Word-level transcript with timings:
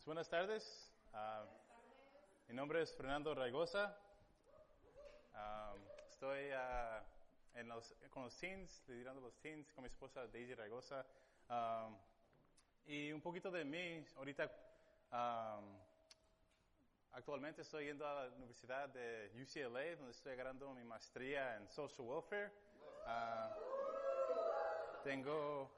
Pues 0.00 0.06
buenas 0.06 0.30
tardes. 0.30 0.90
Ah, 1.12 1.44
mi 2.48 2.54
nombre 2.54 2.80
es 2.80 2.90
Fernando 2.96 3.34
Raigosa. 3.34 3.94
Ah, 5.34 5.74
estoy 6.08 6.48
ah, 6.54 7.04
en 7.54 7.68
los, 7.68 7.94
con 8.08 8.22
los 8.22 8.34
teens, 8.34 8.82
liderando 8.88 9.20
los 9.20 9.36
teens 9.40 9.70
con 9.74 9.82
mi 9.82 9.88
esposa 9.88 10.26
Daisy 10.28 10.54
Raigosa. 10.54 11.04
Ah, 11.50 11.90
y 12.86 13.12
un 13.12 13.20
poquito 13.20 13.50
de 13.50 13.62
mí, 13.62 14.02
ahorita 14.16 14.50
ah, 15.12 15.60
actualmente 17.12 17.60
estoy 17.60 17.84
yendo 17.84 18.08
a 18.08 18.24
la 18.24 18.34
Universidad 18.36 18.88
de 18.88 19.30
UCLA, 19.34 19.96
donde 19.96 20.12
estoy 20.12 20.32
agarrando 20.32 20.72
mi 20.72 20.82
maestría 20.82 21.56
en 21.56 21.68
Social 21.68 22.08
Welfare. 22.08 22.50
Tengo 25.04 25.70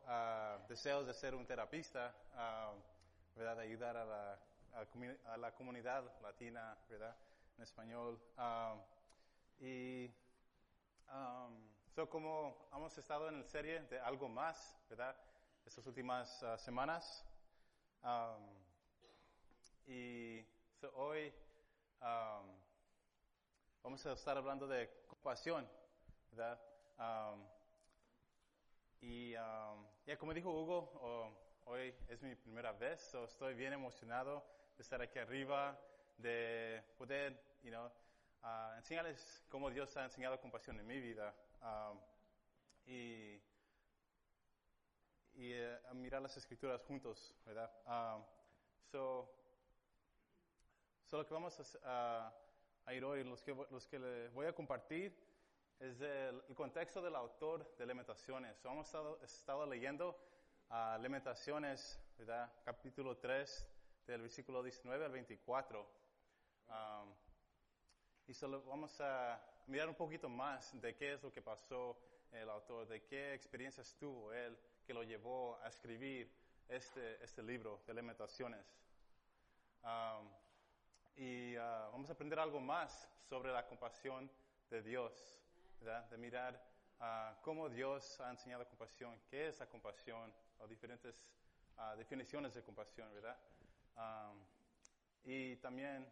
deseos 0.68 1.08
de 1.08 1.12
ser 1.12 1.34
un 1.34 1.44
terapista, 1.44 2.14
¿verdad? 3.34 3.58
Ayudar 3.60 3.96
a 3.96 4.04
la, 4.04 4.38
a 4.74 5.32
a 5.32 5.36
la 5.36 5.54
comunidad 5.54 6.04
latina, 6.20 6.76
¿verdad? 6.88 7.16
En 7.56 7.62
español. 7.62 8.20
Ah, 8.36 8.76
y 9.60 10.10
um, 11.08 11.68
so 11.94 12.08
como 12.08 12.68
hemos 12.72 12.96
estado 12.98 13.28
en 13.28 13.38
la 13.38 13.44
serie 13.44 13.80
de 13.82 14.00
algo 14.00 14.28
más, 14.28 14.76
¿verdad? 14.88 15.16
Estas 15.64 15.86
últimas 15.86 16.42
ah, 16.42 16.58
semanas. 16.58 17.24
Um, 18.02 18.62
y 19.86 20.44
so 20.80 20.92
hoy 20.96 21.32
um, 22.00 22.46
vamos 23.82 24.04
a 24.06 24.12
estar 24.12 24.36
hablando 24.36 24.66
de 24.66 24.88
compasión, 25.06 25.68
¿verdad? 26.30 26.60
Um, 26.98 27.44
y 29.00 29.34
um, 29.36 29.86
ya 30.06 30.16
como 30.16 30.32
dijo 30.32 30.50
Hugo, 30.50 30.92
oh, 31.02 31.41
hoy 31.66 31.94
es 32.08 32.22
mi 32.22 32.34
primera 32.34 32.72
vez, 32.72 33.00
so 33.00 33.24
estoy 33.24 33.54
bien 33.54 33.72
emocionado 33.72 34.44
de 34.76 34.82
estar 34.82 35.00
aquí 35.02 35.18
arriba, 35.18 35.78
de 36.18 36.82
poder, 36.96 37.40
you 37.62 37.70
know, 37.70 37.90
ah, 38.42 38.74
enseñarles 38.76 39.44
cómo 39.48 39.70
Dios 39.70 39.96
ha 39.96 40.04
enseñado 40.04 40.40
compasión 40.40 40.78
en 40.80 40.86
mi 40.86 41.00
vida. 41.00 41.34
Um, 41.62 41.98
y 42.86 43.40
y 45.34 45.54
a 45.54 45.94
mirar 45.94 46.20
las 46.20 46.36
escrituras 46.36 46.82
juntos, 46.82 47.34
¿verdad? 47.46 47.70
Um, 47.86 48.22
so, 48.90 49.32
so 51.06 51.16
lo 51.16 51.26
que 51.26 51.32
vamos 51.32 51.58
a, 51.84 52.26
a- 52.26 52.34
a 52.84 52.94
ir 52.94 53.02
hoy, 53.04 53.24
los 53.24 53.42
que, 53.42 53.54
los 53.70 53.86
que 53.86 53.98
le 53.98 54.28
voy 54.30 54.44
a 54.46 54.52
compartir, 54.52 55.16
es 55.78 56.00
el, 56.00 56.42
el 56.48 56.54
contexto 56.54 57.00
del 57.00 57.14
autor 57.16 57.76
de 57.76 57.86
Lamentaciones. 57.86 58.58
So, 58.58 58.68
hemos 58.70 58.86
estado, 58.86 59.22
estado 59.22 59.66
leyendo 59.66 60.18
ah, 60.72 60.98
Lamentaciones, 61.00 62.00
¿verdad? 62.16 62.50
Capítulo 62.64 63.18
3, 63.18 63.66
del 64.06 64.22
versículo 64.22 64.62
19 64.62 65.04
al 65.04 65.12
24. 65.12 65.80
Um, 66.68 67.14
y 68.26 68.32
solo 68.32 68.62
vamos 68.62 68.98
a 69.00 69.38
mirar 69.66 69.88
un 69.88 69.94
poquito 69.94 70.28
más 70.28 70.80
de 70.80 70.94
qué 70.94 71.12
es 71.12 71.22
lo 71.22 71.30
que 71.30 71.42
pasó 71.42 71.98
el 72.32 72.48
autor, 72.48 72.88
de 72.88 73.04
qué 73.04 73.34
experiencias 73.34 73.94
tuvo 73.98 74.32
él 74.32 74.58
que 74.86 74.94
lo 74.94 75.02
llevó 75.02 75.58
a 75.62 75.68
escribir 75.68 76.32
este, 76.68 77.22
este 77.22 77.42
libro 77.42 77.82
de 77.86 77.92
Lamentaciones. 77.92 78.64
Um, 79.82 80.28
y 81.16 81.54
ah, 81.56 81.90
vamos 81.92 82.08
a 82.08 82.14
aprender 82.14 82.38
algo 82.38 82.60
más 82.60 83.08
sobre 83.28 83.52
la 83.52 83.66
compasión 83.66 84.30
de 84.70 84.82
Dios. 84.82 85.38
De 86.08 86.16
mirar 86.16 86.64
ah, 87.00 87.36
cómo 87.42 87.68
Dios 87.68 88.20
ha 88.20 88.30
enseñado 88.30 88.66
compasión, 88.68 89.20
qué 89.28 89.48
es 89.48 89.58
la 89.58 89.66
compasión, 89.66 90.32
o 90.62 90.66
diferentes 90.68 91.34
ah, 91.76 91.94
definiciones 91.96 92.54
de 92.54 92.62
compasión, 92.62 93.12
¿verdad? 93.14 93.36
Um, 93.96 94.38
y 95.24 95.56
también 95.56 96.06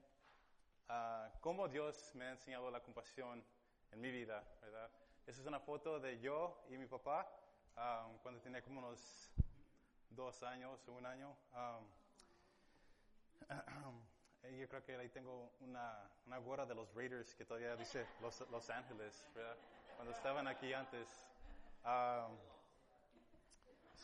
ah, 0.89 1.31
cómo 1.41 1.69
Dios 1.69 2.13
me 2.15 2.27
ha 2.27 2.31
enseñado 2.33 2.71
la 2.71 2.81
compasión 2.81 3.45
en 3.93 4.01
mi 4.01 4.11
vida, 4.11 4.45
¿verdad? 4.61 4.91
Esa 5.27 5.41
es 5.41 5.47
una 5.47 5.61
foto 5.61 6.01
de 6.01 6.19
yo 6.21 6.65
y 6.69 6.77
mi 6.77 6.87
papá 6.87 7.31
ah, 7.77 8.09
cuando 8.23 8.41
tenía 8.41 8.63
como 8.63 8.81
unos 8.81 9.33
dos 10.11 10.43
años 10.43 10.87
o 10.89 10.93
un 10.93 11.07
año. 11.07 11.37
Um, 11.55 11.87
yo 14.59 14.69
creo 14.69 14.85
que 14.85 14.97
ahí 14.97 15.09
tengo 15.11 15.53
una, 15.61 16.11
una 16.27 16.39
gorra 16.39 16.67
de 16.67 16.75
los 16.75 16.93
Raiders 16.95 17.35
que 17.35 17.45
todavía 17.45 17.77
dice 17.77 18.07
Los, 18.21 18.41
Los 18.51 18.69
Ángeles, 18.71 19.27
¿verdad? 19.35 19.57
Cuando 19.97 20.13
estaban 20.13 20.49
aquí 20.49 20.73
antes. 20.73 21.09
Um, 21.85 22.37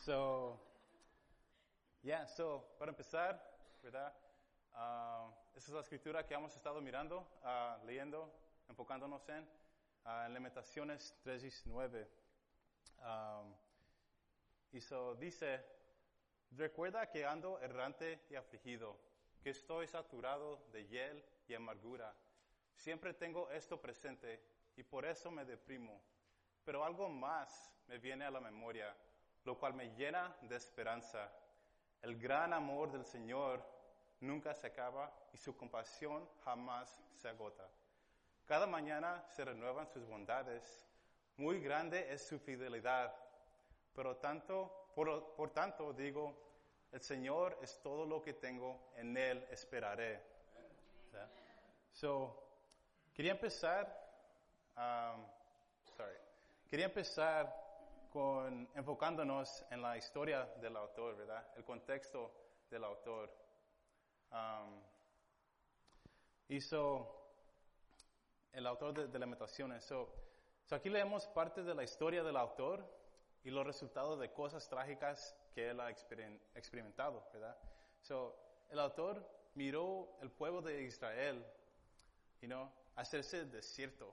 so, 0.03 0.59
yeah, 2.03 2.25
so, 2.27 2.63
para 2.77 2.91
empezar, 2.91 3.41
¿verdad? 3.81 4.13
Ah, 4.73 5.29
esa 5.55 5.67
es 5.67 5.73
la 5.73 5.81
escritura 5.81 6.25
que 6.25 6.33
hemos 6.33 6.55
estado 6.55 6.81
mirando, 6.81 7.27
ah, 7.43 7.79
leyendo, 7.85 8.31
enfocándonos 8.69 9.27
en, 9.29 9.47
ah, 10.05 10.25
en 10.27 10.33
Lamentaciones 10.33 11.15
3.19. 11.23 12.07
Um, 12.99 13.53
y 14.71 14.81
so 14.81 15.15
dice, 15.15 15.63
recuerda 16.51 17.09
que 17.09 17.25
ando 17.25 17.59
errante 17.61 18.25
y 18.29 18.35
afligido, 18.35 18.97
que 19.41 19.51
estoy 19.51 19.87
saturado 19.87 20.67
de 20.71 20.87
hiel 20.87 21.23
y 21.47 21.53
amargura. 21.53 22.13
Siempre 22.75 23.13
tengo 23.13 23.49
esto 23.51 23.79
presente 23.79 24.41
y 24.75 24.83
por 24.83 25.05
eso 25.05 25.31
me 25.31 25.45
deprimo. 25.45 26.01
Pero 26.63 26.83
algo 26.83 27.09
más 27.09 27.71
me 27.87 27.97
viene 27.97 28.25
a 28.25 28.31
la 28.31 28.41
memoria, 28.41 28.95
lo 29.47 29.57
cual 29.57 29.73
me 29.73 29.95
llena 29.95 30.35
de 30.41 30.57
esperanza. 30.57 31.31
El 32.01 32.19
gran 32.19 32.51
amor 32.51 32.91
del 32.91 33.05
Señor 33.05 33.63
nunca 34.19 34.53
se 34.53 34.67
acaba 34.67 35.09
y 35.31 35.37
su 35.37 35.55
compasión 35.55 36.27
jamás 36.43 37.01
se 37.13 37.29
agota. 37.29 37.65
Cada 38.45 38.67
mañana 38.67 39.23
se 39.29 39.45
renuevan 39.45 39.87
sus 39.87 40.05
bondades. 40.05 40.83
Muy 41.37 41.61
grande 41.61 42.11
es 42.11 42.27
su 42.27 42.37
fidelidad. 42.39 43.15
Pero 43.95 44.17
tanto, 44.17 44.91
por, 44.93 45.49
tanto 45.51 45.93
digo, 45.93 46.35
el 46.91 46.99
Señor 46.99 47.57
es 47.61 47.79
todo 47.81 48.05
lo 48.05 48.21
que 48.21 48.33
tengo, 48.33 48.91
en 48.97 49.15
Él 49.15 49.47
esperaré. 49.49 50.21
So, 51.93 52.35
quería 53.13 53.31
empezar, 53.31 53.87
um, 54.75 55.25
sorry, 55.95 56.17
quería 56.69 56.87
empezar 56.87 57.66
con 58.17 58.67
enfocándonos 58.73 59.63
en 59.69 59.79
la 59.79 59.95
historia 59.95 60.43
del 60.59 60.75
autor, 60.75 61.15
¿verdad? 61.15 61.47
El 61.55 61.63
contexto 61.63 62.31
del 62.67 62.83
autor. 62.83 63.31
Um, 64.31 64.81
hizo 66.47 67.29
el 68.53 68.65
autor 68.65 68.95
de, 68.95 69.07
de 69.07 69.19
Lamentaciones. 69.19 69.85
So, 69.85 70.11
so 70.65 70.75
aquí 70.75 70.89
leemos 70.89 71.27
parte 71.27 71.61
de 71.61 71.75
la 71.75 71.83
historia 71.83 72.23
del 72.23 72.37
autor 72.37 72.83
y 73.43 73.51
los 73.51 73.63
resultados 73.63 74.19
de 74.19 74.33
cosas 74.33 74.67
trágicas 74.67 75.37
que 75.53 75.69
él 75.69 75.79
ha 75.79 75.91
experim- 75.91 76.41
experimentado, 76.55 77.23
¿verdad? 77.31 77.55
So, 78.01 78.35
el 78.69 78.79
autor 78.79 79.29
miró 79.53 80.17
el 80.23 80.31
pueblo 80.31 80.63
de 80.63 80.81
Israel, 80.81 81.45
you 82.41 82.47
know, 82.47 82.71
hacerse 82.95 83.45
desierto. 83.45 84.11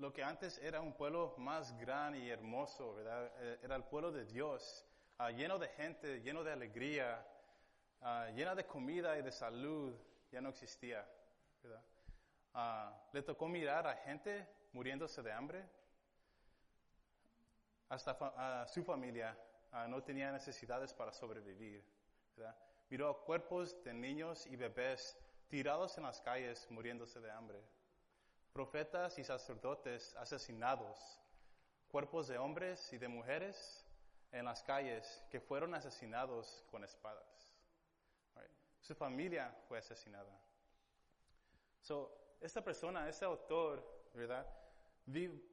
Lo 0.00 0.14
que 0.14 0.24
antes 0.24 0.56
era 0.62 0.80
un 0.80 0.94
pueblo 0.94 1.34
más 1.36 1.76
grande 1.76 2.20
y 2.20 2.30
hermoso, 2.30 2.94
¿verdad? 2.94 3.30
Eh, 3.36 3.58
Era 3.62 3.76
el 3.76 3.84
pueblo 3.84 4.10
de 4.10 4.24
Dios, 4.24 4.86
ah, 5.18 5.30
lleno 5.30 5.58
de 5.58 5.68
gente, 5.68 6.22
lleno 6.22 6.42
de 6.42 6.50
alegría, 6.50 7.22
ah, 8.00 8.30
llena 8.34 8.54
de 8.54 8.64
comida 8.64 9.18
y 9.18 9.22
de 9.22 9.30
salud, 9.30 9.94
ya 10.32 10.40
no 10.40 10.48
existía, 10.48 11.06
¿verdad? 11.62 11.82
Ah, 12.54 12.98
le 13.12 13.20
tocó 13.20 13.46
mirar 13.46 13.86
a 13.86 13.94
gente 13.96 14.48
muriéndose 14.72 15.22
de 15.22 15.32
hambre, 15.32 15.68
hasta 17.90 18.12
a 18.62 18.66
su 18.68 18.82
familia 18.82 19.36
no 19.88 20.02
tenía 20.02 20.32
necesidades 20.32 20.94
para 20.94 21.12
sobrevivir. 21.12 21.84
¿verdad? 22.36 22.56
Miró 22.88 23.22
cuerpos 23.24 23.76
de 23.84 23.92
niños 23.92 24.46
y 24.46 24.56
bebés 24.56 25.18
tirados 25.48 25.98
en 25.98 26.04
las 26.04 26.22
calles 26.22 26.66
muriéndose 26.70 27.20
de 27.20 27.30
hambre. 27.30 27.60
Profetas 28.52 29.18
y 29.18 29.24
sacerdotes 29.24 30.16
asesinados. 30.16 31.20
Cuerpos 31.88 32.28
de 32.28 32.38
hombres 32.38 32.92
y 32.92 32.98
de 32.98 33.08
mujeres 33.08 33.86
en 34.32 34.44
las 34.44 34.62
calles 34.62 35.24
que 35.30 35.40
fueron 35.40 35.74
asesinados 35.74 36.64
con 36.70 36.84
espadas. 36.84 37.56
Right? 38.36 38.50
Su 38.80 38.94
familia 38.94 39.54
fue 39.68 39.78
asesinada. 39.78 40.40
So, 41.80 42.36
esta 42.40 42.62
persona, 42.62 43.08
este 43.08 43.24
autor, 43.24 43.82
¿verdad? 44.14 44.46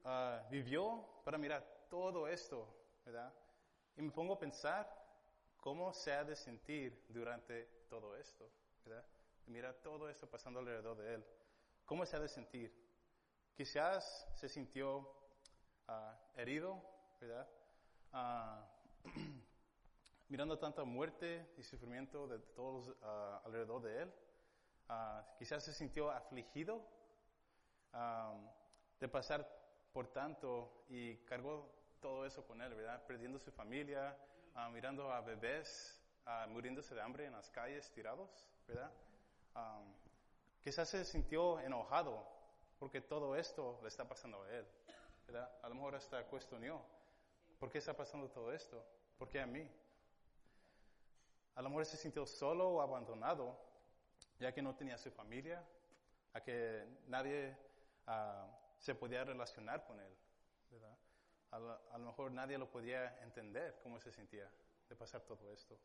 Ah, 0.03 0.45
vivió 0.49 1.21
para 1.23 1.38
mirar 1.38 1.88
todo 1.89 2.27
esto, 2.27 2.67
¿verdad? 3.05 3.33
Y 3.95 4.01
me 4.01 4.11
pongo 4.11 4.33
a 4.33 4.39
pensar 4.39 4.88
cómo 5.59 5.94
se 5.94 6.13
ha 6.13 6.23
de 6.23 6.35
sentir 6.35 7.05
durante 7.09 7.65
todo 7.89 8.15
esto, 8.15 8.49
¿verdad? 8.85 9.05
De 9.45 9.51
mirar 9.51 9.75
todo 9.75 10.09
esto 10.09 10.29
pasando 10.29 10.59
alrededor 10.59 10.97
de 10.97 11.15
él. 11.15 11.25
¿Cómo 11.85 12.05
se 12.05 12.15
ha 12.15 12.19
de 12.19 12.27
sentir? 12.27 12.86
Quizás 13.57 14.30
se 14.36 14.48
sintió 14.48 15.12
ah, 15.88 16.15
herido, 16.36 16.80
¿verdad? 17.19 17.50
Ah, 18.13 18.63
mirando 20.30 20.59
tanta 20.59 20.83
muerte 20.83 21.51
y 21.57 21.63
sufrimiento 21.63 22.27
de 22.27 22.38
todos 22.38 22.95
ah, 23.01 23.42
alrededor 23.45 23.81
de 23.81 24.04
él, 24.04 24.13
quizás 25.39 25.63
se 25.65 25.74
sintió 25.74 26.12
afligido 26.12 26.88
de 29.00 29.09
pasar 29.09 29.45
por 29.92 30.07
tanto 30.07 30.86
y 30.88 31.18
cargó 31.25 31.74
todo 32.00 32.25
eso 32.25 32.45
con 32.45 32.62
él, 32.62 32.74
¿verdad? 32.75 33.04
Perdiendo 33.07 33.39
su 33.39 33.51
familia, 33.51 34.15
mirando 34.71 35.12
a 35.12 35.19
bebés 35.21 36.00
muriéndose 36.50 36.94
de 36.95 37.01
hambre 37.01 37.25
en 37.25 37.33
las 37.33 37.50
calles 37.50 37.92
tirados, 37.92 38.48
¿verdad? 38.68 38.92
quizás 40.62 40.88
se 40.88 41.04
sintió 41.04 41.59
enojado 41.59 42.36
porque 42.79 43.01
todo 43.01 43.35
esto 43.35 43.79
le 43.81 43.88
está 43.88 44.07
pasando 44.07 44.44
a 44.44 44.51
él, 44.51 44.65
¿verdad? 45.25 45.51
A 45.62 45.69
lo 45.69 45.75
mejor 45.75 45.95
hasta 45.95 46.24
cuestionó, 46.25 46.81
¿por 47.59 47.71
qué 47.71 47.79
está 47.79 47.95
pasando 47.95 48.29
todo 48.29 48.51
esto? 48.51 48.83
¿Por 49.18 49.29
qué 49.29 49.41
a 49.41 49.47
mí? 49.47 49.69
A 51.56 51.62
lo 51.62 51.69
mejor 51.69 51.85
se 51.85 51.97
sintió 51.97 52.25
solo 52.25 52.69
o 52.69 52.81
abandonado, 52.81 53.57
ya 54.39 54.53
que 54.53 54.62
no 54.62 54.75
tenía 54.75 54.97
su 54.97 55.09
familia, 55.12 55.63
a 56.33 56.41
que 56.41 56.85
nadie 57.07 57.57
ah, 58.06 58.47
se 58.77 58.94
podía 58.94 59.23
relacionar 59.23 59.85
con 59.85 60.00
él, 60.00 60.15
¿verdad? 60.69 60.95
A 61.50 61.59
lo, 61.59 61.71
a 61.71 61.97
lo, 61.97 62.06
mejor 62.06 62.31
nadie 62.31 62.57
lo 62.57 62.69
podía 62.69 63.18
entender 63.23 63.80
cómo 63.81 64.00
se 64.00 64.12
sentía 64.12 64.51
de 64.88 64.95
pasar 64.95 65.21
todo 65.21 65.51
esto. 65.51 65.77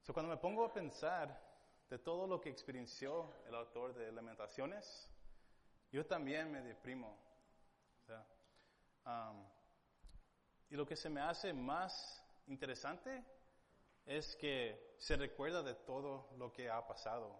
So, 0.00 0.14
cuando 0.14 0.30
me 0.30 0.40
pongo 0.40 0.64
a 0.64 0.72
pensar 0.72 1.38
de 1.90 1.98
todo 1.98 2.26
lo 2.26 2.40
que 2.40 2.48
experienció 2.48 3.34
el 3.46 3.54
autor 3.54 3.92
de 3.92 4.10
Lamentaciones, 4.12 5.10
yo 5.92 6.04
también 6.06 6.50
me 6.50 6.62
deprimo. 6.62 7.16
Y 10.70 10.76
lo 10.76 10.86
que 10.86 10.96
se 10.96 11.10
me 11.10 11.20
hace 11.20 11.52
más 11.52 12.24
interesante 12.46 13.22
es 14.06 14.34
que 14.36 14.96
se 14.98 15.16
recuerda 15.16 15.62
de 15.62 15.74
todo 15.74 16.30
lo 16.38 16.50
que 16.50 16.70
ha 16.70 16.86
pasado, 16.86 17.38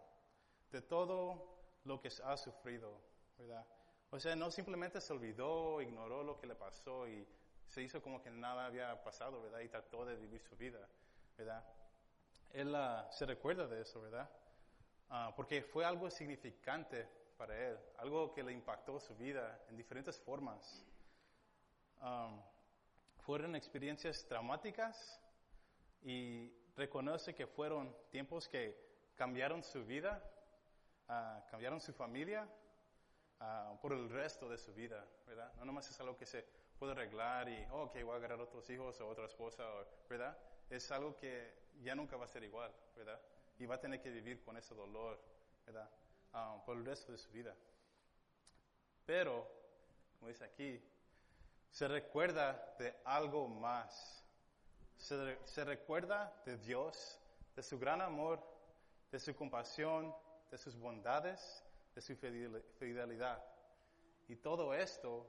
de 0.70 0.82
todo 0.82 1.58
lo 1.84 1.98
que 1.98 2.10
ha 2.24 2.36
sufrido, 2.36 3.00
¿verdad? 3.38 3.66
O 4.10 4.20
sea, 4.20 4.36
no 4.36 4.50
simplemente 4.50 5.00
se 5.00 5.12
olvidó, 5.14 5.80
ignoró 5.80 6.22
lo 6.22 6.38
que 6.38 6.46
le 6.46 6.54
pasó 6.54 7.08
y 7.08 7.26
se 7.66 7.82
hizo 7.82 8.02
como 8.02 8.20
que 8.20 8.30
nada 8.30 8.66
había 8.66 9.02
pasado, 9.02 9.40
¿verdad? 9.42 9.60
Y 9.60 9.68
trató 9.68 10.04
de 10.04 10.16
vivir 10.16 10.42
su 10.42 10.54
vida, 10.56 10.86
¿verdad? 11.38 11.64
Él 12.50 12.74
uh, 12.74 13.10
se 13.10 13.24
recuerda 13.24 13.66
de 13.66 13.80
eso, 13.80 14.02
¿verdad? 14.02 14.28
Ah, 15.08 15.32
porque 15.34 15.62
fue 15.62 15.86
algo 15.86 16.10
significante 16.10 17.08
para 17.42 17.58
él, 17.58 17.76
algo 17.98 18.32
que 18.32 18.40
le 18.40 18.52
impactó 18.52 19.00
su 19.00 19.16
vida 19.16 19.64
en 19.68 19.76
diferentes 19.76 20.16
formas. 20.20 20.86
fueron 23.16 23.56
experiencias 23.56 24.24
traumáticas 24.26 25.20
y 26.02 26.52
reconoce 26.76 27.34
que 27.34 27.48
fueron 27.48 27.92
tiempos 28.10 28.48
que 28.48 28.62
cambiaron 29.16 29.60
su 29.64 29.84
vida, 29.84 30.22
uh, 31.08 31.50
cambiaron 31.50 31.80
su 31.80 31.92
familia 31.92 32.48
uh, 33.40 33.76
por 33.80 33.92
el 33.92 34.08
resto 34.08 34.48
de 34.48 34.56
su 34.56 34.72
vida, 34.72 35.04
¿verdad? 35.26 35.52
No 35.54 35.64
nomás 35.64 35.90
es 35.90 35.98
algo 36.00 36.16
que 36.16 36.26
se 36.26 36.46
puede 36.78 36.92
arreglar 36.92 37.48
y, 37.48 37.66
oh, 37.72 37.86
ok, 37.86 38.02
voy 38.04 38.12
a 38.12 38.16
agarrar 38.18 38.40
otros 38.40 38.70
hijos 38.70 39.00
o 39.00 39.08
otra 39.08 39.26
esposa, 39.26 39.64
¿verdad? 40.08 40.38
Es 40.70 40.92
algo 40.92 41.16
que 41.16 41.52
ya 41.80 41.96
nunca 41.96 42.16
va 42.16 42.24
a 42.26 42.28
ser 42.28 42.44
igual, 42.44 42.72
¿verdad? 42.94 43.20
y 43.58 43.66
va 43.66 43.76
a 43.76 43.80
tener 43.80 44.00
que 44.00 44.10
vivir 44.10 44.42
con 44.42 44.56
ese 44.56 44.74
dolor, 44.74 45.20
¿verdad? 45.66 45.88
Ah, 46.32 46.62
por 46.64 46.76
el 46.76 46.84
resto 46.84 47.12
de 47.12 47.18
su 47.18 47.30
vida. 47.30 47.54
Pero, 49.04 49.46
como 50.18 50.28
dice 50.28 50.44
aquí, 50.44 50.82
se 51.70 51.88
recuerda 51.88 52.74
de 52.78 52.94
algo 53.04 53.48
más. 53.48 54.24
Se, 54.96 55.38
se 55.44 55.64
recuerda 55.64 56.32
de 56.46 56.56
Dios, 56.58 57.18
de 57.54 57.62
su 57.62 57.78
gran 57.78 58.00
amor, 58.00 58.40
de 59.10 59.18
su 59.18 59.34
compasión, 59.34 60.14
de 60.50 60.58
sus 60.58 60.76
bondades, 60.76 61.64
de 61.94 62.00
su 62.00 62.16
fidelidad. 62.16 63.44
Y 64.28 64.36
todo 64.36 64.72
esto, 64.74 65.26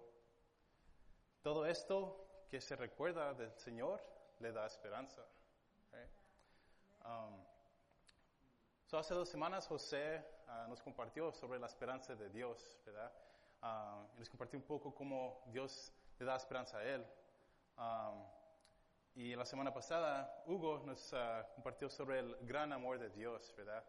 todo 1.42 1.66
esto 1.66 2.46
que 2.50 2.62
se 2.62 2.76
recuerda 2.76 3.34
del 3.34 3.52
Señor, 3.58 4.02
le 4.40 4.52
da 4.52 4.66
esperanza. 4.66 5.26
Um, 7.06 7.53
hace 8.98 9.14
dos 9.14 9.30
semanas 9.30 9.68
José 9.68 10.24
ah, 10.48 10.66
nos 10.70 10.82
compartió 10.82 11.32
sobre 11.32 11.60
la 11.60 11.68
esperanza 11.68 12.16
de 12.16 12.30
Dios, 12.30 12.80
¿verdad? 12.86 13.12
Ah, 13.62 14.06
y 14.16 14.20
nos 14.20 14.30
compartió 14.30 14.60
un 14.60 14.66
poco 14.66 14.94
cómo 14.94 15.44
Dios 15.48 15.92
le 16.20 16.26
da 16.26 16.36
esperanza 16.36 16.78
a 16.78 16.84
él. 16.84 17.06
Ah, 17.78 18.14
y 19.16 19.36
la 19.36 19.46
semana 19.46 19.74
pasada 19.74 20.44
Hugo 20.48 20.82
nos 20.86 21.14
compartió 21.56 21.90
sobre 21.90 22.20
el 22.20 22.36
gran 22.42 22.74
amor 22.74 23.00
de 23.00 23.10
Dios, 23.10 23.54
¿verdad? 23.56 23.84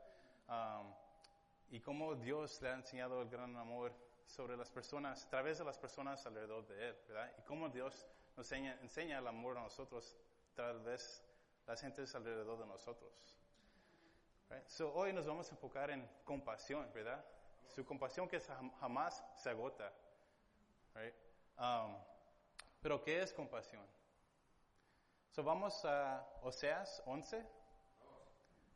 y 1.70 1.80
cómo 1.80 2.14
Dios 2.14 2.60
le 2.60 2.68
ha 2.68 2.74
enseñado 2.74 3.22
el 3.22 3.30
gran 3.30 3.56
amor 3.56 3.92
sobre 4.26 4.56
las 4.56 4.70
personas, 4.70 5.24
a 5.24 5.30
través 5.30 5.58
de 5.58 5.64
las 5.64 5.78
personas 5.78 6.24
alrededor 6.26 6.66
de 6.66 6.88
él, 6.88 6.96
¿verdad? 7.08 7.32
Y 7.38 7.42
cómo 7.42 7.68
Dios 7.70 8.06
nos 8.36 8.52
enseña, 8.52 8.78
enseña 8.82 9.18
el 9.18 9.26
amor 9.26 9.56
a 9.56 9.62
nosotros 9.62 10.16
través 10.54 11.22
de 11.64 11.72
las 11.72 11.80
gentes 11.80 12.14
alrededor 12.14 12.58
de 12.58 12.66
nosotros. 12.66 13.43
So, 14.66 14.92
hoy 14.94 15.12
nos 15.12 15.26
vamos 15.26 15.48
a 15.48 15.54
enfocar 15.54 15.90
en 15.90 16.08
compasión, 16.24 16.90
¿verdad? 16.92 17.24
Su 17.74 17.84
compasión 17.84 18.28
que 18.28 18.40
jamás 18.80 19.24
se 19.34 19.50
agota. 19.50 19.92
Um, 21.58 21.96
pero 22.80 23.02
¿qué 23.02 23.22
es 23.22 23.32
compasión? 23.32 23.84
So, 25.30 25.42
vamos 25.42 25.84
a 25.84 26.24
Oseas 26.42 27.02
11, 27.06 27.44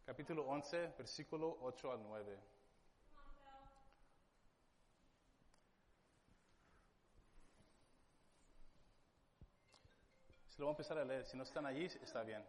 capítulo 0.04 0.44
11, 0.46 0.94
versículo 0.98 1.58
8 1.60 1.92
al 1.92 2.02
9. 2.02 2.38
Se 10.46 10.58
lo 10.58 10.66
voy 10.66 10.72
a 10.72 10.74
empezar 10.74 10.98
a 10.98 11.04
leer. 11.04 11.24
Si 11.24 11.36
no 11.36 11.44
están 11.44 11.66
allí, 11.66 11.84
está 11.84 12.24
bien. 12.24 12.44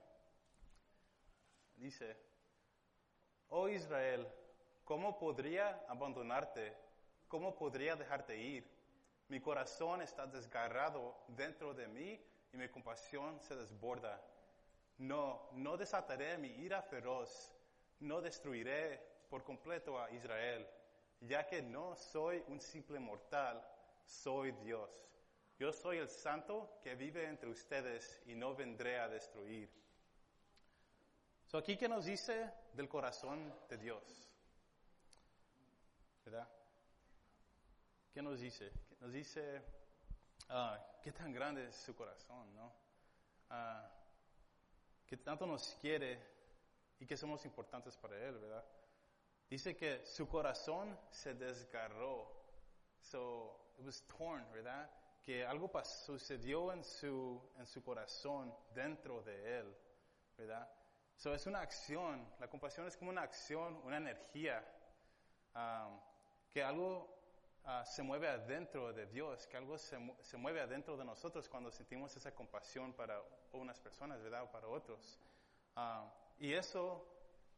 Dice, 1.75 2.28
Oh 3.51 3.67
Israel, 3.67 4.27
¿cómo 4.85 5.17
podría 5.17 5.83
abandonarte? 5.87 6.71
¿Cómo 7.27 7.55
podría 7.55 7.95
dejarte 7.95 8.37
ir? 8.37 8.63
Mi 9.27 9.39
corazón 9.39 10.03
está 10.03 10.27
desgarrado 10.27 11.15
dentro 11.29 11.73
de 11.73 11.87
mí 11.87 12.21
y 12.53 12.57
mi 12.57 12.69
compasión 12.69 13.39
se 13.39 13.55
desborda. 13.55 14.21
No, 14.99 15.49
no 15.53 15.77
desataré 15.77 16.37
mi 16.37 16.49
ira 16.49 16.83
feroz, 16.83 17.51
no 18.01 18.21
destruiré 18.21 19.01
por 19.31 19.43
completo 19.43 19.99
a 19.99 20.11
Israel, 20.11 20.67
ya 21.21 21.47
que 21.47 21.63
no 21.63 21.95
soy 21.95 22.43
un 22.49 22.59
simple 22.59 22.99
mortal, 22.99 23.67
soy 24.05 24.51
Dios. 24.63 24.91
Yo 25.57 25.73
soy 25.73 25.97
el 25.97 26.07
santo 26.07 26.79
que 26.83 26.93
vive 26.93 27.25
entre 27.25 27.49
ustedes 27.49 28.21
y 28.27 28.35
no 28.35 28.53
vendré 28.53 28.99
a 28.99 29.09
destruir. 29.09 29.69
So 31.49 31.57
aquí 31.57 31.75
que 31.75 31.89
nos 31.89 32.05
dice 32.05 32.47
del 32.73 32.87
corazón 32.87 33.51
de 33.67 33.77
Dios. 33.79 34.03
¿Verdad? 36.23 36.47
¿Qué 38.13 38.21
nos 38.21 38.39
dice? 38.39 38.71
Nos 38.99 39.11
dice 39.11 39.59
ah, 40.49 40.77
qué 41.01 41.11
tan 41.11 41.33
grande 41.33 41.67
es 41.67 41.75
su 41.75 41.95
corazón, 41.95 42.53
¿no? 42.53 42.67
Uh, 43.49 43.89
que 45.07 45.17
tanto 45.17 45.47
nos 45.47 45.75
quiere 45.81 46.19
y 46.99 47.07
que 47.07 47.17
somos 47.17 47.43
importantes 47.45 47.97
para 47.97 48.15
Él, 48.15 48.37
¿verdad? 48.37 48.63
Dice 49.49 49.75
que 49.75 50.05
su 50.05 50.27
corazón 50.27 50.95
se 51.09 51.33
desgarró. 51.33 52.31
So, 53.01 53.73
it 53.79 53.85
was 53.87 54.05
torn, 54.05 54.45
¿verdad? 54.51 54.87
Que 55.23 55.43
algo 55.43 55.71
sucedió 55.83 56.71
en 56.71 56.83
su, 56.83 57.41
en 57.57 57.65
su 57.65 57.83
corazón 57.83 58.55
dentro 58.75 59.23
de 59.23 59.61
Él, 59.61 59.75
¿verdad? 60.37 60.71
So, 61.19 61.33
es 61.33 61.45
una 61.47 61.59
acción, 61.59 62.25
la 62.39 62.47
compasión 62.47 62.87
es 62.87 62.95
como 62.95 63.11
una 63.11 63.23
acción, 63.23 63.75
una 63.83 63.97
energía, 63.97 64.65
um, 65.53 65.99
que 66.49 66.63
algo 66.63 67.13
uh, 67.65 67.85
se 67.85 68.01
mueve 68.03 68.29
adentro 68.29 68.93
de 68.93 69.05
Dios, 69.05 69.45
que 69.47 69.57
algo 69.57 69.77
se, 69.77 69.97
se, 70.21 70.37
mueve 70.37 70.61
adentro 70.61 70.95
de 70.95 71.03
nosotros 71.03 71.49
cuando 71.49 71.71
sentimos 71.71 72.15
esa 72.15 72.33
compasión 72.33 72.93
para 72.93 73.21
unas 73.51 73.77
personas, 73.81 74.23
¿verdad? 74.23 74.43
O 74.43 74.51
para 74.51 74.67
otros. 74.67 75.19
Um, 75.75 76.09
y 76.39 76.53
eso, 76.53 77.05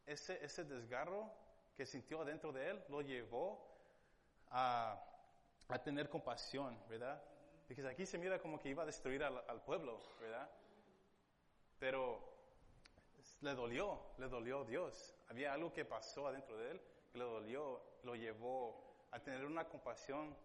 ese, 0.07 0.43
ese 0.43 0.63
desgarro 0.63 1.31
que 1.77 1.85
sintió 1.85 2.21
adentro 2.21 2.51
de 2.51 2.67
él, 2.67 2.83
lo 2.89 3.01
llevó 3.01 3.63
a, 4.49 4.99
a 5.67 5.83
tener 5.83 6.09
compasión, 6.09 6.75
¿verdad? 6.89 7.21
Porque 7.67 7.87
aquí 7.87 8.07
se 8.07 8.17
mira 8.17 8.39
como 8.39 8.59
que 8.59 8.69
iba 8.69 8.81
a 8.81 8.87
destruir 8.87 9.23
al, 9.23 9.43
al 9.47 9.61
pueblo, 9.61 10.01
¿verdad? 10.19 10.49
Pero 11.77 12.30
le 13.41 13.53
dolió, 13.55 14.00
le 14.17 14.27
dolió 14.27 14.63
Dios. 14.65 15.15
Había 15.29 15.53
algo 15.53 15.74
que 15.74 15.86
pasó 15.86 16.27
adentro 16.27 16.57
de 16.57 16.71
él 16.71 16.81
que 17.12 17.17
le 17.17 17.25
dolió, 17.25 17.81
lo 18.03 18.15
llevó 18.15 19.05
a 19.12 19.19
tener 19.19 19.45
una 19.45 19.67
compasión 19.67 20.36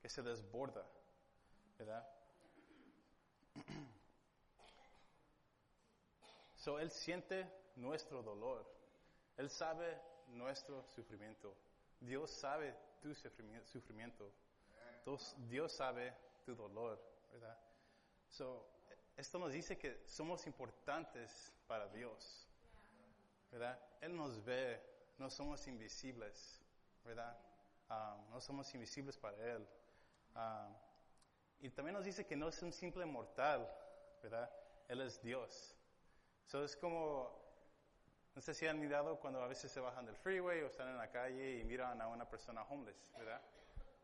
que 0.00 0.08
se 0.08 0.22
desborda, 0.22 0.86
¿verdad? 1.78 2.06
So, 6.56 6.78
Él 6.78 6.90
siente 6.90 7.46
nuestro 7.76 8.22
dolor. 8.22 8.64
Él 9.36 9.50
sabe 9.50 10.00
nuestro 10.28 10.82
sufrimiento. 10.94 11.54
Dios 12.00 12.30
sabe 12.30 12.74
tu 13.02 13.10
sufrimi- 13.10 13.62
sufrimiento. 13.66 14.32
Dios 15.36 15.72
sabe 15.72 16.14
tu 16.46 16.54
dolor, 16.54 16.98
¿verdad? 17.30 17.58
So, 18.30 18.66
esto 19.16 19.38
nos 19.38 19.52
dice 19.52 19.78
que 19.78 20.02
somos 20.06 20.46
importantes 20.46 21.52
para 21.66 21.88
Dios, 21.88 22.48
¿verdad? 23.50 23.78
Él 24.00 24.16
nos 24.16 24.44
ve, 24.44 24.80
no 25.18 25.30
somos 25.30 25.66
invisibles, 25.68 26.60
¿verdad? 27.04 27.36
Ah, 27.88 28.16
no 28.30 28.40
somos 28.40 28.72
invisibles 28.74 29.16
para 29.16 29.36
Él. 29.36 29.66
Ah, 30.34 30.68
y 31.60 31.70
también 31.70 31.94
nos 31.94 32.04
dice 32.04 32.26
que 32.26 32.36
no 32.36 32.48
es 32.48 32.60
un 32.62 32.72
simple 32.72 33.06
mortal, 33.06 33.70
¿verdad? 34.22 34.50
Él 34.88 35.00
es 35.00 35.22
Dios. 35.22 35.76
So, 36.44 36.64
es 36.64 36.76
como, 36.76 37.30
no 38.34 38.40
sé 38.42 38.52
si 38.52 38.66
han 38.66 38.78
mirado 38.78 39.18
cuando 39.20 39.42
a 39.42 39.46
veces 39.46 39.70
se 39.70 39.80
bajan 39.80 40.04
del 40.04 40.16
freeway 40.16 40.62
o 40.62 40.66
están 40.66 40.88
en 40.88 40.96
la 40.96 41.10
calle 41.10 41.60
y 41.60 41.64
miran 41.64 42.00
a 42.02 42.08
una 42.08 42.28
persona 42.28 42.62
homeless, 42.64 43.08
¿verdad? 43.16 43.40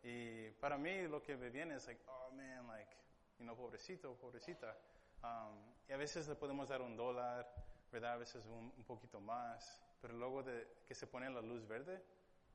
Y 0.02 0.50
para 0.52 0.78
mí 0.78 1.02
lo 1.08 1.22
que 1.22 1.36
me 1.36 1.50
viene 1.50 1.74
es 1.74 1.86
like, 1.86 2.02
oh 2.06 2.30
man, 2.30 2.66
like, 2.68 2.96
you 3.38 3.44
know, 3.44 3.56
pobrecito, 3.56 4.14
pobrecita. 4.14 4.74
Um, 5.22 5.74
y 5.88 5.92
a 5.92 5.96
veces 5.96 6.28
le 6.28 6.34
podemos 6.34 6.68
dar 6.68 6.80
un 6.82 6.96
dólar, 6.96 7.46
¿verdad? 7.90 8.14
A 8.14 8.16
veces 8.16 8.46
un, 8.46 8.72
un 8.76 8.84
poquito 8.84 9.20
más, 9.20 9.82
pero 10.00 10.14
luego 10.14 10.42
de 10.42 10.84
que 10.86 10.94
se 10.94 11.06
pone 11.06 11.28
la 11.30 11.42
luz 11.42 11.66
verde, 11.66 12.02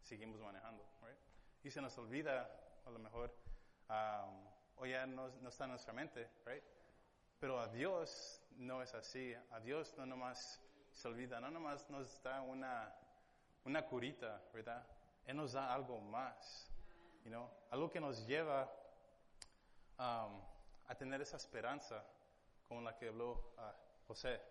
seguimos 0.02 0.40
manejando, 0.40 0.84
right? 1.02 1.18
Y 1.64 1.72
se 1.72 1.82
nos 1.82 1.98
olvida, 1.98 2.50
a 2.86 2.90
lo 2.90 3.00
mejor, 3.00 3.36
um, 3.90 4.48
o 4.78 4.86
ya 4.86 5.06
no, 5.06 5.30
no 5.42 5.50
está 5.50 5.66
en 5.66 5.72
nuestra 5.72 5.94
mente, 5.94 6.30
right? 6.46 6.64
Pero 7.40 7.60
a 7.60 7.68
Dios 7.68 8.42
no 8.58 8.82
es 8.82 8.94
así. 8.94 9.34
A 9.52 9.60
Dios 9.60 9.94
no 9.98 10.06
nomás 10.06 10.62
se 10.92 11.08
olvida, 11.08 11.40
no 11.40 11.52
nomás 11.52 11.90
nos 11.90 12.22
da 12.24 12.42
una, 12.42 12.94
una 13.66 13.86
curita, 13.86 14.42
¿verdad? 14.54 14.86
Él 15.26 15.36
nos 15.36 15.54
da 15.54 15.74
algo 15.74 16.00
más, 16.00 16.72
you 17.24 17.30
know? 17.30 17.50
Algo 17.70 17.92
que 17.92 18.00
nos 18.00 18.26
lleva 18.26 18.72
um, 20.00 20.42
a 20.88 20.96
tener 20.98 21.22
esa 21.22 21.38
esperanza 21.38 22.04
con 22.68 22.84
la 22.84 22.96
que 22.96 23.08
habló 23.10 23.54
ah, 23.58 23.76
José. 24.08 24.42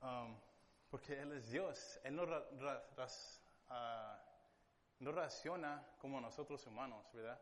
Um, 0.00 0.36
porque 0.90 1.20
Él 1.20 1.32
es 1.32 1.50
Dios. 1.50 1.98
Él 2.04 2.16
no, 2.16 2.26
ra- 2.26 2.46
ra- 2.58 2.86
ras- 2.96 3.40
ah, 3.68 4.20
no 5.00 5.12
raciona 5.12 5.84
como 5.98 6.20
nosotros 6.20 6.66
humanos, 6.66 7.06
¿verdad? 7.12 7.40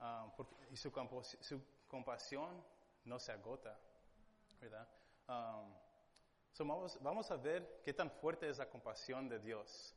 Um, 0.00 0.30
porque- 0.36 0.54
y 0.70 0.76
su, 0.76 0.92
compasión 1.88 2.64
no 3.04 3.18
se 3.18 3.32
agota, 3.32 3.78
¿verdad? 4.60 4.88
Um, 5.28 5.74
so 6.52 6.64
vamos, 6.64 6.98
vamos 7.02 7.30
a 7.30 7.36
ver 7.36 7.80
qué 7.82 7.92
tan 7.92 8.10
fuerte 8.10 8.48
es 8.48 8.58
la 8.58 8.68
compasión 8.68 9.28
de 9.28 9.38
Dios. 9.38 9.94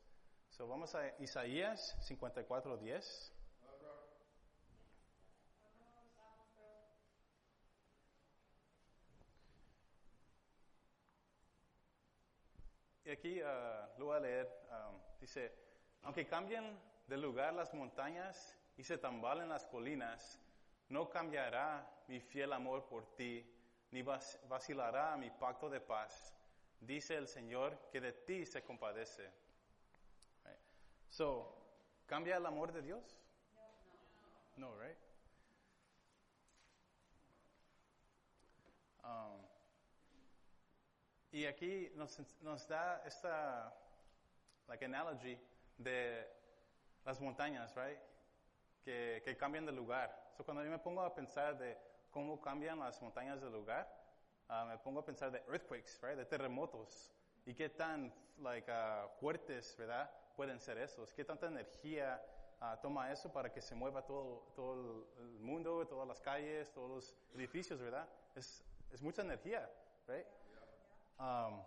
So 0.49 0.67
vamos 0.67 0.93
a 0.95 1.07
Isaías 1.19 1.97
54:10. 2.01 3.31
Aquí 13.11 13.41
ah, 13.41 13.89
lo 13.97 14.05
voy 14.05 14.17
a 14.17 14.19
leer. 14.21 14.49
um, 14.69 14.97
dice, 15.19 15.51
aunque 16.03 16.25
cambien 16.25 16.79
de 17.07 17.17
lugar 17.17 17.53
las 17.53 17.73
montañas 17.73 18.57
y 18.77 18.83
se 18.83 18.97
tambalen 18.97 19.49
las 19.49 19.67
colinas, 19.67 20.39
no 20.87 21.09
cambiará 21.09 21.85
mi 22.07 22.21
fiel 22.21 22.53
amor 22.53 22.85
por 22.85 23.05
ti, 23.15 23.45
ni 23.91 24.01
vacilará 24.01 25.17
mi 25.17 25.29
pacto 25.29 25.69
de 25.69 25.81
paz. 25.81 26.33
Dice 26.79 27.15
el 27.17 27.27
Señor 27.27 27.77
que 27.91 27.99
de 27.99 28.13
ti 28.13 28.45
se 28.45 28.63
compadece. 28.63 29.29
Right? 30.45 30.59
So, 31.09 31.53
¿cambia 32.05 32.37
el 32.37 32.45
amor 32.45 32.71
de 32.71 32.81
Dios? 32.81 33.21
No, 34.55 34.73
right? 34.75 34.97
Um, 39.03 39.40
y 41.31 41.45
aquí 41.45 41.91
nos, 41.95 42.19
nos 42.41 42.67
da 42.67 43.01
esta 43.05 43.73
like 44.67 44.83
analogy 44.83 45.37
de 45.77 46.27
las 47.05 47.19
montañas, 47.19 47.73
right? 47.75 47.97
Que, 48.83 49.21
que 49.23 49.37
cambian 49.37 49.65
de 49.65 49.71
lugar. 49.71 50.31
So 50.35 50.43
cuando 50.43 50.63
yo 50.63 50.69
me 50.69 50.79
pongo 50.79 51.01
a 51.01 51.13
pensar 51.13 51.57
de 51.57 51.77
cómo 52.09 52.39
cambian 52.41 52.79
las 52.79 53.01
montañas 53.01 53.41
de 53.41 53.49
lugar, 53.49 53.87
ah, 54.49 54.65
me 54.67 54.77
pongo 54.77 54.99
a 54.99 55.05
pensar 55.05 55.31
de 55.31 55.39
earthquakes, 55.47 55.99
right? 56.01 56.17
De 56.17 56.25
terremotos. 56.25 57.11
Y 57.45 57.53
qué 57.53 57.69
tan 57.69 58.13
like, 58.39 58.69
ah, 58.69 59.07
fuertes, 59.19 59.75
¿verdad? 59.77 60.11
Pueden 60.35 60.59
ser 60.59 60.77
esos. 60.77 61.13
Qué 61.13 61.23
tanta 61.23 61.47
energía 61.47 62.21
ah, 62.59 62.77
toma 62.81 63.11
eso 63.11 63.31
para 63.31 63.51
que 63.51 63.61
se 63.61 63.73
mueva 63.73 64.05
todo, 64.05 64.51
todo 64.55 65.07
el 65.17 65.39
mundo, 65.39 65.87
todas 65.87 66.07
las 66.07 66.19
calles, 66.19 66.71
todos 66.73 66.89
los 66.89 67.15
edificios, 67.35 67.79
¿verdad? 67.79 68.07
Es, 68.35 68.63
es 68.91 69.01
mucha 69.01 69.21
energía, 69.21 69.69
right? 70.07 70.25
Um, 71.21 71.61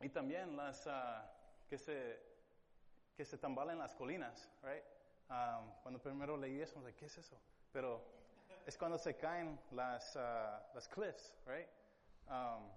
y 0.00 0.08
también 0.08 0.56
las 0.56 0.86
ah, 0.86 1.28
que 1.68 1.76
se 1.76 2.32
que 3.16 3.24
se 3.24 3.38
tambalen 3.38 3.78
las 3.78 3.94
colinas, 3.94 4.48
right? 4.62 4.84
Um, 5.28 5.72
cuando 5.82 6.00
primero 6.00 6.36
leí 6.36 6.60
eso, 6.60 6.80
like, 6.80 6.96
¿qué 6.98 7.06
es 7.06 7.18
eso? 7.18 7.36
Pero 7.72 8.04
es 8.66 8.76
cuando 8.78 8.96
se 8.98 9.16
caen 9.16 9.58
las 9.72 10.16
ah, 10.16 10.62
las 10.74 10.86
cliffs, 10.86 11.34
right? 11.44 11.68
Um, 12.28 12.70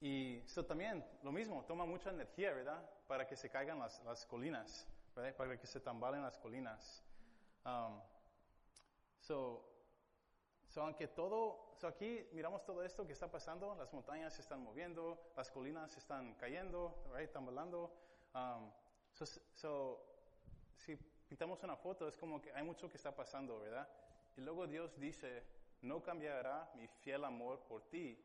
y 0.00 0.38
eso 0.38 0.64
también 0.64 1.04
lo 1.22 1.30
mismo, 1.30 1.64
toma 1.66 1.84
mucha 1.86 2.10
energía, 2.10 2.52
¿verdad? 2.52 2.82
Para 3.06 3.26
que 3.26 3.36
se 3.36 3.48
caigan 3.48 3.78
las, 3.78 4.02
las 4.04 4.26
colinas, 4.26 4.88
¿verdad? 5.14 5.36
Para 5.36 5.56
que 5.56 5.66
se 5.66 5.78
tambalen 5.78 6.22
las 6.22 6.38
colinas. 6.38 7.04
So, 9.20 9.69
So, 10.70 10.82
aunque 10.82 11.08
todo, 11.08 11.74
so 11.74 11.88
aquí 11.88 12.28
miramos 12.32 12.64
todo 12.64 12.84
esto 12.84 13.04
que 13.04 13.12
está 13.12 13.28
pasando, 13.28 13.74
las 13.74 13.92
montañas 13.92 14.32
se 14.32 14.40
están 14.40 14.62
moviendo, 14.62 15.32
las 15.36 15.50
colinas 15.50 15.90
se 15.90 15.98
están 15.98 16.36
cayendo, 16.36 16.94
right, 17.12 17.28
tambalando. 17.32 17.92
Um, 18.32 18.70
so, 19.12 19.26
so, 19.52 20.06
si 20.76 20.96
pintamos 21.28 21.60
una 21.64 21.74
foto, 21.74 22.06
es 22.06 22.16
como 22.16 22.40
que 22.40 22.52
hay 22.52 22.62
mucho 22.62 22.88
que 22.88 22.98
está 22.98 23.12
pasando, 23.12 23.58
¿verdad? 23.58 23.88
Y 24.36 24.42
luego 24.42 24.68
Dios 24.68 24.96
dice, 25.00 25.42
no 25.82 26.04
cambiará 26.04 26.70
mi 26.76 26.86
fiel 26.86 27.24
amor 27.24 27.58
por 27.64 27.82
ti, 27.88 28.16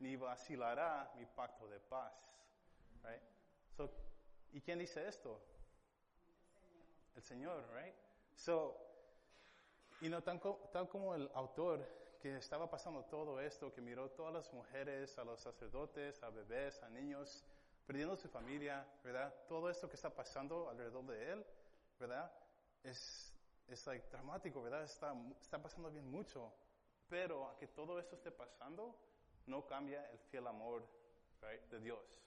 ni 0.00 0.16
vacilará 0.16 1.10
mi 1.16 1.24
pacto 1.24 1.66
de 1.66 1.80
paz, 1.80 2.12
right? 3.04 3.22
So, 3.74 3.90
¿y 4.52 4.60
quién 4.60 4.80
dice 4.80 5.08
esto? 5.08 5.40
El 7.14 7.22
Señor, 7.22 7.66
right? 7.72 7.94
So, 8.34 8.85
y 10.00 10.08
no 10.08 10.22
tan 10.22 10.38
co- 10.38 10.68
tal 10.72 10.88
como 10.88 11.14
el 11.14 11.30
autor 11.34 11.86
que 12.20 12.36
estaba 12.36 12.68
pasando 12.68 13.04
todo 13.04 13.40
esto, 13.40 13.72
que 13.72 13.80
miró 13.80 14.10
todas 14.10 14.32
las 14.32 14.52
mujeres, 14.52 15.16
a 15.18 15.24
los 15.24 15.40
sacerdotes, 15.40 16.22
a 16.22 16.30
bebés, 16.30 16.82
a 16.82 16.88
niños, 16.88 17.44
perdiendo 17.86 18.16
su 18.16 18.28
familia, 18.28 18.86
¿verdad? 19.04 19.32
Todo 19.48 19.70
esto 19.70 19.88
que 19.88 19.96
está 19.96 20.10
pasando 20.10 20.68
alrededor 20.68 21.04
de 21.06 21.32
él, 21.32 21.46
¿verdad? 22.00 22.30
Es, 22.82 23.32
es 23.68 23.86
like, 23.86 24.08
dramático, 24.10 24.62
¿verdad? 24.62 24.82
Está, 24.84 25.14
está 25.40 25.60
pasando 25.62 25.90
bien 25.90 26.10
mucho. 26.10 26.52
Pero 27.08 27.48
a 27.48 27.56
que 27.56 27.68
todo 27.68 27.98
esto 28.00 28.16
esté 28.16 28.32
pasando, 28.32 28.98
no 29.46 29.64
cambia 29.66 30.10
el 30.10 30.18
fiel 30.18 30.46
amor 30.48 30.84
right, 31.42 31.62
de 31.70 31.78
Dios. 31.80 32.20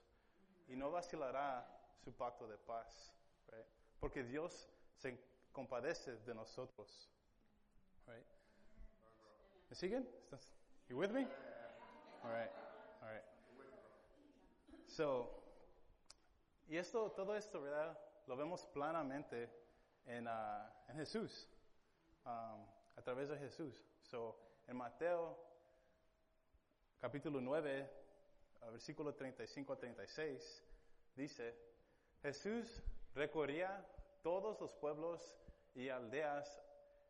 Y 0.69 0.75
no 0.75 0.91
vacilará 0.91 1.67
su 2.03 2.13
pacto 2.13 2.47
de 2.47 2.57
paz, 2.57 3.11
right? 3.47 3.65
Porque 3.99 4.23
Dios 4.23 4.69
se 4.95 5.19
compadece 5.51 6.15
de 6.17 6.33
nosotros. 6.33 7.09
Right? 8.09 8.25
¿Me 9.69 9.75
siguen? 9.75 10.05
You 10.89 10.97
with 10.97 11.11
me? 11.11 11.27
All 12.23 12.31
right. 12.31 12.49
All 13.03 13.07
right. 13.07 13.23
So, 14.87 15.29
y 16.67 16.77
esto, 16.77 17.11
todo 17.11 17.35
esto, 17.35 17.61
¿verdad? 17.61 17.95
Lo 18.25 18.35
vemos 18.35 18.65
planamente 18.73 19.47
en, 20.07 20.27
ah, 20.27 20.73
en 20.87 20.95
Jesús, 20.95 21.47
um, 22.25 22.65
a 22.95 23.01
través 23.03 23.29
de 23.29 23.37
Jesús. 23.37 23.75
So, 24.01 24.35
en 24.67 24.75
Mateo, 24.75 25.37
capítulo 26.99 27.39
9, 27.39 27.87
ah, 28.61 28.69
versículo 28.71 29.13
35 29.13 29.73
a 29.73 29.77
36, 29.77 30.63
dice, 31.15 31.55
Jesús 32.23 32.81
recorría 33.13 33.85
todos 34.23 34.59
los 34.59 34.73
pueblos 34.73 35.21
y 35.75 35.89
aldeas 35.89 36.59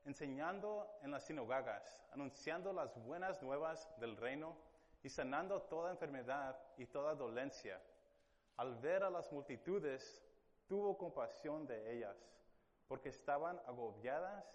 enseñando 0.05 0.99
en 1.01 1.11
las 1.11 1.25
sinagogas, 1.25 2.03
anunciando 2.11 2.73
las 2.73 2.95
buenas 3.03 3.41
nuevas 3.41 3.89
del 3.99 4.17
reino 4.17 4.55
y 5.03 5.09
sanando 5.09 5.61
toda 5.63 5.91
enfermedad 5.91 6.57
y 6.77 6.85
toda 6.85 7.15
dolencia. 7.15 7.81
Al 8.57 8.75
ver 8.75 9.03
a 9.03 9.09
las 9.09 9.31
multitudes, 9.31 10.21
tuvo 10.67 10.97
compasión 10.97 11.65
de 11.65 11.95
ellas, 11.95 12.17
porque 12.87 13.09
estaban 13.09 13.59
agobiadas 13.65 14.45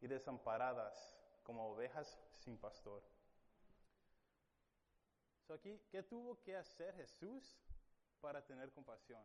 y 0.00 0.06
desamparadas 0.06 1.16
como 1.42 1.72
ovejas 1.72 2.18
sin 2.32 2.58
pastor. 2.58 3.02
So 5.46 5.54
aquí, 5.54 5.80
¿qué 5.90 6.02
tuvo 6.02 6.42
que 6.42 6.56
hacer 6.56 6.92
Jesús 6.96 7.56
para 8.20 8.44
tener 8.44 8.72
compasión? 8.72 9.22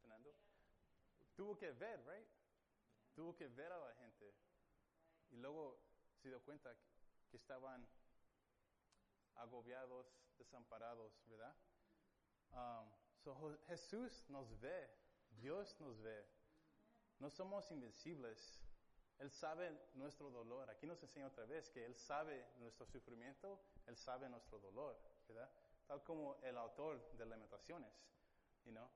Sanando. 0.00 0.32
Tuvo 1.42 1.58
que 1.58 1.72
ver, 1.72 2.00
right? 2.06 2.28
Tuvo 3.16 3.34
que 3.34 3.48
ver 3.48 3.72
a 3.72 3.76
la 3.76 3.92
gente. 3.94 4.32
Y 5.32 5.36
luego 5.38 5.76
se 6.20 6.28
dio 6.28 6.40
cuenta 6.44 6.72
que 7.28 7.36
estaban 7.36 7.84
agobiados, 9.34 10.06
desamparados, 10.38 11.20
¿verdad? 11.26 11.52
Um, 12.52 12.88
so 13.24 13.58
Jesús 13.66 14.24
nos 14.28 14.56
ve, 14.60 14.88
Dios 15.30 15.74
nos 15.80 16.00
ve. 16.00 16.24
No 17.18 17.28
somos 17.28 17.68
invencibles. 17.72 18.62
Él 19.18 19.32
sabe 19.32 19.76
nuestro 19.94 20.30
dolor. 20.30 20.70
Aquí 20.70 20.86
nos 20.86 21.02
enseña 21.02 21.26
otra 21.26 21.44
vez 21.44 21.68
que 21.70 21.84
Él 21.84 21.96
sabe 21.96 22.46
nuestro 22.60 22.86
sufrimiento, 22.86 23.60
Él 23.86 23.96
sabe 23.96 24.28
nuestro 24.28 24.60
dolor, 24.60 24.96
¿verdad? 25.26 25.50
Tal 25.88 26.04
como 26.04 26.36
el 26.44 26.56
autor 26.56 27.02
de 27.16 27.26
Lamentaciones, 27.26 27.92
you 28.64 28.70
know? 28.70 28.88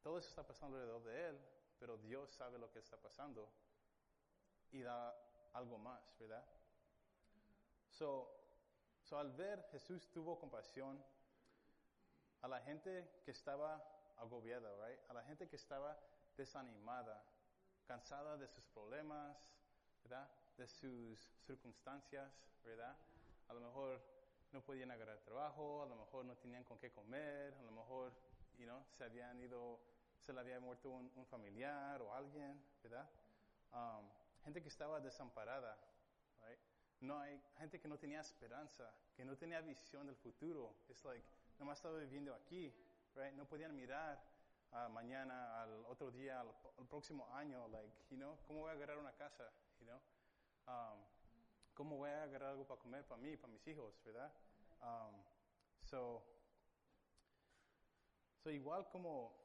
Todo 0.00 0.18
eso 0.18 0.28
está 0.28 0.46
pasando 0.46 0.76
alrededor 0.76 1.02
de 1.02 1.28
Él, 1.28 1.40
pero 1.82 1.98
Dios 1.98 2.30
sabe 2.30 2.60
lo 2.60 2.70
que 2.70 2.78
está 2.78 2.96
pasando 2.96 3.50
y 4.70 4.82
da 4.82 5.12
algo 5.52 5.78
más, 5.78 6.16
¿verdad? 6.16 6.46
So, 7.90 8.30
so 9.02 9.18
al 9.18 9.32
ver 9.32 9.66
Jesús 9.72 10.08
tuvo 10.12 10.38
compasión 10.38 11.04
a 12.40 12.46
la 12.46 12.60
gente 12.60 13.22
que 13.24 13.32
estaba 13.32 13.82
agobiada, 14.16 14.70
right? 14.86 15.00
A 15.10 15.14
la 15.14 15.24
gente 15.24 15.48
que 15.48 15.56
estaba 15.56 15.98
desanimada, 16.36 17.20
cansada 17.84 18.36
de 18.36 18.46
sus 18.46 18.64
problemas, 18.68 19.36
¿verdad? 20.04 20.30
De 20.56 20.68
sus 20.68 21.18
circunstancias, 21.44 22.32
¿verdad? 22.62 22.96
A 23.48 23.54
lo 23.54 23.60
mejor 23.60 24.00
no 24.52 24.62
podían 24.62 24.92
agarrar 24.92 25.18
trabajo, 25.24 25.82
a 25.82 25.86
lo 25.86 25.96
mejor 25.96 26.26
no 26.26 26.36
tenían 26.36 26.62
con 26.62 26.78
qué 26.78 26.92
comer, 26.92 27.52
a 27.54 27.62
lo 27.62 27.72
mejor, 27.72 28.12
you 28.56 28.66
know, 28.66 28.84
se 28.96 29.02
habían 29.02 29.40
ido, 29.40 29.80
se 30.22 30.32
le 30.32 30.40
había 30.40 30.60
muerto 30.60 30.90
un, 30.90 31.10
un 31.16 31.26
familiar 31.26 32.00
o 32.00 32.14
alguien, 32.14 32.64
¿verdad? 32.82 33.08
Um, 33.72 34.08
gente 34.44 34.62
que 34.62 34.68
estaba 34.68 35.00
desamparada, 35.00 35.76
right? 36.42 36.60
No 37.00 37.18
hay 37.18 37.42
gente 37.58 37.80
que 37.80 37.88
no 37.88 37.98
tenía 37.98 38.20
esperanza, 38.20 38.88
que 39.16 39.24
no 39.24 39.36
tenía 39.36 39.60
visión 39.60 40.06
del 40.06 40.16
futuro. 40.16 40.76
Es 40.88 41.04
like, 41.04 41.26
nomás 41.58 41.78
estaba 41.78 41.98
viviendo 41.98 42.34
aquí, 42.34 42.72
right? 43.14 43.34
No 43.34 43.46
podían 43.46 43.74
mirar 43.74 44.22
uh, 44.70 44.88
mañana, 44.90 45.62
al 45.62 45.84
otro 45.86 46.10
día, 46.10 46.40
al, 46.40 46.48
al, 46.78 46.86
próximo 46.86 47.28
año, 47.34 47.66
like, 47.68 47.92
you 48.10 48.16
know, 48.16 48.38
¿cómo 48.46 48.60
voy 48.60 48.70
a 48.70 48.74
agarrar 48.74 48.98
una 48.98 49.12
casa, 49.14 49.50
you 49.80 49.86
know? 49.86 50.00
Um, 50.68 51.04
¿Cómo 51.74 51.96
voy 51.96 52.10
a 52.10 52.22
agarrar 52.22 52.50
algo 52.50 52.66
para 52.66 52.80
comer 52.80 53.04
para 53.06 53.20
mí, 53.20 53.36
para 53.36 53.52
mis 53.52 53.66
hijos, 53.66 54.00
verdad? 54.04 54.32
Um, 54.82 55.24
so, 55.84 56.22
so, 58.42 58.50
igual 58.50 58.88
como 58.90 59.41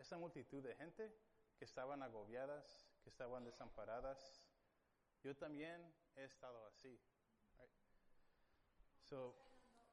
esa 0.00 0.16
multitud 0.16 0.62
de 0.62 0.74
gente 0.74 1.12
que 1.58 1.64
estaban 1.64 2.02
agobiadas, 2.02 2.88
que 3.02 3.10
estaban 3.10 3.44
desamparadas, 3.44 4.50
yo 5.22 5.36
también 5.36 5.94
he 6.16 6.24
estado 6.24 6.66
así. 6.66 6.98
So, 9.02 9.34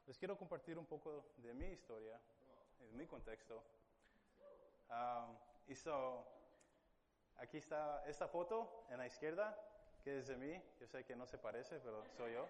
les 0.06 0.18
quiero 0.18 0.38
compartir 0.38 0.78
un 0.78 0.86
poco 0.86 1.34
de 1.38 1.54
mi 1.54 1.68
historia, 1.68 2.20
de 2.80 2.92
mi 2.94 3.06
contexto. 3.06 3.62
Um, 4.90 5.38
y 5.68 5.76
so, 5.76 6.26
aquí 7.36 7.58
está 7.58 8.08
esta 8.08 8.30
foto 8.30 8.86
en 8.90 9.00
la 9.00 9.08
izquierda, 9.08 9.60
que 10.04 10.20
es 10.20 10.28
de 10.28 10.38
mí. 10.38 10.64
Yo 10.80 10.88
sé 10.88 11.04
que 11.04 11.16
no 11.16 11.28
se 11.28 11.38
parece, 11.38 11.80
pero 11.80 12.06
soy 12.16 12.34
yo. 12.34 12.48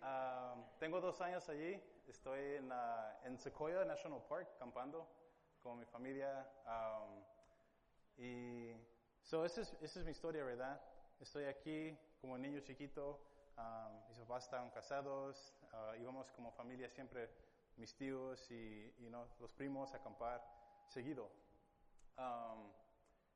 Um, 0.00 0.64
tengo 0.78 1.00
dos 1.00 1.20
años 1.20 1.46
allí. 1.50 1.78
Estoy 2.06 2.56
en, 2.56 2.72
uh, 2.72 3.24
en, 3.24 3.38
Sequoia 3.38 3.84
National 3.84 4.22
Park, 4.28 4.56
campando 4.58 5.06
con 5.64 5.78
mi 5.78 5.86
familia. 5.86 6.46
Um, 6.66 7.24
y 8.18 8.76
so, 9.22 9.46
esa 9.46 9.62
es, 9.62 9.72
esa 9.80 10.00
es 10.00 10.04
mi 10.04 10.12
historia, 10.12 10.44
¿verdad? 10.44 10.78
Estoy 11.18 11.44
aquí 11.46 11.98
como 12.20 12.36
niño 12.36 12.60
chiquito. 12.60 13.18
Um, 13.56 14.06
mis 14.08 14.18
papás 14.18 14.44
estaban 14.44 14.70
casados. 14.70 15.56
Uh, 15.72 15.94
íbamos 15.96 16.30
como 16.32 16.52
familia 16.52 16.90
siempre, 16.90 17.30
mis 17.76 17.96
tíos 17.96 18.48
y, 18.50 18.94
y 18.98 19.08
¿no? 19.08 19.26
los 19.40 19.52
primos 19.54 19.92
a 19.94 19.96
acampar 19.96 20.44
seguido. 20.86 21.30
Um, 22.18 22.70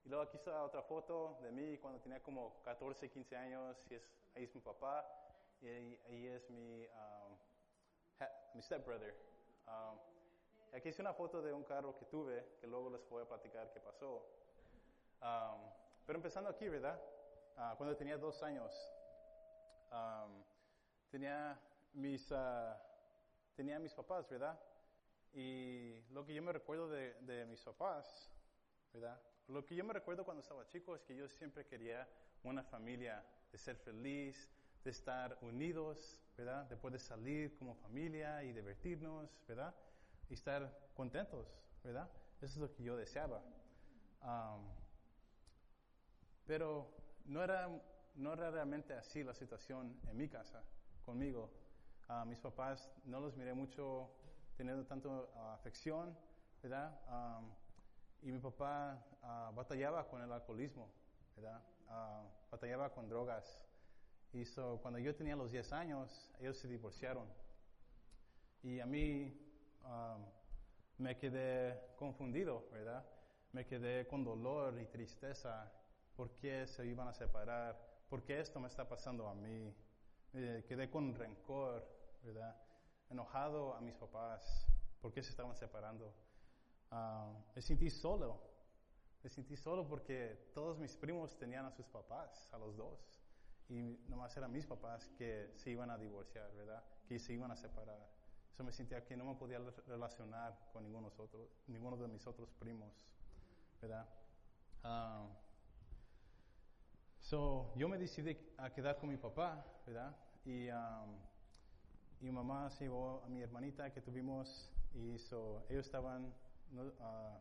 y 0.04 0.10
luego 0.10 0.24
aquí 0.24 0.36
está 0.36 0.62
otra 0.62 0.82
foto 0.82 1.38
de 1.40 1.50
mí 1.50 1.78
cuando 1.78 1.98
tenía 1.98 2.22
como 2.22 2.60
14, 2.62 3.08
15 3.10 3.36
años. 3.36 3.86
Y 3.90 3.94
es, 3.94 4.06
ahí 4.36 4.44
es 4.44 4.54
mi 4.54 4.60
papá 4.60 5.08
y 5.62 5.66
ahí, 5.66 6.00
ahí 6.10 6.26
es 6.26 6.50
mi, 6.50 6.84
um, 6.84 7.38
mi 8.54 8.60
stepbrother. 8.60 9.16
Um, 10.70 10.76
aquí 10.76 10.88
es 10.88 10.98
una 10.98 11.12
foto 11.12 11.42
de 11.42 11.52
un 11.52 11.64
carro 11.64 11.96
que 11.98 12.06
tuve 12.06 12.56
que 12.60 12.66
luego 12.66 12.90
les 12.90 13.08
voy 13.08 13.22
a 13.22 13.26
platicar 13.26 13.70
qué 13.72 13.80
pasó. 13.80 14.24
pero 16.06 16.18
empezando 16.18 16.50
aquí, 16.50 16.68
¿verdad? 16.68 17.00
Uh, 17.56 17.76
cuando 17.76 17.96
tenía 17.96 18.16
dos 18.16 18.42
años, 18.42 18.72
tenía 21.10 21.58
mis, 21.92 22.30
uh, 22.30 22.74
tenía 23.56 23.78
mis 23.78 23.92
papás, 23.94 24.28
¿verdad? 24.28 24.58
Y 25.32 26.00
lo 26.10 26.24
que 26.24 26.34
yo 26.34 26.42
me 26.42 26.52
recuerdo 26.52 26.88
de, 26.88 27.14
de, 27.20 27.44
mis 27.46 27.62
papás, 27.62 28.30
¿verdad? 28.92 29.20
Lo 29.48 29.64
que 29.64 29.74
yo 29.74 29.84
me 29.84 29.92
recuerdo 29.92 30.24
cuando 30.24 30.42
estaba 30.42 30.66
chico 30.68 30.94
es 30.94 31.02
que 31.02 31.14
yo 31.14 31.28
siempre 31.28 31.66
quería 31.66 32.08
una 32.44 32.62
familia, 32.62 33.24
de 33.50 33.58
ser 33.58 33.76
feliz, 33.76 34.48
de 34.84 34.90
estar 34.90 35.38
unidos, 35.42 36.20
¿verdad? 36.36 36.64
De 36.66 36.76
poder 36.76 37.00
salir 37.00 37.56
como 37.56 37.74
familia 37.74 38.42
y 38.44 38.52
divertirnos, 38.52 39.28
¿verdad? 39.46 39.74
Y 40.28 40.34
estar 40.34 40.90
contentos, 40.94 41.46
¿verdad? 41.82 42.08
Eso 42.40 42.54
es 42.54 42.56
lo 42.56 42.74
que 42.74 42.82
yo 42.82 42.96
deseaba. 42.96 43.42
Pero 46.46 46.88
no 47.26 47.42
era, 47.42 47.68
no 48.14 48.32
era 48.32 48.50
realmente 48.50 48.94
así 48.94 49.22
la 49.22 49.34
situación 49.34 49.98
en 50.08 50.16
mi 50.16 50.28
casa, 50.28 50.62
conmigo. 51.04 51.50
Uh, 52.08 52.24
mis 52.24 52.38
papás 52.38 52.90
no 53.04 53.20
los 53.20 53.36
miré 53.36 53.52
mucho 53.52 54.10
teniendo 54.56 54.84
tanto 54.86 55.30
uh, 55.34 55.38
afección, 55.50 56.16
¿verdad? 56.62 56.98
Y 58.22 58.32
mi 58.32 58.38
papá 58.38 58.98
uh, 59.22 59.54
batallaba 59.54 60.08
con 60.08 60.22
el 60.22 60.32
alcoholismo, 60.32 60.88
¿verdad? 61.36 61.62
batallaba 62.50 62.90
con 62.92 63.08
drogas. 63.08 63.62
Y 64.32 64.44
so, 64.44 64.78
cuando 64.82 64.98
yo 64.98 65.14
tenía 65.14 65.36
los 65.36 65.50
10 65.50 65.72
años, 65.72 66.30
ellos 66.38 66.58
se 66.58 66.68
divorciaron. 66.68 67.26
Y 68.62 68.80
a 68.80 68.86
mí 68.86 69.47
um, 69.84 70.24
me 70.98 71.16
quedé 71.16 71.94
confundido, 71.96 72.68
¿verdad? 72.72 73.04
Me 73.52 73.66
quedé 73.66 74.06
con 74.06 74.24
dolor 74.24 74.78
y 74.80 74.86
tristeza. 74.86 75.72
¿Por 76.16 76.30
qué 76.36 76.66
se 76.66 76.86
iban 76.86 77.08
a 77.08 77.12
separar? 77.12 77.78
¿Por 78.08 78.24
qué 78.24 78.40
esto 78.40 78.60
me 78.60 78.68
está 78.68 78.88
pasando 78.88 79.28
a 79.28 79.34
mí? 79.34 79.74
Me 80.32 80.64
quedé 80.64 80.90
con 80.90 81.14
rencor, 81.14 81.86
¿verdad? 82.22 82.56
Enojado 83.10 83.74
a 83.74 83.80
mis 83.80 83.94
papás. 83.94 84.66
¿Por 85.00 85.12
qué 85.12 85.22
se 85.22 85.30
estaban 85.30 85.54
separando? 85.54 86.12
Um, 86.90 87.42
me 87.54 87.62
sentí 87.62 87.90
solo. 87.90 88.42
Me 89.22 89.30
sentí 89.30 89.56
solo 89.56 89.86
porque 89.86 90.50
todos 90.54 90.78
mis 90.78 90.96
primos 90.96 91.36
tenían 91.38 91.64
a 91.66 91.70
sus 91.70 91.86
papás, 91.86 92.48
a 92.52 92.58
los 92.58 92.76
dos 92.76 93.18
y 93.68 93.98
nomás 94.08 94.34
eran 94.36 94.50
mis 94.50 94.66
papás 94.66 95.06
que 95.18 95.52
se 95.56 95.70
iban 95.70 95.90
a 95.90 95.98
divorciar, 95.98 96.50
¿verdad? 96.54 96.82
Que 97.06 97.18
se 97.18 97.34
iban 97.34 97.50
a 97.50 97.56
separar. 97.56 98.17
Eso 98.58 98.64
me 98.64 98.72
sentía 98.72 99.04
que 99.04 99.16
no 99.16 99.24
me 99.24 99.36
podía 99.36 99.60
relacionar 99.86 100.58
con 100.72 100.82
ninguno, 100.82 101.12
ninguno 101.68 101.96
de 101.96 102.08
mis 102.08 102.26
otros 102.26 102.50
primos, 102.54 103.06
¿verdad? 103.80 104.04
Um, 104.82 105.28
so, 107.20 107.72
yo 107.76 107.88
me 107.88 107.96
decidí 107.98 108.36
a 108.56 108.68
quedar 108.70 108.96
con 108.98 109.10
mi 109.10 109.16
papá, 109.16 109.64
¿verdad? 109.86 110.12
Y, 110.44 110.68
um, 110.70 111.20
y 112.20 112.32
mamá 112.32 112.68
se 112.70 112.86
llevó 112.86 113.22
a 113.24 113.28
mi 113.28 113.42
hermanita 113.42 113.92
que 113.92 114.00
tuvimos 114.00 114.72
y 114.92 115.16
so, 115.20 115.64
ellos 115.68 115.86
estaban, 115.86 116.34
no, 116.72 116.82
uh, 116.82 117.40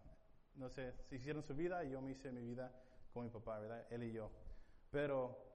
no 0.54 0.70
sé, 0.70 0.94
se 1.10 1.16
hicieron 1.16 1.42
su 1.42 1.56
vida 1.56 1.84
y 1.84 1.94
yo 1.94 2.00
me 2.00 2.12
hice 2.12 2.32
mi 2.32 2.44
vida 2.44 2.72
con 3.12 3.24
mi 3.24 3.32
papá, 3.32 3.58
¿verdad? 3.58 3.88
Él 3.90 4.04
y 4.04 4.12
yo. 4.12 4.30
Pero 4.92 5.48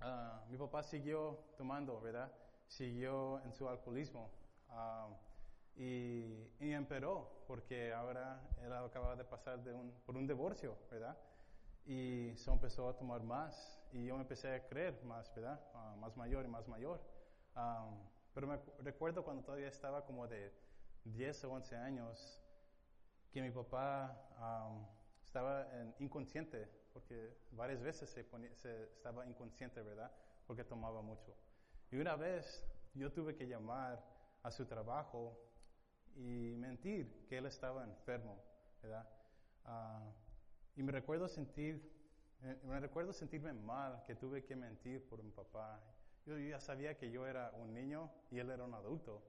Uh, 0.00 0.48
mi 0.48 0.56
papá 0.56 0.84
siguió 0.84 1.40
tomando, 1.56 2.00
¿verdad? 2.00 2.30
Siguió 2.68 3.40
en 3.40 3.52
su 3.52 3.68
alcoholismo 3.68 4.30
uh, 4.70 5.14
y, 5.76 6.50
y, 6.60 6.72
empeoró 6.72 7.44
porque 7.46 7.92
ahora 7.92 8.40
él 8.62 8.72
acaba 8.72 9.14
de 9.16 9.24
pasar 9.24 9.62
de 9.62 9.72
un, 9.72 9.92
por 10.04 10.16
un 10.16 10.26
divorcio, 10.26 10.76
¿verdad? 10.90 11.16
Y 11.86 12.32
se 12.36 12.50
empezó 12.50 12.88
a 12.88 12.96
tomar 12.96 13.22
más 13.22 13.80
y 13.92 14.06
yo 14.06 14.16
empecé 14.16 14.54
a 14.54 14.66
creer 14.66 15.02
más, 15.04 15.32
¿verdad? 15.34 15.60
Uh, 15.74 15.96
más 15.98 16.16
mayor 16.16 16.44
y 16.44 16.48
más 16.48 16.66
mayor. 16.68 17.00
Um, 17.56 17.96
pero 18.34 18.46
me 18.46 18.58
recuerdo 18.80 19.24
cuando 19.24 19.42
todavía 19.42 19.68
estaba 19.68 20.04
como 20.04 20.26
de 20.28 20.52
10 21.04 21.44
o 21.44 21.52
11 21.52 21.76
años 21.76 22.40
que 23.30 23.42
mi 23.42 23.50
papá 23.50 24.16
estaba 25.22 25.66
en, 25.80 25.94
inconsciente 25.98 26.68
porque 26.92 27.36
varias 27.52 27.80
veces 27.82 28.10
se, 28.10 28.24
ponía- 28.24 28.54
se 28.56 28.84
estaba 28.84 29.26
inconsciente, 29.26 29.82
¿verdad? 29.82 30.10
Porque 30.46 30.64
tomaba 30.64 31.02
mucho. 31.02 31.34
Y 31.90 31.96
una 31.96 32.16
vez 32.16 32.64
yo 32.94 33.12
tuve 33.12 33.36
que 33.36 33.46
llamar 33.46 34.02
a 34.42 34.50
su 34.50 34.66
trabajo 34.66 35.38
y 36.16 36.54
mentir 36.58 37.26
que 37.28 37.38
él 37.38 37.46
estaba 37.46 37.84
enfermo, 37.84 38.42
¿verdad? 38.82 39.08
Ah, 39.64 40.10
y 40.76 40.82
me 40.82 40.92
recuerdo 40.92 41.28
sentir, 41.28 41.90
eh, 42.42 42.60
me 42.64 42.80
recuerdo 42.80 43.12
sentirme 43.12 43.52
mal 43.52 44.02
que 44.06 44.14
tuve 44.14 44.44
que 44.44 44.56
mentir 44.56 45.06
por 45.08 45.22
mi 45.22 45.30
papá. 45.30 45.80
Yo 46.26 46.38
ya 46.38 46.60
sabía 46.60 46.96
que 46.96 47.10
yo 47.10 47.26
era 47.26 47.50
un 47.52 47.72
niño 47.72 48.10
y 48.30 48.38
él 48.38 48.50
era 48.50 48.64
un 48.64 48.74
adulto. 48.74 49.22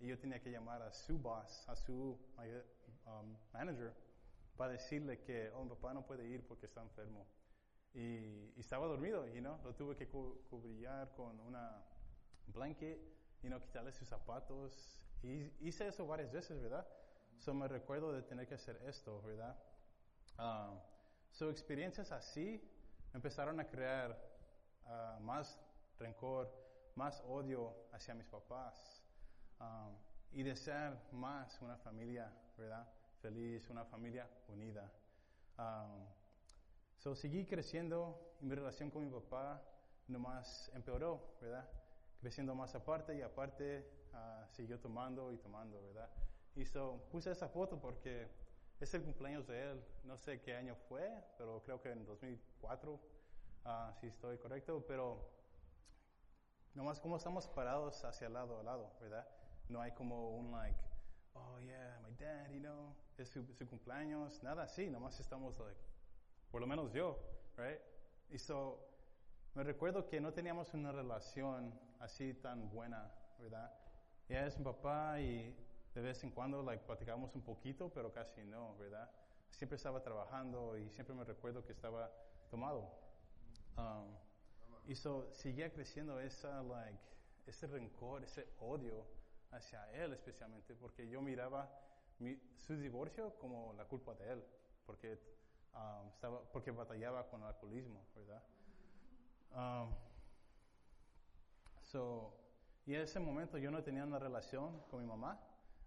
Y 0.00 0.08
yo 0.08 0.18
tenía 0.18 0.40
que 0.42 0.50
llamar 0.50 0.82
a 0.82 0.92
su 0.92 1.18
boss, 1.18 1.68
a 1.68 1.76
su 1.76 2.18
um, 3.06 3.36
manager, 3.52 3.94
para 4.56 4.72
decirle 4.72 5.20
que, 5.22 5.50
oh, 5.52 5.64
mi 5.64 5.70
papá 5.70 5.94
no 5.94 6.04
puede 6.06 6.26
ir 6.26 6.46
porque 6.46 6.66
está 6.66 6.82
enfermo. 6.82 7.26
Y, 7.94 8.52
estaba 8.58 8.86
dormido, 8.86 9.28
y 9.28 9.40
no, 9.40 9.58
lo 9.62 9.74
tuve 9.74 9.96
que 9.96 10.08
cu- 10.08 10.40
cubrir 10.50 10.88
con 11.16 11.38
una 11.40 11.82
blanket, 12.48 12.98
y 13.44 13.48
no 13.48 13.60
quitarle 13.60 13.92
sus 13.92 14.08
zapatos. 14.08 14.98
Y 15.22 15.52
hice 15.60 15.86
eso 15.86 16.06
varias 16.06 16.32
veces, 16.32 16.60
¿verdad? 16.60 16.86
So 17.38 17.52
me 17.52 17.68
recuerdo 17.68 18.12
de 18.12 18.22
tener 18.22 18.46
que 18.46 18.54
hacer 18.54 18.80
esto, 18.86 19.22
¿verdad? 19.22 19.56
Um, 20.38 20.78
so 21.30 21.50
experiencias 21.50 22.10
así 22.10 22.60
empezaron 23.12 23.60
a 23.60 23.68
crear 23.68 24.18
ah, 24.86 25.18
más 25.20 25.58
rencor, 25.98 26.50
más 26.96 27.22
odio 27.28 27.74
hacia 27.92 28.14
mis 28.14 28.26
papás 28.26 29.02
um, 29.60 29.94
y 30.32 30.42
desear 30.42 31.00
más 31.12 31.60
una 31.60 31.76
familia, 31.76 32.32
¿verdad? 32.56 32.88
Feliz, 33.20 33.68
una 33.70 33.84
familia 33.84 34.28
unida. 34.48 34.90
Um, 35.58 36.06
so 36.98 37.14
seguí 37.14 37.44
creciendo 37.46 38.36
y 38.40 38.46
mi 38.46 38.54
relación 38.54 38.90
con 38.90 39.04
mi 39.04 39.10
papá 39.10 39.62
nomás 40.08 40.70
empeoró, 40.74 41.36
¿verdad? 41.40 41.68
Creciendo 42.24 42.54
más 42.54 42.74
aparte 42.74 43.14
y 43.14 43.20
aparte 43.20 43.86
ah, 44.14 44.46
siguió 44.48 44.80
tomando 44.80 45.30
y 45.30 45.36
tomando, 45.36 45.82
¿verdad? 45.82 46.08
Y 46.54 46.64
so 46.64 47.06
puse 47.10 47.30
esa 47.30 47.50
foto 47.50 47.78
porque 47.78 48.26
es 48.80 48.94
el 48.94 49.02
cumpleaños 49.02 49.46
de 49.46 49.72
él. 49.72 49.84
No 50.04 50.16
sé 50.16 50.40
qué 50.40 50.56
año 50.56 50.74
fue, 50.88 51.06
pero 51.36 51.62
creo 51.62 51.82
que 51.82 51.90
en 51.90 52.06
2004, 52.06 52.98
ah, 53.66 53.92
si 54.00 54.06
estoy 54.06 54.38
correcto, 54.38 54.82
pero 54.88 55.20
nomás 56.72 56.98
como 56.98 57.18
estamos 57.18 57.46
parados 57.46 58.02
hacia 58.06 58.30
lado 58.30 58.58
a 58.58 58.62
lado, 58.62 58.96
¿verdad? 59.02 59.28
No 59.68 59.82
hay 59.82 59.92
como 59.92 60.30
un 60.30 60.50
like, 60.50 60.80
oh 61.34 61.60
yeah, 61.60 62.00
my 62.02 62.14
dad, 62.16 62.48
you 62.48 62.60
know, 62.60 62.96
es 63.18 63.28
su, 63.28 63.44
su 63.52 63.68
cumpleaños, 63.68 64.42
nada 64.42 64.62
así, 64.62 64.88
nomás 64.88 65.20
estamos 65.20 65.58
like, 65.58 65.78
por 66.50 66.62
lo 66.62 66.66
menos 66.66 66.90
yo, 66.94 67.18
right? 67.58 67.82
Y 68.30 68.38
so, 68.38 68.93
me 69.54 69.62
recuerdo 69.62 70.06
que 70.08 70.20
no 70.20 70.32
teníamos 70.32 70.74
una 70.74 70.90
relación 70.92 71.72
así 72.00 72.34
tan 72.34 72.68
buena, 72.70 73.10
¿verdad? 73.38 73.72
Ya 74.28 74.46
es 74.46 74.58
mi 74.58 74.64
papá 74.64 75.20
y 75.20 75.54
de 75.94 76.00
vez 76.00 76.24
en 76.24 76.30
cuando 76.30 76.62
like, 76.62 76.84
platicamos 76.84 77.34
un 77.36 77.42
poquito, 77.42 77.88
pero 77.92 78.12
casi 78.12 78.44
no, 78.44 78.76
¿verdad? 78.76 79.08
Siempre 79.50 79.76
estaba 79.76 80.02
trabajando 80.02 80.76
y 80.76 80.90
siempre 80.90 81.14
me 81.14 81.22
recuerdo 81.24 81.64
que 81.64 81.72
estaba 81.72 82.10
tomado. 82.50 82.90
Um, 83.76 84.16
y 84.86 84.96
so, 84.96 85.32
seguía 85.32 85.72
creciendo 85.72 86.18
esa, 86.20 86.62
like, 86.62 86.98
ese 87.46 87.66
rencor, 87.68 88.24
ese 88.24 88.48
odio 88.60 89.06
hacia 89.52 89.88
él 89.92 90.12
especialmente, 90.12 90.74
porque 90.74 91.08
yo 91.08 91.22
miraba 91.22 91.70
mi- 92.18 92.40
su 92.56 92.76
divorcio 92.76 93.38
como 93.38 93.72
la 93.74 93.84
culpa 93.84 94.14
de 94.14 94.32
él, 94.32 94.44
porque, 94.84 95.18
um, 95.74 96.08
estaba, 96.08 96.42
porque 96.50 96.72
batallaba 96.72 97.28
con 97.28 97.42
el 97.42 97.46
alcoholismo, 97.48 98.04
¿verdad? 98.16 98.42
Um, 99.54 99.94
so, 101.80 102.34
y 102.86 102.94
en 102.94 103.02
ese 103.02 103.20
momento 103.20 103.56
yo 103.56 103.70
no 103.70 103.82
tenía 103.84 104.02
una 104.02 104.18
relación 104.18 104.80
con 104.90 105.00
mi 105.00 105.06
mamá, 105.06 105.40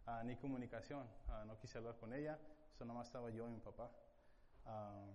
ah, 0.06 0.23
ni 0.23 0.38
comunicación, 0.38 1.06
Ah, 1.27 1.43
no 1.45 1.58
quise 1.60 1.77
hablar 1.77 1.97
con 1.97 2.13
ella, 2.13 2.39
so 2.77 2.86
nomás 2.86 3.08
estaba 3.08 3.30
yo 3.30 3.47
y 3.47 3.51
mi 3.51 3.60
papá. 3.60 3.91
Um, 4.65 5.12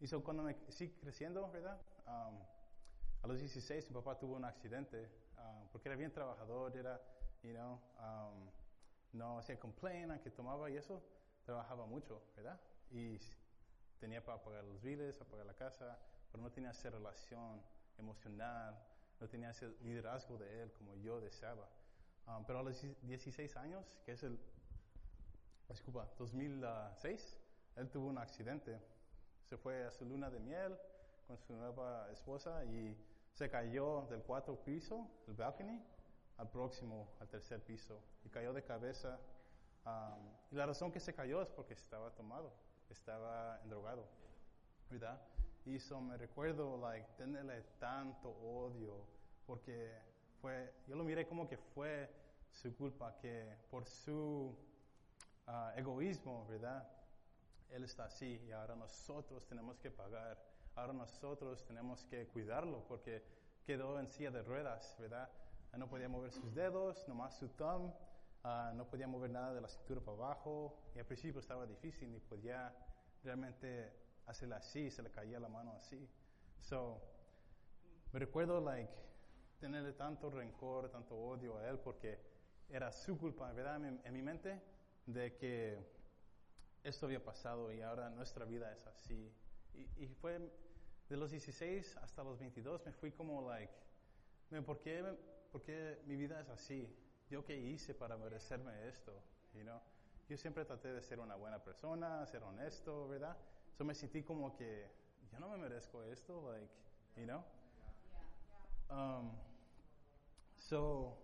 y 0.00 0.06
so, 0.06 0.24
cuando 0.24 0.42
me 0.42 0.56
sí 0.68 0.96
creciendo, 1.00 1.50
¿verdad? 1.50 1.78
Um, 2.06 2.38
a 3.22 3.26
los 3.26 3.38
16 3.38 3.90
mi 3.90 3.94
papá 3.94 4.18
tuvo 4.18 4.36
un 4.36 4.44
accidente 4.46 5.10
ah, 5.36 5.62
porque 5.70 5.90
era 5.90 5.96
bien 5.96 6.10
trabajador, 6.10 6.74
era, 6.74 7.00
you 7.42 7.52
know, 7.52 7.78
um, 7.98 8.50
no 9.12 9.38
hacía 9.38 9.58
complaint, 9.58 10.10
aunque 10.10 10.30
tomaba 10.30 10.70
y 10.70 10.76
eso, 10.76 11.02
trabajaba 11.44 11.84
mucho, 11.84 12.22
¿verdad? 12.34 12.58
Y 12.90 13.18
tenía 13.98 14.24
para 14.24 14.42
pagar 14.42 14.64
los 14.64 14.80
biles, 14.80 15.18
para 15.18 15.30
pagar 15.30 15.46
la 15.46 15.54
casa, 15.54 15.98
pero 16.30 16.42
no 16.42 16.50
tenía 16.50 16.70
esa 16.70 16.88
relación 16.88 17.62
emocional, 18.00 18.76
no 19.20 19.28
tenía 19.28 19.50
ese 19.50 19.68
liderazgo 19.82 20.38
de 20.38 20.62
él 20.62 20.72
como 20.72 20.96
yo 20.96 21.20
deseaba. 21.20 21.68
Um, 22.26 22.44
pero 22.44 22.60
a 22.60 22.62
los 22.62 22.80
16 23.02 23.56
años, 23.56 23.98
que 24.04 24.12
es 24.12 24.22
el, 24.22 24.38
disculpa, 25.68 26.08
2006, 26.18 27.38
él 27.76 27.90
tuvo 27.90 28.08
un 28.08 28.18
accidente. 28.18 28.80
Se 29.44 29.56
fue 29.56 29.84
a 29.84 29.90
su 29.90 30.04
luna 30.04 30.30
de 30.30 30.40
miel 30.40 30.76
con 31.26 31.38
su 31.38 31.52
nueva 31.54 32.10
esposa 32.12 32.64
y 32.64 32.96
se 33.34 33.48
cayó 33.48 34.06
del 34.10 34.22
cuarto 34.22 34.56
piso, 34.64 35.08
el 35.28 35.34
balcony, 35.34 35.80
al 36.38 36.50
próximo, 36.50 37.12
al 37.20 37.28
tercer 37.28 37.62
piso. 37.62 38.02
Y 38.24 38.28
cayó 38.28 38.52
de 38.52 38.62
cabeza. 38.62 39.18
um, 39.84 40.34
y 40.50 40.56
la 40.56 40.66
razón 40.66 40.90
que 40.90 41.00
se 41.00 41.14
cayó 41.14 41.42
es 41.42 41.50
porque 41.50 41.74
estaba 41.74 42.10
tomado, 42.14 42.52
estaba 42.88 43.60
endrogado, 43.62 44.08
¿verdad? 44.90 45.20
Y 45.70 45.76
eso 45.76 46.00
me 46.00 46.16
recuerdo, 46.16 46.76
like, 46.78 47.06
tenerle 47.16 47.62
tanto 47.78 48.28
odio, 48.28 49.06
porque 49.46 49.94
fue, 50.40 50.74
yo 50.88 50.96
lo 50.96 51.04
miré 51.04 51.28
como 51.28 51.46
que 51.46 51.56
fue 51.56 52.10
su 52.50 52.74
culpa, 52.74 53.16
que 53.18 53.54
por 53.70 53.86
su 53.86 54.52
ah, 55.46 55.72
egoísmo, 55.76 56.44
¿verdad? 56.48 56.90
Él 57.70 57.84
está 57.84 58.06
así 58.06 58.42
y 58.48 58.50
ahora 58.50 58.74
nosotros 58.74 59.46
tenemos 59.46 59.78
que 59.78 59.92
pagar, 59.92 60.44
ahora 60.74 60.92
nosotros 60.92 61.64
tenemos 61.64 62.04
que 62.06 62.26
cuidarlo 62.26 62.82
porque 62.88 63.22
quedó 63.64 64.00
en 64.00 64.08
silla 64.08 64.32
de 64.32 64.42
ruedas, 64.42 64.96
¿verdad? 64.98 65.30
Ah, 65.70 65.78
No 65.78 65.88
podía 65.88 66.08
mover 66.08 66.32
sus 66.32 66.52
dedos, 66.52 67.06
nomás 67.06 67.38
su 67.38 67.48
thumb, 67.50 67.94
ah, 68.42 68.72
no 68.74 68.86
podía 68.86 69.06
mover 69.06 69.30
nada 69.30 69.54
de 69.54 69.60
la 69.60 69.68
cintura 69.68 70.00
para 70.00 70.16
abajo 70.16 70.76
y 70.96 70.98
al 70.98 71.06
principio 71.06 71.38
estaba 71.38 71.64
difícil, 71.64 72.10
ni 72.10 72.18
podía 72.18 72.74
realmente 73.22 74.09
hacerla 74.30 74.56
así, 74.56 74.90
se 74.90 75.02
le 75.02 75.10
caía 75.10 75.40
la 75.40 75.48
mano 75.48 75.72
así. 75.72 76.08
So, 76.60 77.00
me 78.12 78.18
recuerdo, 78.18 78.60
like, 78.60 78.90
tenerle 79.60 79.92
tanto 79.92 80.30
rencor, 80.30 80.90
tanto 80.90 81.14
odio 81.16 81.58
a 81.58 81.68
él 81.68 81.78
porque 81.78 82.18
era 82.68 82.92
su 82.92 83.16
culpa, 83.18 83.52
¿verdad? 83.52 83.76
En, 83.76 83.82
mi- 83.94 84.00
en 84.04 84.12
mi 84.14 84.22
mente 84.22 84.60
de 85.06 85.36
que 85.36 85.78
esto 86.82 87.06
había 87.06 87.22
pasado 87.24 87.72
y 87.72 87.82
ahora 87.82 88.10
nuestra 88.10 88.44
vida 88.44 88.72
es 88.72 88.86
así. 88.86 89.32
Y, 89.74 90.04
y 90.04 90.08
fue 90.08 90.38
de 91.08 91.16
los 91.16 91.30
16 91.30 91.96
hasta 91.98 92.22
los 92.24 92.38
22 92.38 92.84
me 92.86 92.92
fui 92.92 93.12
como 93.12 93.48
like, 93.48 93.72
"Man, 94.50 94.64
¿por 94.64 94.80
qué, 94.80 95.04
¿por 95.52 95.62
qué 95.62 96.00
mi 96.06 96.16
vida 96.16 96.40
es 96.40 96.48
así? 96.48 96.88
¿Yo 97.28 97.44
qué 97.44 97.56
hice 97.56 97.94
para 97.94 98.16
merecerme 98.16 98.88
esto? 98.88 99.12
You 99.54 99.62
know? 99.62 99.80
Yo 100.28 100.36
siempre 100.36 100.64
traté 100.64 100.92
de 100.92 101.02
ser 101.02 101.20
una 101.20 101.34
buena 101.36 101.62
persona, 101.62 102.24
ser 102.26 102.42
honesto, 102.44 103.08
¿verdad? 103.08 103.36
So 103.80 103.84
me 103.86 103.94
sentí 103.94 104.22
como 104.22 104.54
que 104.54 104.90
yo 105.32 105.40
no 105.40 105.48
me 105.48 105.56
merezco 105.56 106.02
esto, 106.02 106.52
like, 106.52 106.68
you 107.16 107.24
know? 107.24 107.42
Um, 108.90 109.30
so, 110.58 111.16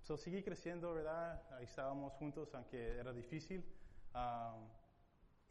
so 0.00 0.16
seguí 0.16 0.44
creciendo, 0.44 0.94
¿verdad? 0.94 1.42
Ahí 1.54 1.64
estábamos 1.64 2.12
juntos, 2.12 2.54
aunque 2.54 2.96
era 2.98 3.12
difícil. 3.12 3.64
Um, 4.14 4.68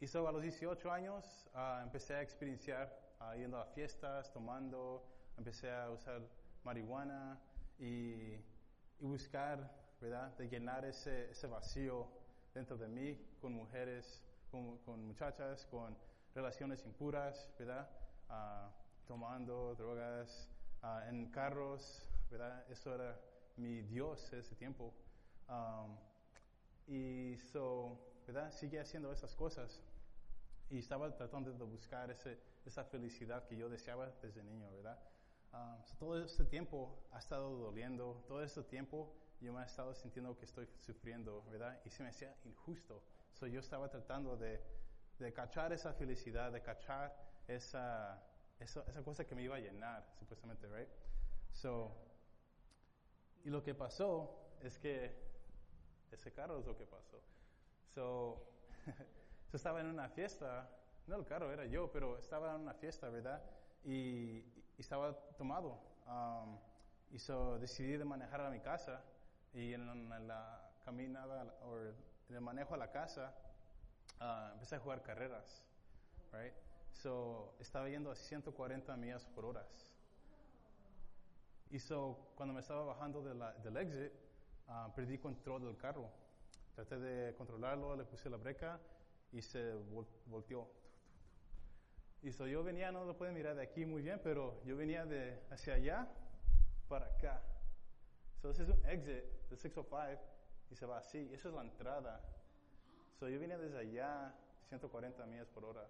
y 0.00 0.06
so 0.06 0.26
a 0.26 0.32
los 0.32 0.40
18 0.40 0.90
años 0.90 1.50
ah, 1.52 1.82
empecé 1.82 2.14
a 2.14 2.22
experienciar 2.22 2.98
ah, 3.20 3.36
yendo 3.36 3.58
a 3.58 3.66
fiestas, 3.66 4.32
tomando, 4.32 5.04
empecé 5.36 5.70
a 5.70 5.90
usar 5.90 6.22
marihuana 6.64 7.38
y, 7.78 8.38
y 9.00 9.06
buscar, 9.06 9.70
¿verdad? 10.00 10.34
De 10.38 10.48
llenar 10.48 10.86
ese, 10.86 11.30
ese 11.30 11.46
vacío 11.46 12.08
dentro 12.54 12.78
de 12.78 12.88
mí 12.88 13.20
con 13.38 13.52
mujeres, 13.52 14.22
con, 14.50 14.78
con 14.78 15.04
muchachas, 15.04 15.66
con 15.66 15.94
relaciones 16.34 16.84
impuras, 16.84 17.48
¿verdad? 17.58 17.88
Ah, 18.28 18.70
tomando 19.06 19.74
drogas, 19.74 20.48
ah, 20.82 21.04
en 21.08 21.30
carros, 21.30 22.08
¿verdad? 22.30 22.64
Eso 22.70 22.94
era 22.94 23.18
mi 23.56 23.82
Dios 23.82 24.32
ese 24.32 24.54
tiempo. 24.54 24.94
Um, 25.48 25.96
y 26.86 27.36
so, 27.52 27.98
¿verdad? 28.26 28.50
Sigue 28.52 28.80
haciendo 28.80 29.12
esas 29.12 29.34
cosas. 29.34 29.82
Y 30.70 30.78
estaba 30.78 31.14
tratando 31.14 31.52
de 31.52 31.64
buscar 31.64 32.10
ese, 32.10 32.38
esa 32.64 32.84
felicidad 32.84 33.46
que 33.46 33.56
yo 33.56 33.68
deseaba 33.68 34.10
desde 34.22 34.42
niño, 34.42 34.70
¿verdad? 34.72 34.98
Um, 35.52 35.84
so 35.84 35.96
todo 35.98 36.24
este 36.24 36.44
tiempo 36.46 36.98
ha 37.12 37.18
estado 37.18 37.54
doliendo, 37.58 38.24
todo 38.26 38.42
este 38.42 38.62
tiempo 38.62 39.12
yo 39.42 39.52
me 39.52 39.60
he 39.60 39.66
estado 39.66 39.92
sintiendo 39.94 40.38
que 40.38 40.46
estoy 40.46 40.66
sufriendo, 40.80 41.44
¿verdad? 41.50 41.78
Y 41.84 41.90
se 41.90 42.02
me 42.02 42.08
hacía 42.08 42.34
injusto. 42.44 43.02
So 43.32 43.46
yo 43.46 43.60
estaba 43.60 43.90
tratando 43.90 44.36
de, 44.36 44.62
de 45.18 45.32
cachar 45.32 45.72
esa 45.72 45.92
felicidad, 45.92 46.52
de 46.52 46.62
cachar 46.62 47.14
esa, 47.46 48.22
esa, 48.58 48.82
esa 48.88 49.02
cosa 49.02 49.24
que 49.24 49.34
me 49.34 49.42
iba 49.42 49.56
a 49.56 49.60
llenar, 49.60 50.04
supuestamente, 50.18 50.66
right? 50.68 50.88
So, 51.52 51.94
y 53.44 53.50
lo 53.50 53.62
que 53.62 53.74
pasó 53.74 54.56
es 54.60 54.78
que 54.78 55.14
ese 56.10 56.32
carro 56.32 56.58
es 56.58 56.66
lo 56.66 56.76
que 56.76 56.86
pasó. 56.86 57.20
So, 57.94 58.46
yo 59.52 59.56
estaba 59.56 59.80
en 59.80 59.86
una 59.86 60.08
fiesta, 60.08 60.68
no 61.06 61.16
el 61.16 61.24
carro 61.24 61.52
era 61.52 61.66
yo, 61.66 61.90
pero 61.90 62.18
estaba 62.18 62.54
en 62.54 62.62
una 62.62 62.74
fiesta, 62.74 63.08
¿verdad? 63.08 63.42
Y, 63.84 64.38
y 64.76 64.80
estaba 64.80 65.14
tomado. 65.36 65.78
Um, 66.06 66.58
y 67.12 67.18
so 67.18 67.58
decidí 67.58 67.96
de 67.96 68.04
manejar 68.04 68.40
a 68.40 68.50
mi 68.50 68.60
casa 68.60 69.02
y 69.52 69.74
en, 69.74 70.08
la 70.26 70.70
caminada 70.84 71.54
o 71.62 71.78
el 71.78 72.40
manejo 72.40 72.74
a 72.74 72.78
la 72.78 72.90
casa 72.90 73.34
uh, 74.22 74.52
empecé 74.52 74.76
a 74.76 74.78
jugar 74.78 75.02
carreras, 75.02 75.62
right? 76.32 76.54
So 76.92 77.54
estaba 77.58 77.88
yendo 77.88 78.10
a 78.10 78.14
140 78.14 78.96
millas 78.96 79.24
por 79.26 79.44
hora. 79.44 79.66
Y 81.70 81.78
so 81.78 82.32
cuando 82.36 82.54
me 82.54 82.60
estaba 82.60 82.84
bajando 82.84 83.22
de 83.22 83.34
la, 83.34 83.52
del 83.54 83.76
exit, 83.78 84.12
uh, 84.68 84.92
perdí 84.94 85.18
control 85.18 85.62
del 85.62 85.76
carro. 85.76 86.10
Traté 86.74 86.98
de 86.98 87.34
controlarlo, 87.34 87.96
le 87.96 88.04
puse 88.04 88.30
la 88.30 88.36
breca 88.36 88.78
y 89.32 89.42
se 89.42 89.74
vol 89.74 90.06
volteó. 90.26 90.68
Y 92.22 92.30
so 92.30 92.46
yo 92.46 92.62
venía, 92.62 92.92
no 92.92 93.04
lo 93.04 93.16
pueden 93.16 93.34
mirar 93.34 93.56
de 93.56 93.62
aquí 93.62 93.84
muy 93.84 94.02
bien, 94.02 94.20
pero 94.22 94.62
yo 94.64 94.76
venía 94.76 95.04
de 95.04 95.42
hacia 95.50 95.74
allá 95.74 96.08
para 96.88 97.06
acá. 97.06 97.42
So 98.40 98.50
ese 98.50 98.62
es 98.62 98.68
un 98.68 98.86
exit 98.86 99.24
del 99.48 99.58
605 99.58 100.22
y 100.70 100.76
se 100.76 100.86
va 100.86 100.98
así. 100.98 101.30
Esa 101.32 101.48
es 101.48 101.54
la 101.54 101.62
entrada. 101.62 102.20
So 103.22 103.28
yo 103.28 103.38
venía 103.38 103.56
desde 103.56 103.78
allá, 103.78 104.34
140 104.66 105.24
millas 105.26 105.46
por 105.46 105.64
hora, 105.64 105.88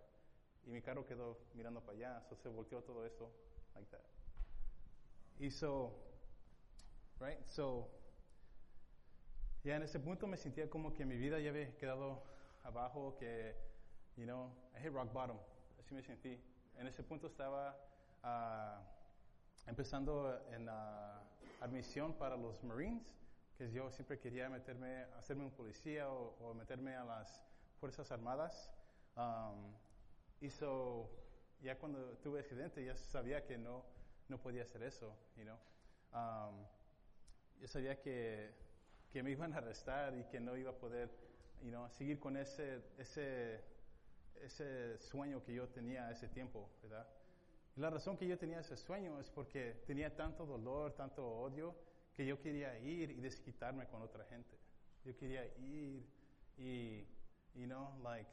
y 0.66 0.71
mi 0.71 0.83
carro 0.83 1.07
quedó 1.07 1.38
mirando 1.55 1.81
para 1.81 1.97
allá. 1.97 2.23
So 2.29 2.37
se 2.37 2.51
volteó 2.51 2.83
todo 2.83 3.07
esto, 3.07 3.33
like 3.75 3.90
that. 3.90 4.03
Y 5.38 5.51
so, 5.51 5.99
right? 7.21 7.42
So, 7.47 7.88
ya 9.64 9.77
en 9.77 9.83
ese 9.83 9.99
punto 9.99 10.27
me 10.27 10.37
sentía 10.37 10.68
como 10.68 10.92
que 10.92 11.07
mi 11.07 11.16
vida 11.16 11.40
ya 11.40 11.49
había 11.49 11.75
quedado 11.79 12.23
abajo, 12.64 13.16
que, 13.18 13.57
you 14.18 14.27
know, 14.27 14.55
I 14.77 14.83
hit 14.83 14.92
rock 14.92 15.11
bottom. 15.11 15.38
Así 15.81 15.95
me 15.95 16.03
sentí. 16.03 16.38
En 16.77 16.87
ese 16.87 17.03
punto 17.03 17.29
estaba 17.29 17.75
uh, 18.25 19.71
empezando 19.71 20.38
en 20.51 20.66
la 20.66 21.23
admisión 21.62 22.12
para 22.12 22.37
los 22.37 22.62
Marines, 22.62 23.03
yo 23.70 23.90
siempre 23.90 24.18
quería 24.18 24.48
meterme, 24.48 25.05
hacerme 25.16 25.44
un 25.44 25.53
policía 25.53 26.11
o, 26.11 26.37
o 26.40 26.55
meterme 26.55 26.96
a 26.96 27.05
las 27.05 27.40
Fuerzas 27.79 28.11
Armadas. 28.11 28.70
Um, 29.16 29.75
so, 30.51 31.09
ya 31.61 31.79
cuando 31.79 32.18
tuve 32.18 32.40
accidente, 32.40 32.85
ya 32.85 32.96
sabía 32.96 33.44
que 33.44 33.59
no, 33.59 33.85
no 34.29 34.40
podía 34.40 34.62
hacer 34.62 34.83
eso, 34.83 35.14
you 35.37 35.44
know. 35.44 35.59
Um, 36.12 36.66
yo 37.61 37.68
sabía 37.68 38.01
que, 38.01 38.51
que 39.12 39.22
me 39.22 39.31
iban 39.31 39.53
a 39.53 39.59
arrestar 39.59 40.16
y 40.16 40.25
que 40.25 40.40
no 40.40 40.57
iba 40.57 40.70
a 40.70 40.75
poder, 40.75 41.11
you 41.62 41.70
know, 41.70 41.88
seguir 41.90 42.18
con 42.18 42.37
ese, 42.37 42.83
ese, 42.98 43.62
ese 44.42 44.98
sueño 44.98 45.42
que 45.44 45.55
yo 45.55 45.68
tenía 45.68 46.11
ese 46.11 46.29
tiempo, 46.29 46.68
¿verdad? 46.83 47.07
Y 47.77 47.81
la 47.81 47.90
razón 47.90 48.16
que 48.16 48.27
yo 48.27 48.37
tenía 48.37 48.61
ese 48.61 48.77
sueño 48.77 49.18
es 49.20 49.31
porque 49.31 49.83
tenía 49.87 50.14
tanto 50.14 50.44
dolor, 50.44 50.92
tanto 50.94 51.27
odio, 51.27 51.75
que 52.14 52.27
yo 52.27 52.40
quería 52.40 52.79
ir 52.79 53.11
y 53.11 53.20
desquitarme 53.20 53.87
con 53.87 54.03
otra 54.03 54.25
gente. 54.25 54.59
Yo 55.05 55.16
quería 55.16 55.44
ir 55.59 56.07
y, 56.57 57.07
you 57.55 57.66
know, 57.66 57.98
like, 58.03 58.31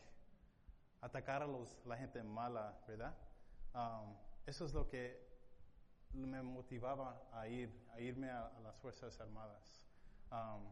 atacar 1.02 1.42
a 1.42 1.48
los, 1.48 1.78
la 1.86 1.98
gente 1.98 2.22
mala, 2.24 2.78
¿verdad? 2.88 3.16
Um, 3.74 4.16
eso 4.46 4.66
es 4.66 4.74
lo 4.74 4.90
que 4.90 5.28
me 6.14 6.42
motivaba 6.42 7.30
a 7.32 7.48
ir, 7.48 7.72
a 7.94 8.00
irme 8.00 8.30
a, 8.30 8.52
las 8.64 8.76
Fuerzas 8.78 9.20
Armadas. 9.20 9.82
Um, 10.32 10.72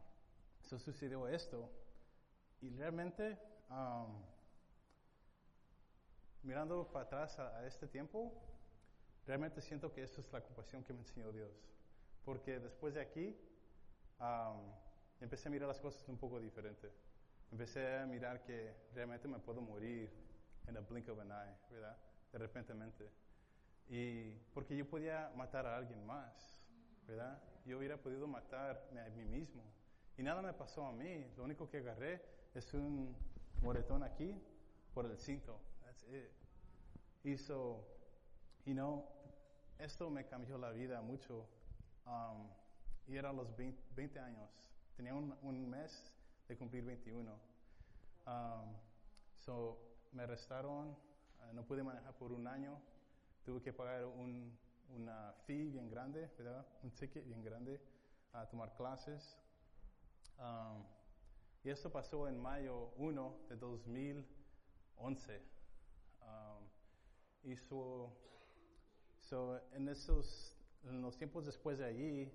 so 0.61 0.77
sucedió 0.77 1.27
esto 1.27 1.71
y 2.61 2.69
realmente, 2.69 3.37
um, 3.69 4.23
mirando 6.43 6.91
para 6.91 7.05
atrás 7.05 7.39
a, 7.39 7.59
a, 7.59 7.65
este 7.65 7.87
tiempo, 7.87 8.33
realmente 9.25 9.61
siento 9.61 9.93
que 9.93 10.03
esto 10.03 10.21
es 10.21 10.31
la 10.33 10.41
compasión 10.41 10.83
que 10.83 10.93
me 10.93 10.99
enseñó 10.99 11.31
Dios. 11.31 11.76
Porque 12.27 12.59
después 12.59 12.93
de 12.93 12.99
aquí, 12.99 13.33
um, 14.19 14.59
empecé 15.21 15.47
a 15.47 15.51
mirar 15.51 15.69
las 15.69 15.79
cosas 15.79 16.05
un 16.09 16.17
poco 16.17 16.41
diferente. 16.41 16.91
Empecé 17.53 17.99
a 17.99 18.05
mirar 18.05 18.43
que 18.43 18.75
realmente 18.93 19.29
me 19.29 19.39
puedo 19.39 19.61
morir 19.61 20.11
en 20.67 20.75
a 20.75 20.81
blink 20.81 21.07
of 21.07 21.17
an 21.21 21.31
eye, 21.31 21.55
¿verdad? 21.71 21.97
De 22.33 22.37
repentemente. 22.37 23.09
Y 23.87 24.31
porque 24.53 24.75
yo 24.75 24.85
podía 24.85 25.31
matar 25.37 25.67
a 25.67 25.77
alguien 25.77 26.05
más, 26.05 26.59
¿verdad? 27.07 27.41
Yo 27.65 27.77
hubiera 27.77 27.95
podido 27.95 28.27
matarme 28.27 28.99
a 28.99 29.09
mí 29.11 29.23
mismo. 29.23 29.63
Y 30.17 30.21
nada 30.21 30.41
me 30.41 30.51
pasó 30.51 30.85
a 30.85 30.91
mí. 30.91 31.31
Lo 31.37 31.45
único 31.45 31.69
que 31.69 31.77
agarré 31.77 32.21
es 32.53 32.73
un 32.73 33.15
moretón 33.61 34.03
aquí 34.03 34.35
por 34.93 35.05
el 35.05 35.17
cinto. 35.17 35.61
That's 35.85 36.03
it. 36.09 36.29
Y 37.23 37.37
so, 37.37 37.87
you 38.65 38.73
know, 38.73 39.05
esto 39.79 40.09
me 40.09 40.25
cambió 40.25 40.57
la 40.57 40.71
vida 40.71 41.01
mucho. 41.01 41.47
Um, 42.07 42.47
y 43.05 43.17
era 43.17 43.33
los 43.33 43.55
20, 43.55 43.81
20 43.95 44.19
años. 44.19 44.49
Tenía 44.95 45.13
un, 45.13 45.37
un, 45.41 45.69
mes 45.69 46.11
de 46.47 46.57
cumplir 46.57 46.83
21. 46.85 47.31
Um, 48.25 48.75
so, 49.35 49.77
me 50.13 50.23
arrestaron, 50.23 50.89
uh, 50.89 51.53
no 51.53 51.63
pude 51.63 51.83
manejar 51.83 52.13
por 52.17 52.31
un 52.31 52.47
año. 52.47 52.81
Tuve 53.45 53.61
que 53.61 53.73
pagar 53.73 54.05
un, 54.05 54.57
una 54.95 55.33
fee 55.45 55.69
bien 55.69 55.89
grande, 55.89 56.31
¿verdad? 56.37 56.65
Un 56.83 56.91
ticket 56.91 57.25
bien 57.25 57.43
grande 57.43 57.81
a 58.33 58.47
tomar 58.47 58.73
clases. 58.75 59.37
Um, 60.39 60.83
y 61.63 61.69
esto 61.69 61.91
pasó 61.91 62.27
en 62.27 62.39
mayo 62.39 62.91
1 62.97 63.37
de 63.49 63.55
2011. 63.57 65.41
Um, 66.21 66.63
y 67.43 67.55
so, 67.55 68.11
so, 69.17 69.61
en 69.73 69.89
esos, 69.89 70.56
en 70.89 71.01
los 71.01 71.17
tiempos 71.17 71.45
después 71.45 71.77
de 71.77 71.85
allí, 71.85 72.31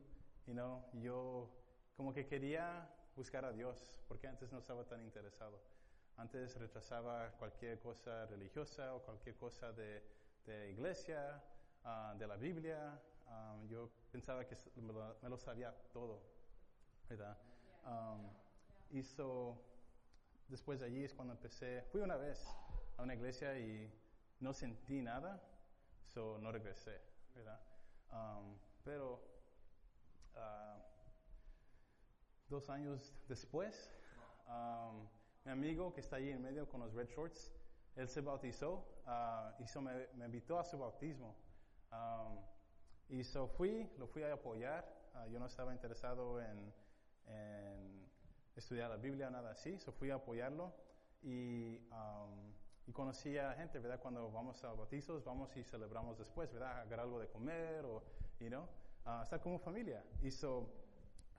you 0.46 0.52
know, 0.54 0.84
yo 0.94 1.48
como 1.96 2.12
que 2.12 2.26
quería 2.26 2.88
buscar 3.16 3.44
a 3.44 3.52
Dios, 3.52 3.94
porque 4.08 4.26
antes 4.26 4.52
no 4.52 4.58
estaba 4.58 4.84
tan 4.84 5.02
interesado. 5.02 5.60
Antes 6.16 6.56
rechazaba 6.56 7.30
cualquier 7.38 7.80
cosa 7.80 8.26
religiosa 8.26 8.94
o 8.94 9.02
cualquier 9.02 9.36
cosa 9.36 9.72
de, 9.72 10.02
de 10.46 10.70
iglesia, 10.70 11.42
uh, 11.84 12.16
de 12.18 12.26
la 12.26 12.36
Biblia. 12.36 13.00
Um, 13.26 13.66
yo 13.68 13.90
pensaba 14.10 14.46
que 14.46 14.56
me 14.76 14.92
lo, 14.92 15.16
me 15.22 15.28
lo 15.28 15.38
sabía 15.38 15.74
todo, 15.92 16.20
¿verdad? 17.08 17.36
Um, 17.84 18.28
y 18.90 19.02
después 20.48 20.80
de 20.80 20.86
allí 20.86 21.04
es 21.04 21.14
cuando 21.14 21.32
empecé, 21.32 21.82
fui 21.90 22.02
una 22.02 22.16
vez 22.16 22.46
a 22.98 23.02
una 23.02 23.14
iglesia 23.14 23.58
y 23.58 23.90
no 24.40 24.52
sentí 24.52 25.00
nada, 25.00 25.42
so 26.02 26.38
no 26.38 26.52
regresé, 26.52 27.00
¿verdad? 27.34 27.58
Um, 28.12 28.56
pero 28.84 29.20
uh, 30.34 30.80
dos 32.48 32.68
años 32.68 33.14
después, 33.26 33.90
um, 34.46 35.08
mi 35.44 35.52
amigo 35.52 35.92
que 35.92 36.00
está 36.00 36.16
ahí 36.16 36.30
en 36.30 36.42
medio 36.42 36.68
con 36.68 36.80
los 36.80 36.92
red 36.92 37.08
shorts, 37.08 37.50
él 37.96 38.08
se 38.08 38.20
bautizó 38.20 38.86
uh, 39.06 39.62
y 39.62 39.78
me, 39.80 40.06
me, 40.14 40.26
invitó 40.26 40.58
a 40.58 40.64
su 40.64 40.78
bautismo. 40.78 41.34
Um, 41.90 42.38
y 43.08 43.24
so 43.24 43.46
fui, 43.46 43.90
lo 43.98 44.06
fui 44.06 44.22
a 44.22 44.32
apoyar. 44.32 44.84
Uh, 45.14 45.30
yo 45.30 45.38
no 45.38 45.46
estaba 45.46 45.72
interesado 45.72 46.40
en, 46.40 46.72
en, 47.26 48.08
estudiar 48.56 48.90
la 48.90 48.96
Biblia 48.96 49.30
nada 49.30 49.52
así, 49.52 49.78
so 49.78 49.92
fui 49.92 50.10
a 50.10 50.16
apoyarlo 50.16 50.74
y, 51.22 51.78
um, 51.90 52.52
y 52.86 52.92
conocí 52.92 53.38
a 53.38 53.52
gente, 53.54 53.78
¿verdad? 53.78 54.00
Cuando 54.00 54.30
vamos 54.30 54.62
a 54.64 54.72
bautizos, 54.72 55.24
vamos 55.24 55.56
y 55.56 55.62
celebramos 55.62 56.18
después, 56.18 56.52
¿verdad? 56.52 56.80
Agarrar 56.80 57.06
algo 57.06 57.20
de 57.20 57.28
comer 57.28 57.84
o, 57.84 58.02
you 58.40 58.48
know, 58.48 58.66
uh, 59.06 59.22
estar 59.22 59.40
como 59.40 59.58
familia. 59.58 60.04
Y 60.20 60.30
so 60.30 60.68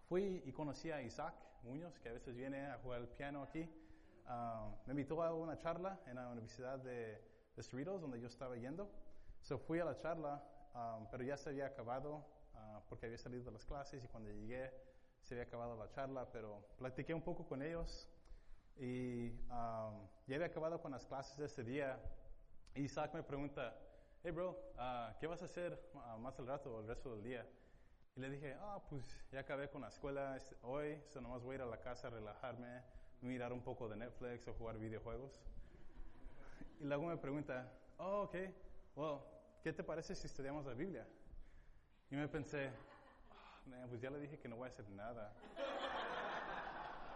fui 0.07 0.41
y 0.45 0.51
conocí 0.51 0.91
a 0.91 1.01
Isaac 1.01 1.33
Muñoz, 1.63 1.99
que 1.99 2.09
a 2.09 2.13
veces 2.13 2.35
viene 2.35 2.65
a 2.67 2.77
jugar 2.77 3.01
el 3.01 3.07
piano 3.07 3.43
aquí. 3.43 3.69
Uh, 4.25 4.71
me 4.85 4.91
invitó 4.91 5.21
a 5.21 5.33
una 5.33 5.57
charla 5.57 5.99
en 6.07 6.15
la 6.15 6.29
Universidad 6.29 6.79
de, 6.79 7.21
de 7.55 7.63
Cerritos, 7.63 8.01
donde 8.01 8.19
yo 8.19 8.27
estaba 8.27 8.55
yendo. 8.55 8.89
So 9.41 9.57
fui 9.57 9.79
a 9.79 9.85
la 9.85 9.97
charla, 9.97 10.41
um, 10.73 11.07
pero 11.11 11.23
ya 11.23 11.35
se 11.35 11.49
había 11.49 11.65
acabado 11.65 12.25
uh, 12.53 12.79
porque 12.87 13.07
había 13.07 13.17
salido 13.17 13.43
de 13.43 13.51
las 13.51 13.65
clases 13.65 14.03
y 14.03 14.07
cuando 14.07 14.29
llegué 14.29 14.71
se 15.21 15.33
había 15.35 15.43
acabado 15.43 15.75
la 15.77 15.89
charla, 15.89 16.29
pero 16.31 16.65
platiqué 16.77 17.13
un 17.13 17.21
poco 17.21 17.45
con 17.45 17.61
ellos 17.61 18.09
y 18.77 19.29
um, 19.49 20.07
ya 20.27 20.35
había 20.35 20.47
acabado 20.47 20.81
con 20.81 20.91
las 20.91 21.05
clases 21.05 21.37
de 21.37 21.45
ese 21.45 21.63
día. 21.63 21.99
Y 22.75 22.81
Isaac 22.83 23.13
me 23.13 23.23
pregunta, 23.23 23.77
hey 24.23 24.31
bro, 24.31 24.51
uh, 24.77 25.17
¿qué 25.19 25.27
vas 25.27 25.41
a 25.41 25.45
hacer 25.45 25.79
uh, 25.93 26.17
más 26.19 26.37
al 26.39 26.47
rato 26.47 26.75
o 26.75 26.81
el 26.81 26.87
resto 26.87 27.11
del 27.15 27.23
día? 27.23 27.45
Y 28.15 28.19
le 28.19 28.29
dije, 28.29 28.55
ah, 28.59 28.81
pues 28.89 29.03
ya 29.31 29.39
acabé 29.39 29.69
con 29.69 29.81
la 29.81 29.87
escuela 29.87 30.37
hoy, 30.61 31.01
so 31.07 31.19
nomás 31.19 31.41
voy 31.41 31.53
a 31.53 31.55
ir 31.55 31.61
a 31.63 31.65
la 31.65 31.79
casa 31.81 32.07
a 32.07 32.11
relajarme, 32.11 32.81
mirar 33.21 33.51
un 33.51 33.61
poco 33.61 33.89
de 33.89 33.95
Netflix 33.95 34.47
o 34.47 34.53
jugar 34.53 34.77
videojuegos. 34.77 35.41
Y 36.79 36.85
luego 36.85 37.07
me 37.07 37.17
pregunta, 37.17 37.71
oh, 37.97 38.23
ok, 38.23 38.35
well, 38.95 39.19
¿qué 39.63 39.73
te 39.73 39.83
parece 39.83 40.15
si 40.15 40.27
estudiamos 40.27 40.65
la 40.65 40.73
Biblia? 40.73 41.07
Y 42.11 42.15
me 42.15 42.27
pensé, 42.27 42.69
"Ah, 43.31 43.61
man, 43.65 43.89
pues 43.89 43.99
ya 44.01 44.11
le 44.11 44.19
dije 44.19 44.37
que 44.37 44.47
no 44.47 44.57
voy 44.57 44.67
a 44.67 44.71
hacer 44.71 44.87
nada. 44.89 45.33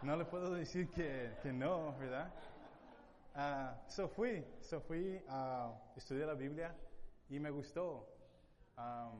No 0.04 0.16
le 0.16 0.26
puedo 0.26 0.54
decir 0.54 0.90
que, 0.92 1.36
que 1.42 1.52
no, 1.52 1.98
¿verdad? 1.98 2.32
Ah, 3.34 3.76
so 3.88 4.08
fui, 4.08 4.46
so 4.62 4.80
fui 4.80 5.20
a 5.28 5.74
estudiar 5.96 6.28
la 6.28 6.36
Biblia 6.36 6.76
y 7.30 7.40
me 7.40 7.50
gustó. 7.50 8.08
Ah, 8.78 9.12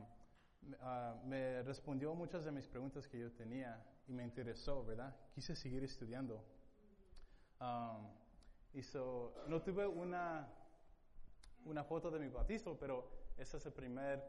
me 1.24 1.62
respondió 1.62 2.14
muchas 2.14 2.44
de 2.44 2.52
mis 2.52 2.66
preguntas 2.68 3.08
que 3.08 3.18
yo 3.18 3.32
tenía 3.32 3.84
y 4.06 4.12
me 4.12 4.22
interesó, 4.22 4.84
¿verdad? 4.84 5.14
Quise 5.34 5.56
seguir 5.56 5.82
estudiando. 5.82 6.44
Um, 7.60 8.08
y 8.72 8.82
so, 8.82 9.34
no 9.48 9.60
tuve 9.62 9.86
una, 9.86 10.48
una 11.64 11.82
foto 11.82 12.10
de 12.10 12.20
mi 12.20 12.28
bautizo, 12.28 12.78
pero 12.78 13.10
ese 13.36 13.56
es 13.56 13.66
el 13.66 13.72
primer 13.72 14.22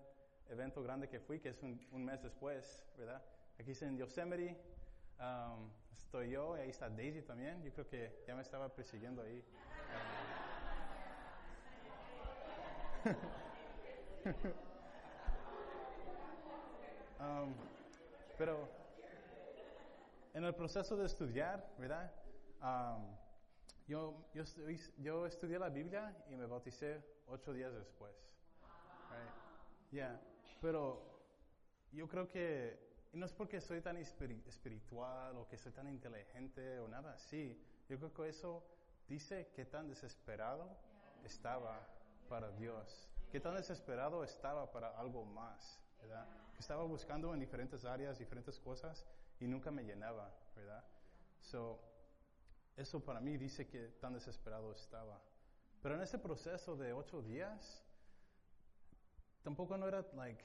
evento 0.50 0.82
grande 0.82 1.08
que 1.08 1.20
fui, 1.20 1.40
que 1.40 1.50
es 1.50 1.62
un, 1.62 1.80
un 1.92 2.04
mes 2.04 2.24
después, 2.24 2.88
¿verdad? 2.98 3.22
Aquí 3.60 3.74
en 3.82 3.98
Yosemite, 3.98 4.58
estoy 5.92 6.32
yo, 6.32 6.58
y 6.58 6.62
ahí 6.62 6.70
está 6.70 6.90
Daisy 6.90 7.22
también, 7.22 7.64
yo 7.64 7.72
creo 7.74 7.88
que 7.88 8.24
ya 8.28 8.36
me 8.36 8.42
estaba 8.42 8.70
persiguiendo 8.70 9.22
ahí. 9.22 9.44
Um, 17.20 17.54
pero 18.38 18.70
en 20.34 20.46
el 20.46 20.56
proceso 20.56 20.96
de 20.96 21.06
estudiar, 21.06 21.70
¿verdad? 21.78 22.10
Um, 22.62 23.14
yo, 23.88 24.26
yo, 24.34 24.44
yo 24.98 25.26
estudié 25.26 25.60
la 25.60 25.68
Biblia 25.68 26.16
y 26.30 26.36
me 26.36 26.46
bauticé 26.46 27.04
ocho 27.28 27.52
días 27.52 27.74
después. 27.74 28.14
Right? 29.92 30.18
Pero 30.62 31.02
yo 31.92 32.08
creo 32.08 32.28
que, 32.28 32.89
y 33.12 33.18
no 33.18 33.26
es 33.26 33.34
porque 33.34 33.60
soy 33.60 33.82
tan 33.82 33.98
espiri- 33.98 34.46
espiritual 34.48 35.38
o 35.38 35.48
que 35.48 35.58
soy 35.58 35.72
tan 35.72 35.88
inteligente 35.88 36.80
o 36.80 36.88
nada 36.88 37.14
así, 37.14 37.60
yo 37.88 37.98
creo 37.98 38.14
que 38.14 38.30
eso 38.30 38.64
dice 39.08 39.52
qué 39.56 39.66
tan 39.66 39.88
desesperado 39.88 40.70
estaba 41.24 41.88
para 42.28 42.52
Dios, 42.52 43.10
qué 43.32 43.40
tan 43.40 43.56
desesperado 43.56 44.24
estaba 44.24 44.72
para 44.72 44.90
algo 45.00 45.26
más, 45.26 45.80
¿verdad? 46.00 46.28
Que 46.54 46.60
estaba 46.60 46.84
buscando 46.84 47.34
en 47.34 47.40
diferentes 47.40 47.84
áreas, 47.86 48.20
diferentes 48.20 48.60
cosas 48.60 49.06
y 49.40 49.48
nunca 49.48 49.72
me 49.72 49.84
llenaba, 49.84 50.32
¿verdad? 50.56 50.84
So, 51.42 51.80
eso 52.78 53.04
para 53.04 53.20
mí 53.20 53.38
dice 53.38 53.68
que 53.68 53.88
tan 54.00 54.14
desesperado 54.14 54.72
estaba. 54.72 55.20
Pero 55.82 55.96
en 55.96 56.02
ese 56.02 56.20
proceso 56.20 56.76
de 56.76 56.94
ocho 56.94 57.22
días, 57.22 57.84
tampoco 59.42 59.78
no 59.78 59.88
era 59.88 60.06
like, 60.14 60.44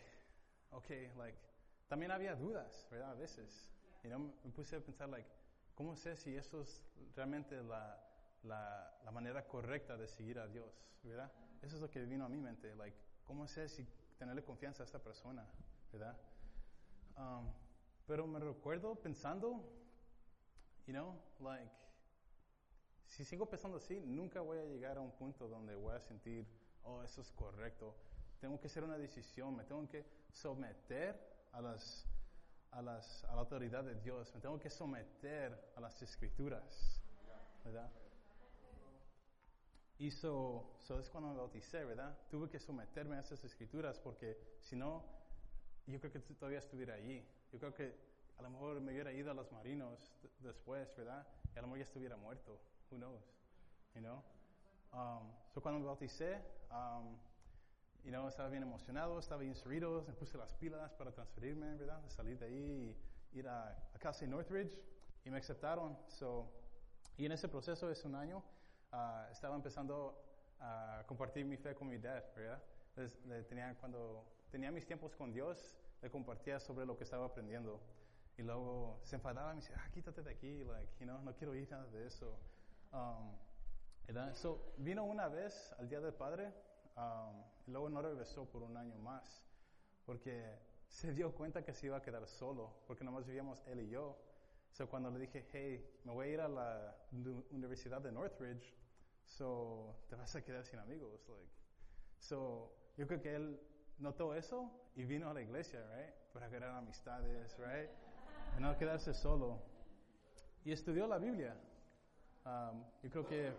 okay, 0.70 1.12
like, 1.16 1.38
también 1.88 2.10
había 2.10 2.34
dudas, 2.34 2.86
¿verdad? 2.90 3.12
A 3.12 3.14
veces. 3.14 3.70
Y 4.02 4.08
no 4.08 4.18
me 4.18 4.50
puse 4.52 4.76
a 4.76 4.80
pensar, 4.80 5.08
like, 5.08 5.28
¿cómo 5.74 5.96
sé 5.96 6.16
si 6.16 6.34
eso 6.36 6.60
es 6.60 6.82
realmente 7.14 7.62
la, 7.62 8.00
la, 8.42 9.00
la 9.04 9.10
manera 9.10 9.46
correcta 9.46 9.96
de 9.96 10.08
seguir 10.08 10.38
a 10.38 10.46
Dios, 10.46 10.72
¿verdad? 11.02 11.30
Eso 11.62 11.76
es 11.76 11.82
lo 11.82 11.90
que 11.90 12.04
vino 12.04 12.24
a 12.24 12.28
mi 12.28 12.40
mente, 12.40 12.74
like, 12.74 12.96
¿cómo 13.24 13.46
sé 13.46 13.68
si 13.68 13.86
tenerle 14.18 14.44
confianza 14.44 14.82
a 14.82 14.86
esta 14.86 14.98
persona, 14.98 15.46
¿verdad? 15.92 16.16
Um, 17.16 17.50
pero 18.06 18.26
me 18.26 18.38
recuerdo 18.38 18.94
pensando, 18.96 19.64
you 20.86 20.92
know, 20.92 21.18
like, 21.40 21.70
si 23.06 23.24
sigo 23.24 23.46
pensando 23.46 23.78
así, 23.78 24.00
nunca 24.00 24.40
voy 24.40 24.58
a 24.58 24.64
llegar 24.64 24.98
a 24.98 25.00
un 25.00 25.12
punto 25.12 25.48
donde 25.48 25.74
voy 25.74 25.94
a 25.94 26.00
sentir, 26.00 26.46
oh, 26.82 27.02
eso 27.02 27.20
es 27.20 27.30
correcto. 27.32 27.94
Tengo 28.40 28.60
que 28.60 28.66
hacer 28.66 28.84
una 28.84 28.98
decisión, 28.98 29.56
me 29.56 29.64
tengo 29.64 29.88
que 29.88 30.04
someter 30.32 31.33
a, 31.54 31.60
las, 31.60 32.06
a, 32.72 32.82
las, 32.82 33.24
a 33.24 33.34
la 33.34 33.40
autoridad 33.40 33.84
de 33.84 33.94
Dios, 33.96 34.34
me 34.34 34.40
tengo 34.40 34.58
que 34.58 34.70
someter 34.70 35.72
a 35.76 35.80
las 35.80 36.00
escrituras, 36.02 37.00
¿verdad? 37.64 37.90
Y 39.98 40.10
so, 40.10 40.76
so 40.82 40.98
es 40.98 41.08
cuando 41.08 41.30
me 41.30 41.36
bauticé, 41.36 41.84
¿verdad? 41.84 42.18
Tuve 42.28 42.50
que 42.50 42.58
someterme 42.58 43.16
a 43.16 43.20
esas 43.20 43.42
escrituras 43.44 43.98
porque 44.00 44.36
si 44.60 44.74
no, 44.74 45.04
yo 45.86 46.00
creo 46.00 46.12
que 46.12 46.18
todavía 46.20 46.58
estuviera 46.58 46.94
allí. 46.94 47.24
Yo 47.52 47.58
creo 47.60 47.72
que 47.72 47.94
a 48.38 48.42
lo 48.42 48.50
mejor 48.50 48.80
me 48.80 48.92
hubiera 48.92 49.12
ido 49.12 49.30
a 49.30 49.34
los 49.34 49.50
marinos 49.52 50.12
después, 50.40 50.94
¿verdad? 50.96 51.26
Y 51.54 51.58
a 51.58 51.62
lo 51.62 51.68
mejor 51.68 51.78
ya 51.78 51.84
estuviera 51.84 52.16
muerto. 52.16 52.58
Who 52.90 52.96
knows? 52.96 53.22
You 53.94 54.00
know? 54.00 54.22
Um, 54.92 55.32
so 55.52 55.60
cuando 55.60 55.80
me 55.80 55.86
bauticé, 55.86 56.40
um, 56.70 57.16
you 58.04 58.10
know, 58.10 58.28
estaba 58.28 58.48
bien 58.48 58.62
emocionado, 58.62 59.18
estaba 59.18 59.40
bien 59.40 59.54
servido, 59.54 60.04
me 60.06 60.12
puse 60.12 60.36
las 60.38 60.52
pilas 60.54 60.92
para 60.94 61.10
transferirme, 61.12 61.74
¿verdad? 61.76 62.00
Salir 62.08 62.38
de 62.38 62.46
ahí 62.46 62.96
y 63.32 63.38
ir 63.38 63.48
a, 63.48 63.68
a 63.94 63.98
casa 63.98 64.24
en 64.24 64.30
Northridge 64.30 64.72
y 65.24 65.30
me 65.30 65.38
aceptaron. 65.38 65.98
So, 66.08 66.46
y 67.16 67.26
en 67.26 67.32
ese 67.32 67.48
proceso, 67.48 67.90
es 67.90 68.04
un 68.04 68.14
año, 68.14 68.42
ah, 68.92 69.28
estaba 69.30 69.56
empezando 69.56 70.20
a 70.60 71.02
compartir 71.06 71.44
mi 71.44 71.56
fe 71.56 71.74
con 71.74 71.88
mi 71.88 71.98
dad, 71.98 72.22
¿verdad? 72.36 72.62
Les- 72.96 73.24
le 73.26 73.42
tenía, 73.44 73.74
cuando 73.78 74.24
tenía 74.50 74.70
mis 74.70 74.86
tiempos 74.86 75.14
con 75.16 75.32
Dios, 75.32 75.74
le 76.02 76.10
compartía 76.10 76.60
sobre 76.60 76.86
lo 76.86 76.96
que 76.96 77.04
estaba 77.04 77.26
aprendiendo. 77.26 77.80
Y 78.36 78.42
luego 78.42 79.00
se 79.04 79.16
enfadaba 79.16 79.52
y 79.52 79.56
me 79.56 79.62
decía, 79.62 79.76
ah, 79.78 79.90
quítate 79.92 80.22
de 80.22 80.30
aquí, 80.30 80.64
like, 80.64 80.92
you 80.98 81.06
know, 81.06 81.20
no 81.22 81.32
quiero 81.34 81.52
oír 81.52 81.70
nada 81.70 81.86
de 81.86 82.06
eso. 82.06 82.36
Um, 82.92 83.32
¿verdad? 84.06 84.34
So, 84.34 84.74
vino 84.76 85.04
una 85.04 85.28
vez 85.28 85.72
al 85.78 85.88
Día 85.88 86.00
del 86.00 86.12
Padre 86.14 86.52
um, 86.96 87.42
y 87.53 87.53
luego 87.66 87.88
no 87.88 88.02
regresó 88.02 88.46
por 88.46 88.62
un 88.62 88.76
año 88.76 88.96
más 88.98 89.44
porque 90.04 90.58
se 90.88 91.12
dio 91.12 91.34
cuenta 91.34 91.64
que 91.64 91.72
se 91.72 91.86
iba 91.86 91.96
a 91.96 92.02
quedar 92.02 92.26
solo 92.26 92.72
porque 92.86 93.04
nomás 93.04 93.26
vivíamos 93.26 93.62
él 93.66 93.80
y 93.80 93.88
yo. 93.88 94.16
So, 94.72 94.88
cuando 94.88 95.08
le 95.10 95.20
dije, 95.20 95.46
hey, 95.52 96.00
me 96.04 96.12
voy 96.12 96.26
a 96.26 96.30
ir 96.30 96.40
a 96.40 96.48
la 96.48 96.96
uni- 97.12 97.44
Universidad 97.52 98.00
de 98.00 98.10
Northridge, 98.10 98.74
so, 99.24 99.94
te 100.08 100.16
vas 100.16 100.34
a 100.34 100.42
quedar 100.42 100.64
sin 100.64 100.80
amigos. 100.80 101.24
Like. 101.28 101.52
So, 102.18 102.74
yo 102.96 103.06
creo 103.06 103.20
que 103.20 103.36
él 103.36 103.60
notó 103.98 104.34
eso 104.34 104.70
y 104.96 105.04
vino 105.04 105.30
a 105.30 105.34
la 105.34 105.42
iglesia, 105.42 105.80
right? 105.94 106.12
Para 106.32 106.48
crear 106.48 106.70
amistades, 106.72 107.56
right? 107.58 107.88
Y 108.58 108.60
no 108.60 108.76
quedarse 108.76 109.14
solo. 109.14 109.62
Y 110.64 110.72
estudió 110.72 111.06
la 111.06 111.18
Biblia. 111.18 111.56
Um, 112.44 112.84
yo 113.02 113.10
creo 113.10 113.26
que 113.26 113.52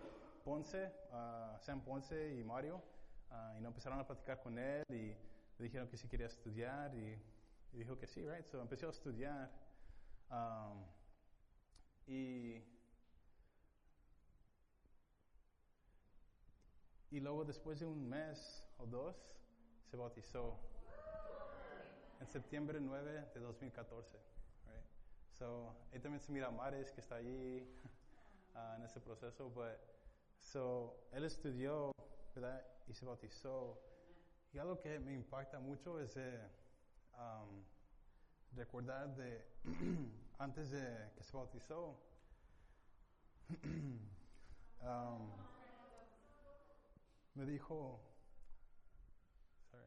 Ponce, 0.44 0.92
ah, 1.12 1.56
Sam 1.60 1.80
Ponce 1.82 2.34
y 2.34 2.44
Mario, 2.44 2.82
ah, 3.30 3.54
y 3.56 3.60
no 3.60 3.68
empezaron 3.68 3.98
a 3.98 4.06
platicar 4.06 4.40
con 4.40 4.58
él 4.58 4.84
y 4.90 5.14
le 5.58 5.64
dijeron 5.64 5.88
que 5.88 5.96
sí 5.96 6.08
quería 6.08 6.26
estudiar 6.26 6.94
y, 6.94 7.18
y 7.72 7.78
dijo 7.78 7.98
que 7.98 8.06
sí, 8.06 8.24
right? 8.26 8.44
So 8.46 8.60
empezó 8.60 8.88
a 8.88 8.90
estudiar. 8.90 9.50
um, 10.30 10.84
y, 12.06 12.62
y 17.10 17.20
luego 17.20 17.44
después 17.44 17.80
de 17.80 17.86
un 17.86 18.08
mes 18.08 18.64
o 18.78 18.86
dos, 18.86 19.16
se 19.90 19.96
bautizó. 19.96 20.58
En 22.20 22.26
septiembre 22.26 22.80
9 22.80 23.26
de 23.34 23.40
2014. 23.40 24.16
Right? 24.66 24.84
So, 25.32 25.74
ahí 25.92 26.00
también 26.00 26.20
se 26.20 26.32
mira 26.32 26.46
a 26.46 26.50
Mares 26.50 26.90
que 26.92 27.00
está 27.00 27.16
allí 27.16 27.62
ah, 28.54 28.74
en 28.78 28.84
ese 28.84 29.00
proceso. 29.00 29.50
But, 29.50 29.76
so, 30.40 31.08
él 31.12 31.24
estudió, 31.24 31.92
¿verdad? 32.34 32.64
Y 32.86 32.94
se 32.94 33.04
bautizó. 33.04 33.78
Y 34.52 34.58
algo 34.58 34.80
que 34.80 34.98
me 34.98 35.12
impacta 35.12 35.58
mucho 35.58 36.00
es 36.00 36.16
um, 36.16 37.64
recordar 38.54 39.14
de 39.16 39.44
antes 40.38 40.70
de 40.70 41.12
que 41.16 41.22
se 41.22 41.36
bautizó. 41.36 41.98
um, 44.80 45.30
me 47.34 47.44
dijo, 47.44 48.00
sorry, 49.70 49.84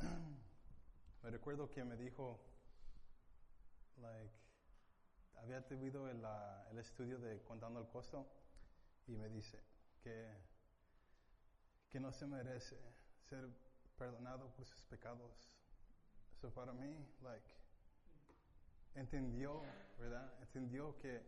hold 0.00 0.08
on. 0.08 0.36
Me 1.22 1.30
recuerdo 1.42 1.68
que 1.68 1.82
me 1.82 1.96
dijo, 1.96 2.38
like, 4.00 4.32
había 5.38 5.66
tenido 5.66 6.08
el, 6.08 6.24
el 6.70 6.78
estudio 6.78 7.18
de 7.18 7.42
Contando 7.42 7.80
el 7.80 7.88
Costo 7.88 8.24
y 9.08 9.16
me 9.16 9.28
dice 9.28 9.58
que, 10.04 10.30
que 11.90 11.98
no 11.98 12.12
se 12.12 12.28
merece 12.28 12.78
ser 13.28 13.48
perdonado 13.98 14.54
por 14.54 14.64
sus 14.64 14.84
pecados. 14.84 15.50
So 16.40 16.48
para 16.54 16.72
mí, 16.72 16.96
like, 17.22 17.50
entendió, 18.94 19.62
¿verdad? 19.98 20.32
Entendió 20.42 20.96
que 21.00 21.22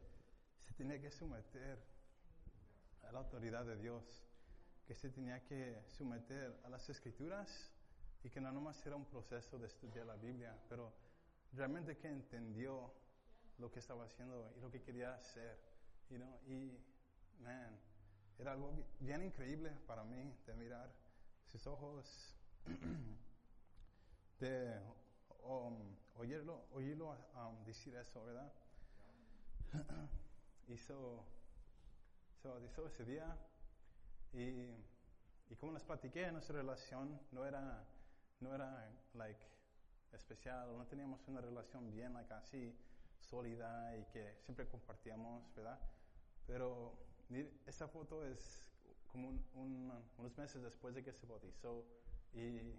se 0.61 0.75
tenía 0.75 1.01
que 1.01 1.11
someter 1.11 1.77
a 3.03 3.11
la 3.11 3.19
autoridad 3.19 3.65
de 3.65 3.79
Dios, 3.79 4.23
que 4.87 4.95
se 4.95 5.11
tenía 5.11 5.43
que 5.43 5.83
someter 5.89 6.57
a 6.63 6.69
las 6.69 6.89
escrituras 6.89 7.74
y 8.25 8.31
que 8.31 8.41
no 8.41 8.51
nomás 8.51 8.85
era 8.87 8.97
un 8.97 9.05
proceso 9.05 9.59
de 9.59 9.67
estudiar 9.67 10.07
la 10.07 10.17
Biblia, 10.17 10.59
pero 10.69 10.93
realmente 11.53 11.97
que 11.99 12.09
entendió 12.09 12.91
lo 13.59 13.71
que 13.71 13.79
estaba 13.79 14.07
haciendo 14.07 14.51
y 14.57 14.61
lo 14.61 14.71
que 14.71 14.81
quería 14.81 15.15
hacer, 15.15 15.59
you 16.09 16.17
know, 16.17 16.41
y, 16.47 16.77
man, 17.41 17.79
era 18.39 18.53
algo 18.53 18.73
bien 18.99 19.23
increíble 19.23 19.71
para 19.87 20.05
mí 20.05 20.35
de 20.47 20.55
mirar 20.55 20.91
sus 21.47 21.67
ojos, 21.67 22.35
de 24.41 24.81
um, 25.43 25.95
oírlo, 26.17 26.65
oírlo 26.73 27.11
um, 27.37 27.63
decir 27.65 27.95
eso, 27.95 28.25
¿verdad? 28.25 28.51
hizo, 30.69 31.25
hizo 32.65 32.87
ese 32.87 33.05
día 33.05 33.37
y, 34.33 34.71
y 35.51 35.57
como 35.61 35.73
les 35.73 35.85
platiqué, 35.85 36.33
nuestra 36.33 36.57
relación 36.57 37.21
no 37.31 37.45
era, 37.45 37.87
no 38.41 38.55
era, 38.55 38.91
like, 39.15 39.41
especial, 40.13 40.77
no 40.77 40.87
teníamos 40.87 41.27
una 41.29 41.41
relación 41.41 41.91
bien, 41.91 42.13
like, 42.15 42.33
así, 42.35 42.77
sólida 43.19 43.97
y 43.97 44.05
que 44.07 44.37
siempre 44.43 44.69
compartíamos, 44.69 45.55
¿verdad? 45.55 45.79
Pero 46.47 46.99
esa 47.67 47.89
foto 47.89 48.25
es 48.25 48.65
como 49.09 49.29
unos 49.55 50.37
meses 50.37 50.63
después 50.63 50.95
de 50.95 51.03
que 51.03 51.13
se 51.13 51.27
bautizó 51.27 51.85
y 52.33 52.75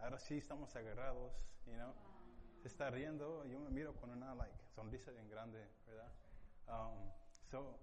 ahora 0.00 0.18
sí 0.18 0.38
estamos 0.38 0.74
agarrados, 0.76 1.32
you 1.66 1.74
know. 1.74 1.94
Se 2.60 2.68
está 2.68 2.90
riendo, 2.90 3.44
yo 3.46 3.60
me 3.60 3.70
miro 3.70 3.94
con 3.94 4.10
una 4.10 4.34
like 4.34 4.58
sonrisa 4.74 5.12
bien 5.12 5.28
grande, 5.28 5.64
¿verdad? 5.86 6.12
Um, 6.66 7.12
so, 7.50 7.78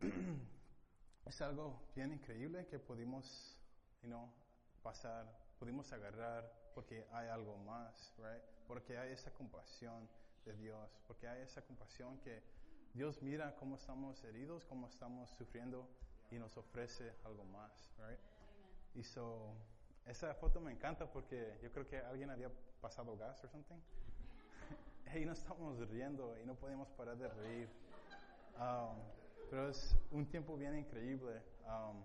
es 1.26 1.40
algo 1.42 1.82
bien 1.94 2.12
increíble 2.12 2.66
que 2.66 2.78
pudimos, 2.78 3.58
you 4.02 4.08
know, 4.08 4.32
pasar, 4.82 5.26
pudimos 5.64 5.90
agarrar 5.94 6.44
porque 6.74 7.06
hay 7.10 7.26
algo 7.28 7.56
más, 7.56 8.12
right? 8.18 8.42
Porque 8.68 8.98
hay 8.98 9.12
esa 9.12 9.32
compasión 9.32 10.06
de 10.44 10.52
Dios, 10.56 11.00
porque 11.06 11.26
hay 11.26 11.40
esa 11.40 11.62
compasión 11.62 12.18
que 12.18 12.42
Dios 12.92 13.22
mira 13.22 13.56
cómo 13.56 13.76
estamos 13.76 14.22
heridos, 14.24 14.66
cómo 14.66 14.88
estamos 14.88 15.30
sufriendo 15.30 15.88
y 16.30 16.38
nos 16.38 16.54
ofrece 16.58 17.14
algo 17.24 17.44
más, 17.44 17.90
right? 17.96 18.18
Y 18.94 19.02
so, 19.04 19.54
esa 20.04 20.34
foto 20.34 20.60
me 20.60 20.70
encanta 20.70 21.10
porque 21.10 21.58
yo 21.62 21.72
creo 21.72 21.86
que 21.86 21.96
alguien 21.96 22.28
había 22.28 22.50
pasado 22.82 23.16
gas 23.16 23.42
o 23.42 23.48
something. 23.48 23.80
y 25.18 25.24
no 25.24 25.32
estamos 25.32 25.78
riendo 25.88 26.38
y 26.42 26.44
no 26.44 26.56
podemos 26.56 26.90
parar 26.90 27.16
de 27.16 27.28
reír. 27.28 27.70
Um, 28.58 28.98
pero 29.48 29.70
es 29.70 29.96
un 30.10 30.26
tiempo 30.26 30.58
bien 30.58 30.76
increíble. 30.76 31.40
Um, 31.66 32.04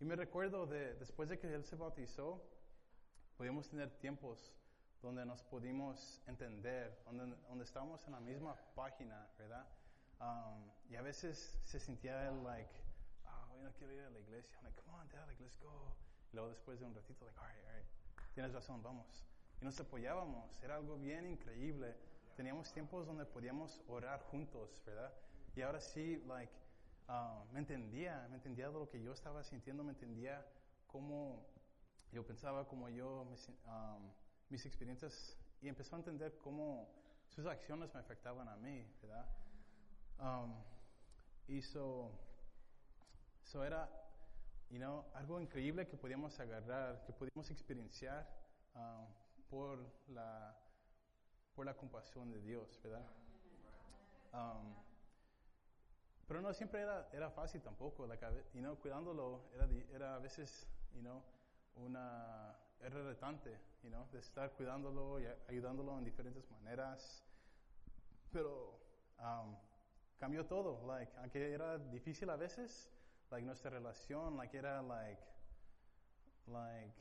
y 0.00 0.04
me 0.04 0.16
recuerdo 0.16 0.66
de 0.66 0.96
después 0.96 1.30
de 1.30 1.38
que 1.38 1.46
él 1.46 1.64
se 1.64 1.76
bautizó, 1.76 2.42
pudimos 3.40 3.70
tener 3.70 3.88
tiempos 4.00 4.52
donde 5.00 5.24
nos 5.24 5.42
pudimos 5.44 6.20
entender, 6.26 6.94
donde, 7.06 7.34
donde 7.48 7.64
estábamos 7.64 8.06
en 8.06 8.12
la 8.12 8.20
misma 8.20 8.54
página, 8.74 9.26
¿verdad? 9.38 9.66
Um, 10.20 10.70
y 10.90 10.96
a 10.96 11.00
veces 11.00 11.58
se 11.64 11.80
sentía 11.80 12.30
like, 12.32 12.68
oh, 13.24 13.56
yo 13.56 13.62
no 13.62 13.72
quiero 13.78 13.94
ir 13.94 14.02
a 14.02 14.10
la 14.10 14.18
iglesia. 14.18 14.58
I'm 14.58 14.64
like, 14.64 14.78
come 14.82 14.94
on, 14.94 15.08
dad, 15.08 15.26
like, 15.26 15.42
let's 15.42 15.58
go. 15.58 15.96
Y 16.30 16.36
luego 16.36 16.50
después 16.50 16.80
de 16.80 16.84
un 16.84 16.94
ratito, 16.94 17.24
like, 17.24 17.38
all 17.38 17.46
right, 17.46 17.64
all 17.64 17.76
right, 17.76 17.86
tienes 18.34 18.52
razón, 18.52 18.82
vamos. 18.82 19.24
Y 19.62 19.64
nos 19.64 19.80
apoyábamos, 19.80 20.62
era 20.62 20.76
algo 20.76 20.98
bien 20.98 21.26
increíble. 21.26 21.96
Teníamos 22.36 22.70
tiempos 22.74 23.06
donde 23.06 23.24
podíamos 23.24 23.80
orar 23.88 24.20
juntos, 24.24 24.82
¿verdad? 24.84 25.14
Y 25.56 25.62
ahora 25.62 25.80
sí, 25.80 26.22
like, 26.26 26.52
uh, 27.08 27.50
me 27.54 27.60
entendía, 27.60 28.26
me 28.28 28.36
entendía 28.36 28.66
de 28.66 28.74
lo 28.74 28.90
que 28.90 29.00
yo 29.02 29.14
estaba 29.14 29.42
sintiendo, 29.42 29.82
me 29.82 29.92
entendía 29.92 30.46
cómo 30.88 31.49
yo 32.12 32.24
pensaba, 32.24 32.66
cómo 32.66 32.88
yo, 32.88 33.24
me, 33.24 33.36
um, 33.70 34.10
mis 34.48 34.64
experiencias, 34.66 35.36
y 35.60 35.68
empezó 35.68 35.96
a 35.96 35.98
entender 35.98 36.38
cómo 36.38 36.88
sus 37.28 37.46
acciones 37.46 37.92
me 37.94 38.00
afectaban 38.00 38.48
a 38.48 38.56
mí, 38.56 38.86
¿verdad? 39.02 39.26
Um, 40.18 40.54
y 41.46 41.58
eso 41.58 42.12
era, 43.64 43.88
you 44.70 44.78
know, 44.78 45.04
algo 45.14 45.40
increíble 45.40 45.86
que 45.86 45.96
podíamos 45.96 46.38
agarrar, 46.38 47.04
que 47.04 47.12
podíamos 47.12 47.50
experienciar 47.50 48.28
um, 48.74 49.06
por 49.48 49.78
la 50.08 50.56
por 51.54 51.66
la 51.66 51.76
compasión 51.76 52.30
de 52.30 52.40
Dios, 52.40 52.80
¿verdad? 52.82 53.04
Um, 54.32 54.74
pero 56.26 56.40
no 56.40 56.54
siempre 56.54 56.80
era, 56.80 57.08
era 57.12 57.30
fácil 57.30 57.60
tampoco, 57.60 58.06
like, 58.06 58.24
you 58.54 58.60
know, 58.60 58.78
cuidándolo 58.78 59.50
era, 59.52 59.68
era 59.92 60.14
a 60.14 60.18
veces, 60.20 60.66
you 60.94 61.00
know, 61.00 61.22
una, 61.84 62.56
era 62.80 63.02
retante, 63.02 63.58
you 63.82 63.90
know, 63.90 64.06
de 64.10 64.18
estar 64.18 64.52
cuidándolo 64.52 65.20
y 65.20 65.26
ayudándolo 65.48 65.98
en 65.98 66.04
diferentes 66.04 66.48
maneras. 66.50 67.24
Pero 68.32 68.78
um, 69.18 69.56
cambió 70.18 70.46
todo, 70.46 70.86
like, 70.86 71.12
aunque 71.18 71.52
era 71.52 71.78
difícil 71.78 72.30
a 72.30 72.36
veces, 72.36 72.92
like, 73.30 73.44
nuestra 73.46 73.70
relación, 73.70 74.36
like, 74.36 74.56
era, 74.56 74.82
like, 74.82 75.22
like, 76.46 76.94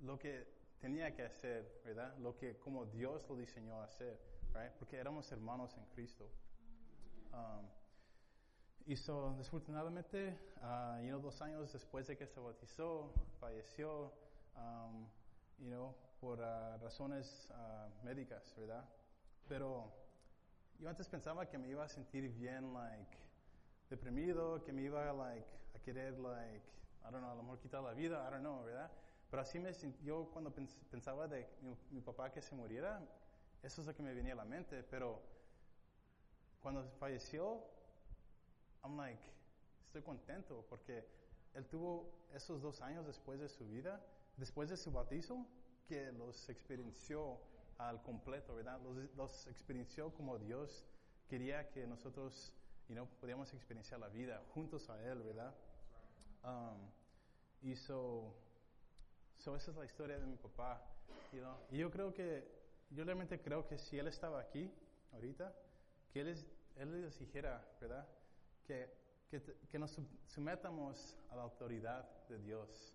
lo 0.00 0.18
que 0.18 0.46
tenía 0.80 1.14
que 1.14 1.24
hacer, 1.24 1.80
¿verdad? 1.84 2.16
Lo 2.18 2.36
que, 2.36 2.58
como 2.58 2.86
Dios 2.86 3.28
lo 3.28 3.36
diseñó 3.36 3.82
hacer, 3.82 4.18
right? 4.54 4.72
Porque 4.78 4.96
éramos 4.96 5.30
hermanos 5.30 5.76
en 5.76 5.84
Cristo. 5.86 6.28
Um, 7.32 7.68
y 8.86 8.96
so, 8.96 9.34
desafortunadamente, 9.38 10.36
uh, 10.60 11.00
you 11.00 11.08
know, 11.08 11.20
dos 11.20 11.40
años 11.40 11.72
después 11.72 12.06
de 12.06 12.16
que 12.16 12.26
se 12.26 12.40
bautizó, 12.40 13.12
falleció, 13.40 14.12
um, 14.56 15.06
you 15.58 15.70
know, 15.70 15.94
por 16.20 16.40
uh, 16.40 16.78
razones 16.82 17.48
uh, 17.50 18.04
médicas, 18.04 18.54
¿verdad? 18.56 18.84
Pero 19.48 19.92
yo 20.78 20.88
antes 20.88 21.08
pensaba 21.08 21.48
que 21.48 21.58
me 21.58 21.68
iba 21.68 21.84
a 21.84 21.88
sentir 21.88 22.28
bien, 22.30 22.72
like, 22.74 23.16
deprimido, 23.88 24.64
que 24.64 24.72
me 24.72 24.82
iba, 24.82 25.12
like, 25.12 25.46
a 25.74 25.78
querer, 25.78 26.18
like, 26.18 26.62
I 27.04 27.10
don't 27.10 27.20
know, 27.20 27.30
a 27.30 27.34
lo 27.34 27.42
mejor 27.42 27.60
quitar 27.60 27.82
la 27.82 27.92
vida, 27.92 28.26
I 28.26 28.30
don't 28.30 28.42
know, 28.42 28.64
¿verdad? 28.64 28.90
Pero 29.30 29.42
así 29.42 29.58
me 29.58 29.72
yo 30.04 30.28
cuando 30.32 30.52
pensaba 30.90 31.26
de 31.26 31.48
mi, 31.62 31.76
mi 31.90 32.00
papá 32.00 32.30
que 32.30 32.42
se 32.42 32.54
muriera, 32.54 33.00
eso 33.62 33.80
es 33.80 33.86
lo 33.86 33.94
que 33.94 34.02
me 34.02 34.12
venía 34.12 34.32
a 34.32 34.36
la 34.36 34.44
mente, 34.44 34.82
pero 34.82 35.22
cuando 36.60 36.84
falleció, 36.98 37.71
I'm 38.84 38.96
like, 38.96 39.22
estoy 39.86 40.02
contento 40.02 40.64
porque 40.68 41.04
él 41.54 41.66
tuvo 41.66 42.10
esos 42.34 42.60
dos 42.62 42.80
años 42.80 43.06
después 43.06 43.38
de 43.38 43.48
su 43.48 43.66
vida, 43.66 44.04
después 44.36 44.70
de 44.70 44.76
su 44.76 44.90
bautizo, 44.90 45.46
que 45.86 46.12
los 46.12 46.48
experienció 46.48 47.38
al 47.78 48.02
completo, 48.02 48.54
¿verdad? 48.54 48.80
Los, 48.80 49.14
los 49.16 49.46
experienció 49.46 50.12
como 50.14 50.38
Dios 50.38 50.84
quería 51.28 51.68
que 51.70 51.86
nosotros, 51.86 52.54
you 52.88 52.94
know, 52.94 53.08
podíamos 53.20 53.52
experienciar 53.54 54.00
la 54.00 54.08
vida 54.08 54.42
juntos 54.54 54.88
a 54.90 55.02
Él, 55.04 55.22
¿verdad? 55.22 55.54
Um, 56.44 56.90
y 57.62 57.76
so, 57.76 58.34
so, 59.38 59.56
esa 59.56 59.70
es 59.70 59.76
la 59.76 59.84
historia 59.84 60.18
de 60.18 60.26
mi 60.26 60.36
papá, 60.36 60.82
you 61.32 61.40
know? 61.40 61.56
Y 61.70 61.78
yo 61.78 61.90
creo 61.90 62.12
que, 62.12 62.46
yo 62.90 63.04
realmente 63.04 63.40
creo 63.40 63.66
que 63.66 63.78
si 63.78 63.98
Él 63.98 64.08
estaba 64.08 64.40
aquí, 64.40 64.70
ahorita, 65.12 65.54
que 66.12 66.20
Él, 66.20 66.46
él 66.76 67.02
les 67.02 67.18
dijera, 67.18 67.66
¿verdad? 67.80 68.06
Que, 68.66 68.88
que, 69.28 69.42
que, 69.70 69.78
nos 69.78 69.98
sometamos 70.26 71.16
a 71.30 71.36
la 71.36 71.42
autoridad 71.42 72.08
de 72.28 72.38
Dios. 72.38 72.94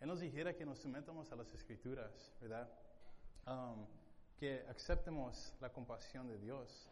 Él 0.00 0.08
nos 0.08 0.20
dijera 0.20 0.54
que 0.54 0.64
nos 0.64 0.78
sometamos 0.78 1.32
a 1.32 1.36
las 1.36 1.52
escrituras, 1.52 2.32
¿verdad? 2.40 2.68
Um, 3.46 3.86
que 4.38 4.64
aceptemos 4.68 5.54
la 5.60 5.72
compasión 5.72 6.28
de 6.28 6.38
Dios, 6.38 6.88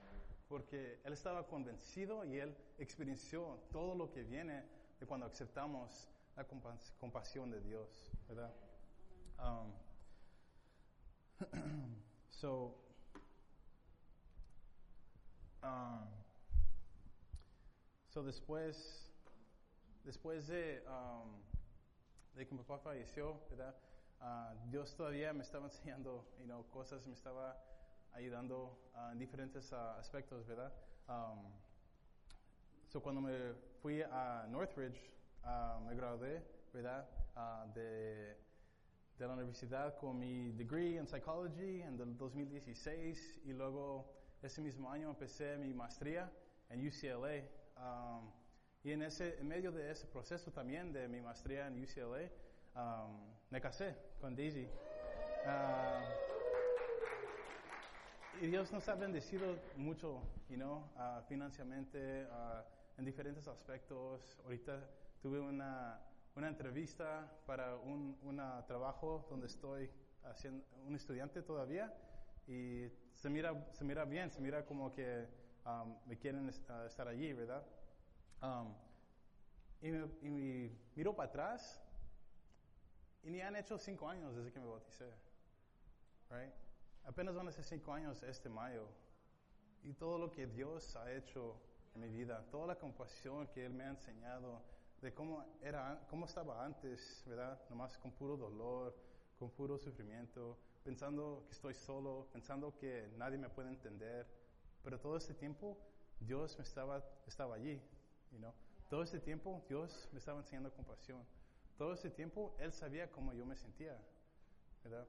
porque 0.49 1.01
Él 1.05 1.12
estaba 1.12 1.47
convencido 1.47 2.24
y 2.24 2.39
Él 2.39 2.57
experienció 2.78 3.61
todo 3.70 3.95
lo 3.95 4.11
que 4.11 4.24
viene 4.24 4.64
de 4.99 5.07
cuando 5.07 5.26
aceptamos 5.26 6.09
la 6.34 6.45
compas 6.45 6.93
compasión 6.99 7.51
de 7.51 7.61
Dios, 7.61 8.11
¿verdad? 8.28 8.53
Um, 9.39 9.72
so, 12.30 12.74
um, 15.62 16.26
So 18.17 18.23
después, 18.23 19.12
después 20.03 20.47
de, 20.47 20.83
um, 20.89 21.39
de 22.35 22.47
que 22.47 22.55
mi 22.55 22.62
papá 22.62 22.79
falleció, 22.79 23.39
¿verdad? 23.51 23.77
Uh, 24.23 24.71
Dios 24.71 24.97
todavía 24.97 25.35
me 25.35 25.43
estaba 25.43 25.67
enseñando 25.71 26.25
cosas, 26.71 27.07
me 27.07 27.12
estaba 27.12 27.62
ayudando 28.12 28.91
uh, 28.95 29.12
en 29.12 29.19
diferentes 29.19 29.71
uh, 29.71 30.01
aspectos, 30.01 30.47
¿verdad? 30.47 30.73
Um, 31.07 31.53
so 32.89 33.03
cuando 33.03 33.21
me 33.21 33.53
fui 33.83 34.01
a 34.01 34.47
Northridge, 34.49 35.12
me 35.87 35.95
gradué, 35.95 36.43
de, 36.73 38.35
de 39.19 39.27
la 39.27 39.35
universidad 39.35 39.95
con 39.99 40.19
mi 40.19 40.53
degree 40.53 40.97
en 40.97 41.07
psychology 41.07 41.83
en 41.83 42.01
el 42.01 42.17
2016 42.17 43.43
y 43.45 43.53
luego 43.53 44.11
ese 44.41 44.62
mismo 44.62 44.91
año 44.91 45.11
empecé 45.11 45.59
mi 45.59 45.75
maestría 45.75 46.33
en 46.71 46.89
UCLA 46.89 47.45
Um, 47.77 48.31
y 48.83 48.93
en, 48.93 49.03
ese, 49.03 49.39
en 49.39 49.49
medio 49.49 49.72
de 49.72 49.91
ese 49.91 50.07
proceso 50.07 50.51
también 50.51 50.93
de 50.93 51.09
mi 51.09 51.20
maestría 51.20 51.66
en 51.66 51.83
UCLA, 51.83 52.31
um, 52.74 53.18
me 53.51 53.61
casé 53.61 53.97
con 54.20 54.35
Daisy. 54.35 54.68
Ah, 55.45 56.03
y 58.41 58.47
Dios 58.47 58.70
nos 58.72 58.89
ha 58.89 58.95
bendecido 58.95 59.57
mucho, 59.77 60.20
you 60.49 60.57
know, 60.57 60.85
ah, 60.97 61.22
financieramente, 61.29 62.27
ah, 62.31 62.64
en 62.99 63.05
diferentes 63.05 63.47
aspectos. 63.49 64.39
Ahorita 64.45 64.85
tuve 65.20 65.41
una, 65.41 66.01
una 66.35 66.49
entrevista 66.49 67.31
para 67.47 67.77
un 67.77 68.18
una 68.22 68.64
trabajo 68.66 69.27
donde 69.31 69.47
estoy 69.47 69.91
haciendo 70.24 70.64
un 70.87 70.95
estudiante 70.95 71.43
todavía 71.43 71.93
y 72.47 72.89
se 73.14 73.31
mira, 73.31 73.66
se 73.72 73.85
mira 73.85 74.05
bien, 74.05 74.31
se 74.31 74.41
mira 74.41 74.64
como 74.64 74.93
que 74.93 75.27
um, 75.67 75.97
me 76.07 76.17
quieren 76.17 76.51
ah, 76.69 76.85
estar 76.87 77.09
allí, 77.09 77.33
¿verdad? 77.33 77.64
Um, 78.43 78.75
y, 79.83 79.91
me, 79.91 80.09
y 80.23 80.31
me 80.31 80.71
miro 80.95 81.14
para 81.14 81.29
atrás 81.29 81.83
y 83.23 83.31
ni 83.31 83.41
han 83.41 83.57
hecho 83.57 83.77
cinco 83.77 84.09
años 84.09 84.35
desde 84.37 84.53
que 84.53 84.61
me 84.61 84.67
bauticé, 84.67 85.12
right? 86.31 86.53
Apenas 87.05 87.35
van 87.35 87.49
a 87.49 87.53
ser 87.53 87.64
cinco 87.64 87.93
años 87.93 88.23
este 88.23 88.49
mayo 88.49 88.89
y 89.83 89.93
todo 89.93 90.19
lo 90.19 90.31
que 90.31 90.47
Dios 90.47 90.97
ha 90.97 91.12
hecho 91.12 91.61
en 91.95 92.01
mi 92.03 92.09
vida, 92.09 92.45
toda 92.51 92.69
la 92.69 92.77
compasión 92.77 93.47
que 93.49 93.64
Él 93.67 93.73
me 93.73 93.85
ha 93.85 93.91
enseñado 93.91 94.62
de 95.01 95.12
cómo 95.12 95.45
era, 95.62 96.05
cómo 96.09 96.27
estaba 96.27 96.64
antes, 96.64 97.23
¿verdad? 97.27 97.61
Nomás 97.69 97.99
con 97.99 98.12
puro 98.12 98.37
dolor, 98.37 98.97
con 99.39 99.51
puro 99.51 99.79
sufrimiento, 99.79 100.59
pensando 100.83 101.45
que 101.47 101.53
estoy 101.53 101.75
solo, 101.75 102.29
pensando 102.33 102.77
que 102.77 103.09
nadie 103.17 103.39
me 103.39 103.49
puede 103.49 103.69
entender, 103.69 104.27
pero 104.87 105.01
todo 105.01 105.16
este 105.16 105.34
tiempo 105.34 105.76
Dios 106.20 106.57
me 106.57 106.62
estaba, 106.62 107.03
estaba 107.26 107.57
allí, 107.57 107.82
you 108.30 108.39
know? 108.39 108.55
Todo 108.89 109.03
este 109.03 109.18
tiempo 109.18 109.64
Dios 109.68 110.09
me 110.12 110.20
estaba 110.20 110.39
enseñando 110.39 110.72
compasión. 110.72 111.26
Todo 111.76 111.95
este 111.95 112.09
tiempo 112.09 112.55
Él 112.61 112.72
sabía 112.72 113.11
cómo 113.11 113.32
yo 113.32 113.45
me 113.45 113.57
sentía, 113.57 113.99
¿verdad? 114.84 115.05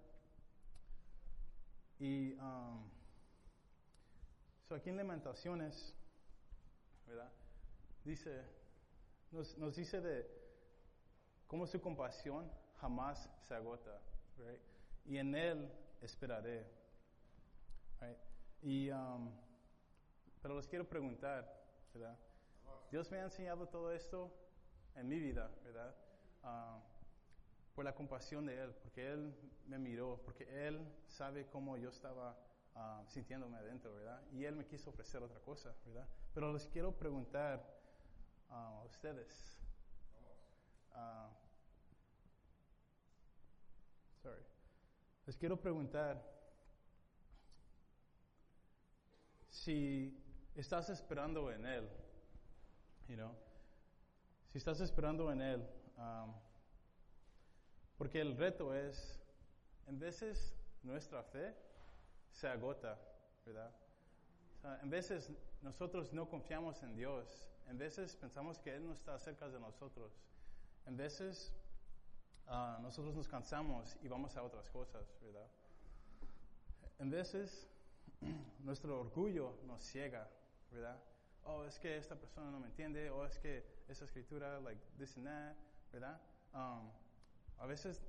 Y 1.99 2.33
um, 2.39 2.89
so 4.67 4.73
aquí 4.73 4.89
en 4.89 4.97
Lamentaciones, 4.97 5.93
¿verdad? 7.05 7.31
Dice, 8.03 8.45
nos, 9.29 9.55
nos 9.59 9.75
dice 9.75 10.01
de 10.01 10.27
cómo 11.45 11.67
su 11.67 11.79
compasión 11.79 12.51
jamás 12.81 13.29
se 13.47 13.53
agota? 13.53 14.01
Y 15.05 15.17
en 15.19 15.35
Él 15.35 15.71
esperaré? 16.01 16.65
Y, 18.63 18.89
um, 18.89 19.31
pero 20.41 20.55
les 20.55 20.67
quiero 20.67 20.87
preguntar, 20.87 21.45
¿verdad? 21.93 22.17
Dios 22.91 23.11
me 23.11 23.19
ha 23.19 23.23
enseñado 23.23 23.67
todo 23.67 23.91
esto 23.91 24.31
en 24.95 25.07
mi 25.07 25.19
vida, 25.19 25.51
¿verdad? 25.63 25.95
Ah, 26.43 26.79
por 27.75 27.85
la 27.85 27.93
compasión 27.93 28.45
de 28.45 28.59
Él, 28.63 28.73
porque 28.81 29.11
Él 29.11 29.35
me 29.67 29.77
miró, 29.77 30.21
porque 30.23 30.67
Él 30.67 30.81
sabe 31.07 31.45
cómo 31.47 31.77
yo 31.77 31.89
estaba 31.89 32.37
ah, 32.75 33.03
sintiéndome 33.07 33.57
adentro, 33.57 33.93
¿verdad? 33.93 34.21
Y 34.31 34.45
Él 34.45 34.55
me 34.55 34.65
quiso 34.65 34.89
ofrecer 34.89 35.21
otra 35.21 35.39
cosa, 35.41 35.75
¿verdad? 35.85 36.07
Pero 36.33 36.53
les 36.53 36.65
quiero 36.67 36.91
preguntar 36.97 37.63
ah, 38.49 38.79
a 38.81 38.85
ustedes. 38.85 39.59
sorry. 44.23 44.41
Les 45.25 45.37
quiero 45.37 45.61
preguntar 45.61 46.23
si 49.47 50.26
estás 50.61 50.89
esperando 50.89 51.51
en 51.51 51.65
Él, 51.65 51.89
you 53.07 53.15
know, 53.15 53.31
si 54.51 54.57
estás 54.57 54.79
esperando 54.81 55.31
en 55.31 55.41
Él, 55.41 55.67
um, 55.97 56.33
porque 57.97 58.21
el 58.21 58.35
reto 58.37 58.73
es, 58.73 59.19
en 59.87 59.99
veces 59.99 60.55
nuestra 60.83 61.23
fe 61.23 61.55
se 62.31 62.47
agota, 62.47 62.97
¿verdad? 63.45 63.71
En 64.81 64.89
veces 64.89 65.31
nosotros 65.61 66.11
no 66.13 66.27
confiamos 66.27 66.81
en 66.83 66.95
Dios, 66.95 67.47
en 67.67 67.77
veces 67.77 68.15
pensamos 68.15 68.59
que 68.59 68.75
Él 68.75 68.85
no 68.85 68.93
está 68.93 69.17
cerca 69.19 69.47
de 69.49 69.59
nosotros, 69.59 70.11
en 70.85 70.97
veces 70.97 71.53
ah, 72.47 72.79
nosotros 72.81 73.15
nos 73.15 73.27
cansamos 73.27 73.97
y 74.01 74.07
vamos 74.07 74.35
a 74.37 74.43
otras 74.43 74.69
cosas, 74.69 75.05
¿verdad? 75.21 75.47
En 76.99 77.09
veces 77.09 77.67
nuestro 78.59 78.99
orgullo 78.99 79.57
nos 79.65 79.81
ciega, 79.81 80.27
¿verdad? 80.71 81.01
Oh, 81.43 81.63
es 81.63 81.79
que 81.79 81.97
esta 81.97 82.15
persona 82.15 82.51
no 82.51 82.59
me 82.59 82.67
entiende, 82.67 83.09
o 83.09 83.25
es 83.25 83.37
que 83.39 83.63
esa 83.87 84.05
escritura, 84.05 84.59
like 84.59 84.81
this 84.97 85.15
and 85.17 85.25
that, 85.27 85.55
¿verdad? 85.91 86.19
Um, 86.53 86.89
a 87.59 87.65
veces 87.65 88.01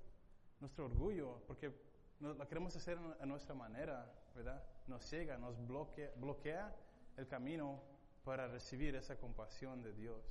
nuestro 0.60 0.86
orgullo, 0.86 1.40
porque 1.46 1.72
no, 2.20 2.34
lo 2.34 2.48
queremos 2.48 2.74
hacer 2.74 2.98
a 3.20 3.26
nuestra 3.26 3.54
manera, 3.54 4.12
¿verdad? 4.34 4.62
Nos 4.86 5.04
ciega, 5.04 5.38
nos 5.38 5.56
bloquea, 5.66 6.10
bloquea 6.16 6.74
el 7.16 7.28
camino 7.28 7.80
para 8.24 8.48
recibir 8.48 8.94
esa 8.96 9.16
compasión 9.16 9.82
de 9.82 9.92
Dios. 9.92 10.24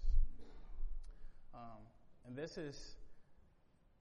Um, 1.54 1.86
en 2.26 2.36
veces 2.36 2.98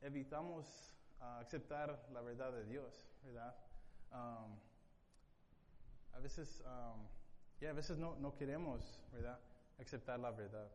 evitamos 0.01 0.93
ah, 1.21 1.39
aceptar 1.41 2.09
la 2.13 2.21
verdad 2.21 2.53
de 2.53 2.65
Dios, 2.65 3.05
¿verdad? 3.25 3.55
Um, 4.11 4.59
a 6.13 6.19
veces, 6.19 6.63
um, 6.67 7.07
yeah, 7.61 7.71
a 7.71 7.75
veces 7.75 7.99
no, 7.99 8.17
no 8.17 8.35
queremos, 8.37 9.01
¿verdad? 9.13 9.39
Aceptar 9.79 10.19
la 10.21 10.31
verdad. 10.31 10.69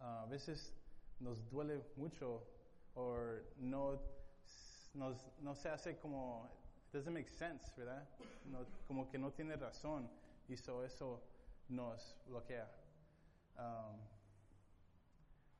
Ah, 0.00 0.22
a 0.22 0.26
veces 0.26 0.72
nos 1.20 1.48
duele 1.50 1.82
mucho 1.96 2.42
o 2.94 3.16
no, 3.58 4.00
nos, 4.94 5.16
no 5.40 5.54
se 5.54 5.68
hace 5.68 5.98
como, 5.98 6.48
it 6.88 6.92
doesn't 6.94 7.12
make 7.12 7.28
sense, 7.28 7.72
¿verdad? 7.76 8.06
No- 8.46 8.66
como 8.86 9.08
que 9.10 9.18
no 9.18 9.32
tiene 9.32 9.56
razón 9.56 10.08
y 10.48 10.56
so 10.56 10.84
eso 10.84 11.22
nos 11.68 12.16
bloquea. 12.26 12.68
Um, 13.58 13.98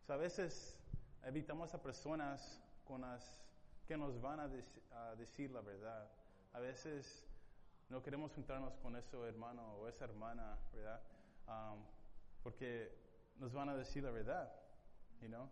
so 0.07 0.13
a 0.13 0.17
veces 0.17 0.77
evitamos 1.25 1.75
a 1.75 1.83
personas 1.83 2.61
con 2.87 3.03
las 3.03 3.45
que 3.87 3.97
nos 3.97 4.21
van 4.21 4.41
a, 4.41 4.49
a 4.93 5.15
decir 5.17 5.51
la 5.51 5.61
verdad. 5.61 6.09
A 6.53 6.61
veces 6.61 7.25
no 7.89 8.03
queremos 8.03 8.33
juntarnos 8.35 8.77
con 8.79 8.97
ese 8.97 9.17
hermano 9.27 9.77
o 9.77 9.89
esa 9.89 10.05
hermana, 10.05 10.59
¿verdad? 10.73 11.01
Um, 11.47 11.85
porque 12.43 12.93
nos 13.37 13.53
van 13.53 13.71
a 13.71 13.77
decir 13.77 14.05
la 14.05 14.11
verdad, 14.11 14.53
you 15.21 15.29
know? 15.29 15.49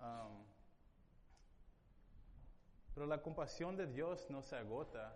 Um, 0.00 0.44
pero 2.94 3.06
la 3.06 3.22
compasión 3.22 3.76
de 3.76 3.86
Dios 3.86 4.28
no 4.30 4.42
se 4.42 4.56
agota, 4.56 5.14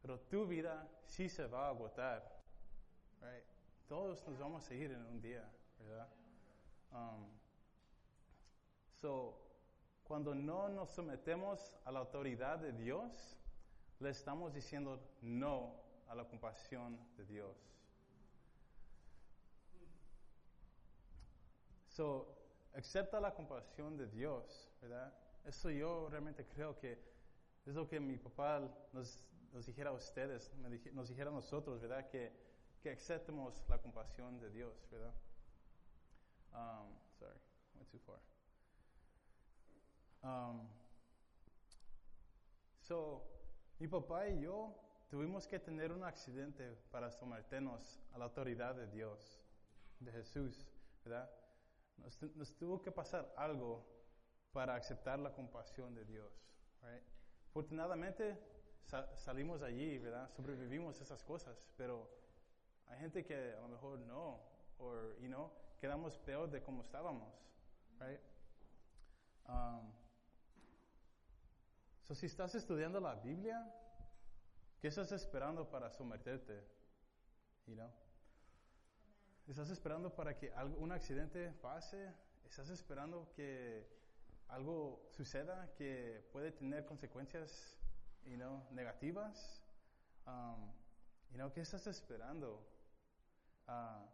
pero 0.00 0.20
tu 0.20 0.46
vida 0.46 0.88
sí 1.06 1.28
se 1.28 1.46
va 1.46 1.66
a 1.66 1.70
agotar, 1.70 2.22
right? 3.20 3.44
Todos 3.88 4.26
nos 4.28 4.38
vamos 4.38 4.70
a 4.70 4.74
ir 4.74 4.92
en 4.92 5.04
un 5.06 5.20
día, 5.20 5.48
¿verdad? 5.80 6.08
Um, 6.92 7.26
so, 9.00 9.38
cuando 10.04 10.34
no 10.34 10.68
nos 10.68 10.90
sometemos 10.90 11.74
a 11.84 11.90
la 11.90 12.00
autoridad 12.00 12.58
de 12.58 12.72
Dios, 12.72 13.36
le 14.00 14.10
estamos 14.10 14.52
diciendo 14.52 15.00
no 15.22 15.74
a 16.08 16.14
la 16.14 16.24
compasión 16.24 16.98
de 17.16 17.24
Dios. 17.24 17.56
So, 21.88 22.34
acepta 22.74 23.20
la 23.20 23.34
compasión 23.34 23.96
de 23.96 24.08
Dios, 24.08 24.68
¿verdad? 24.82 25.12
Eso 25.44 25.70
yo 25.70 26.08
realmente 26.10 26.46
creo 26.46 26.76
que 26.78 26.98
es 27.64 27.74
lo 27.74 27.86
que 27.86 28.00
mi 28.00 28.16
papá 28.16 28.60
nos, 28.92 29.24
nos 29.52 29.66
dijera 29.66 29.90
a 29.90 29.92
ustedes, 29.92 30.52
nos 30.92 31.08
dijera 31.08 31.30
a 31.30 31.32
nosotros, 31.32 31.80
¿verdad? 31.80 32.08
Que, 32.08 32.32
que 32.82 32.90
aceptemos 32.90 33.64
la 33.68 33.78
compasión 33.78 34.40
de 34.40 34.50
Dios, 34.50 34.74
¿verdad? 34.90 35.14
Um, 36.52 36.94
sorry, 37.18 37.38
went 37.74 37.90
too 37.90 37.98
far. 37.98 38.18
Um, 40.22 40.68
so, 42.80 43.22
mi 43.78 43.88
papá 43.88 44.28
y 44.28 44.40
yo 44.40 44.74
tuvimos 45.08 45.46
que 45.46 45.58
tener 45.58 45.92
un 45.92 46.04
accidente 46.04 46.76
para 46.90 47.10
someternos 47.10 48.00
a 48.12 48.18
la 48.18 48.24
autoridad 48.24 48.74
de 48.74 48.86
Dios, 48.88 49.40
de 50.00 50.12
Jesús, 50.12 50.66
¿verdad? 51.04 51.30
Nos, 51.98 52.20
nos 52.34 52.56
tuvo 52.56 52.80
que 52.82 52.90
pasar 52.90 53.32
algo 53.36 53.84
para 54.52 54.74
aceptar 54.76 55.18
la 55.18 55.32
compasión 55.32 55.94
de 55.94 56.04
Dios, 56.04 56.32
right? 56.82 57.02
Afortunadamente 57.50 58.38
sa- 58.84 59.16
salimos 59.16 59.62
allí, 59.62 59.98
¿verdad? 59.98 60.28
Sobrevivimos 60.30 61.00
esas 61.00 61.22
cosas, 61.22 61.64
pero 61.76 62.08
hay 62.86 62.98
gente 62.98 63.24
que 63.24 63.52
a 63.54 63.60
lo 63.60 63.68
mejor 63.68 63.98
no, 64.00 64.40
o, 64.78 64.94
you 65.20 65.28
know, 65.28 65.50
quedamos 65.80 66.18
peor 66.18 66.50
de 66.50 66.62
como 66.62 66.82
estábamos, 66.82 67.32
right? 68.00 68.20
Um, 69.48 69.92
So, 72.04 72.14
si 72.14 72.26
estás 72.26 72.54
estudiando 72.54 73.00
la 73.00 73.14
Biblia, 73.14 73.66
¿qué 74.78 74.88
estás 74.88 75.10
esperando 75.12 75.70
para 75.70 75.88
someterte? 75.90 76.62
You 77.66 77.76
know? 77.76 77.90
¿Estás 79.46 79.70
esperando 79.70 80.14
para 80.14 80.36
que 80.36 80.52
un 80.78 80.92
accidente 80.92 81.50
pase? 81.62 82.12
¿Estás 82.44 82.68
esperando 82.68 83.32
que 83.34 83.88
algo 84.48 85.08
suceda 85.12 85.72
que 85.76 86.28
puede 86.30 86.52
tener 86.52 86.84
consecuencias 86.84 87.78
you 88.26 88.36
know, 88.36 88.62
negativas, 88.70 89.62
um, 90.26 90.74
you 91.30 91.38
know, 91.38 91.50
¿qué 91.54 91.62
estás 91.62 91.86
esperando? 91.86 92.68
Uh, 93.66 94.06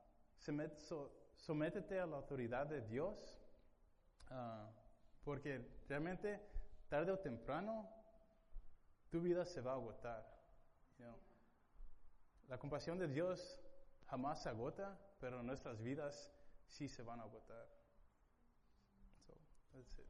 sométete 1.36 1.99
a 1.99 2.07
la 2.07 2.18
autoridad 2.18 2.68
de 2.68 2.82
Dios, 2.82 3.36
uh, 4.30 4.70
porque 5.24 5.61
realmente 5.88 6.41
tarde 6.91 7.12
o 7.12 7.18
temprano 7.18 7.88
tu 9.11 9.20
vida 9.20 9.45
se 9.45 9.61
va 9.61 9.72
a 9.72 9.74
agotar. 9.74 10.26
La 12.49 12.59
compasión 12.59 12.99
de 12.99 13.07
Dios 13.07 13.61
jamás 14.09 14.43
se 14.43 14.49
agota, 14.49 14.99
pero 15.20 15.41
nuestras 15.43 15.80
vidas 15.80 16.32
sí 16.66 16.88
se 16.88 17.05
van 17.05 17.20
a 17.20 17.22
agotar. 17.22 17.66
So, 19.24 19.34
that's 19.72 19.99
it. 20.01 20.09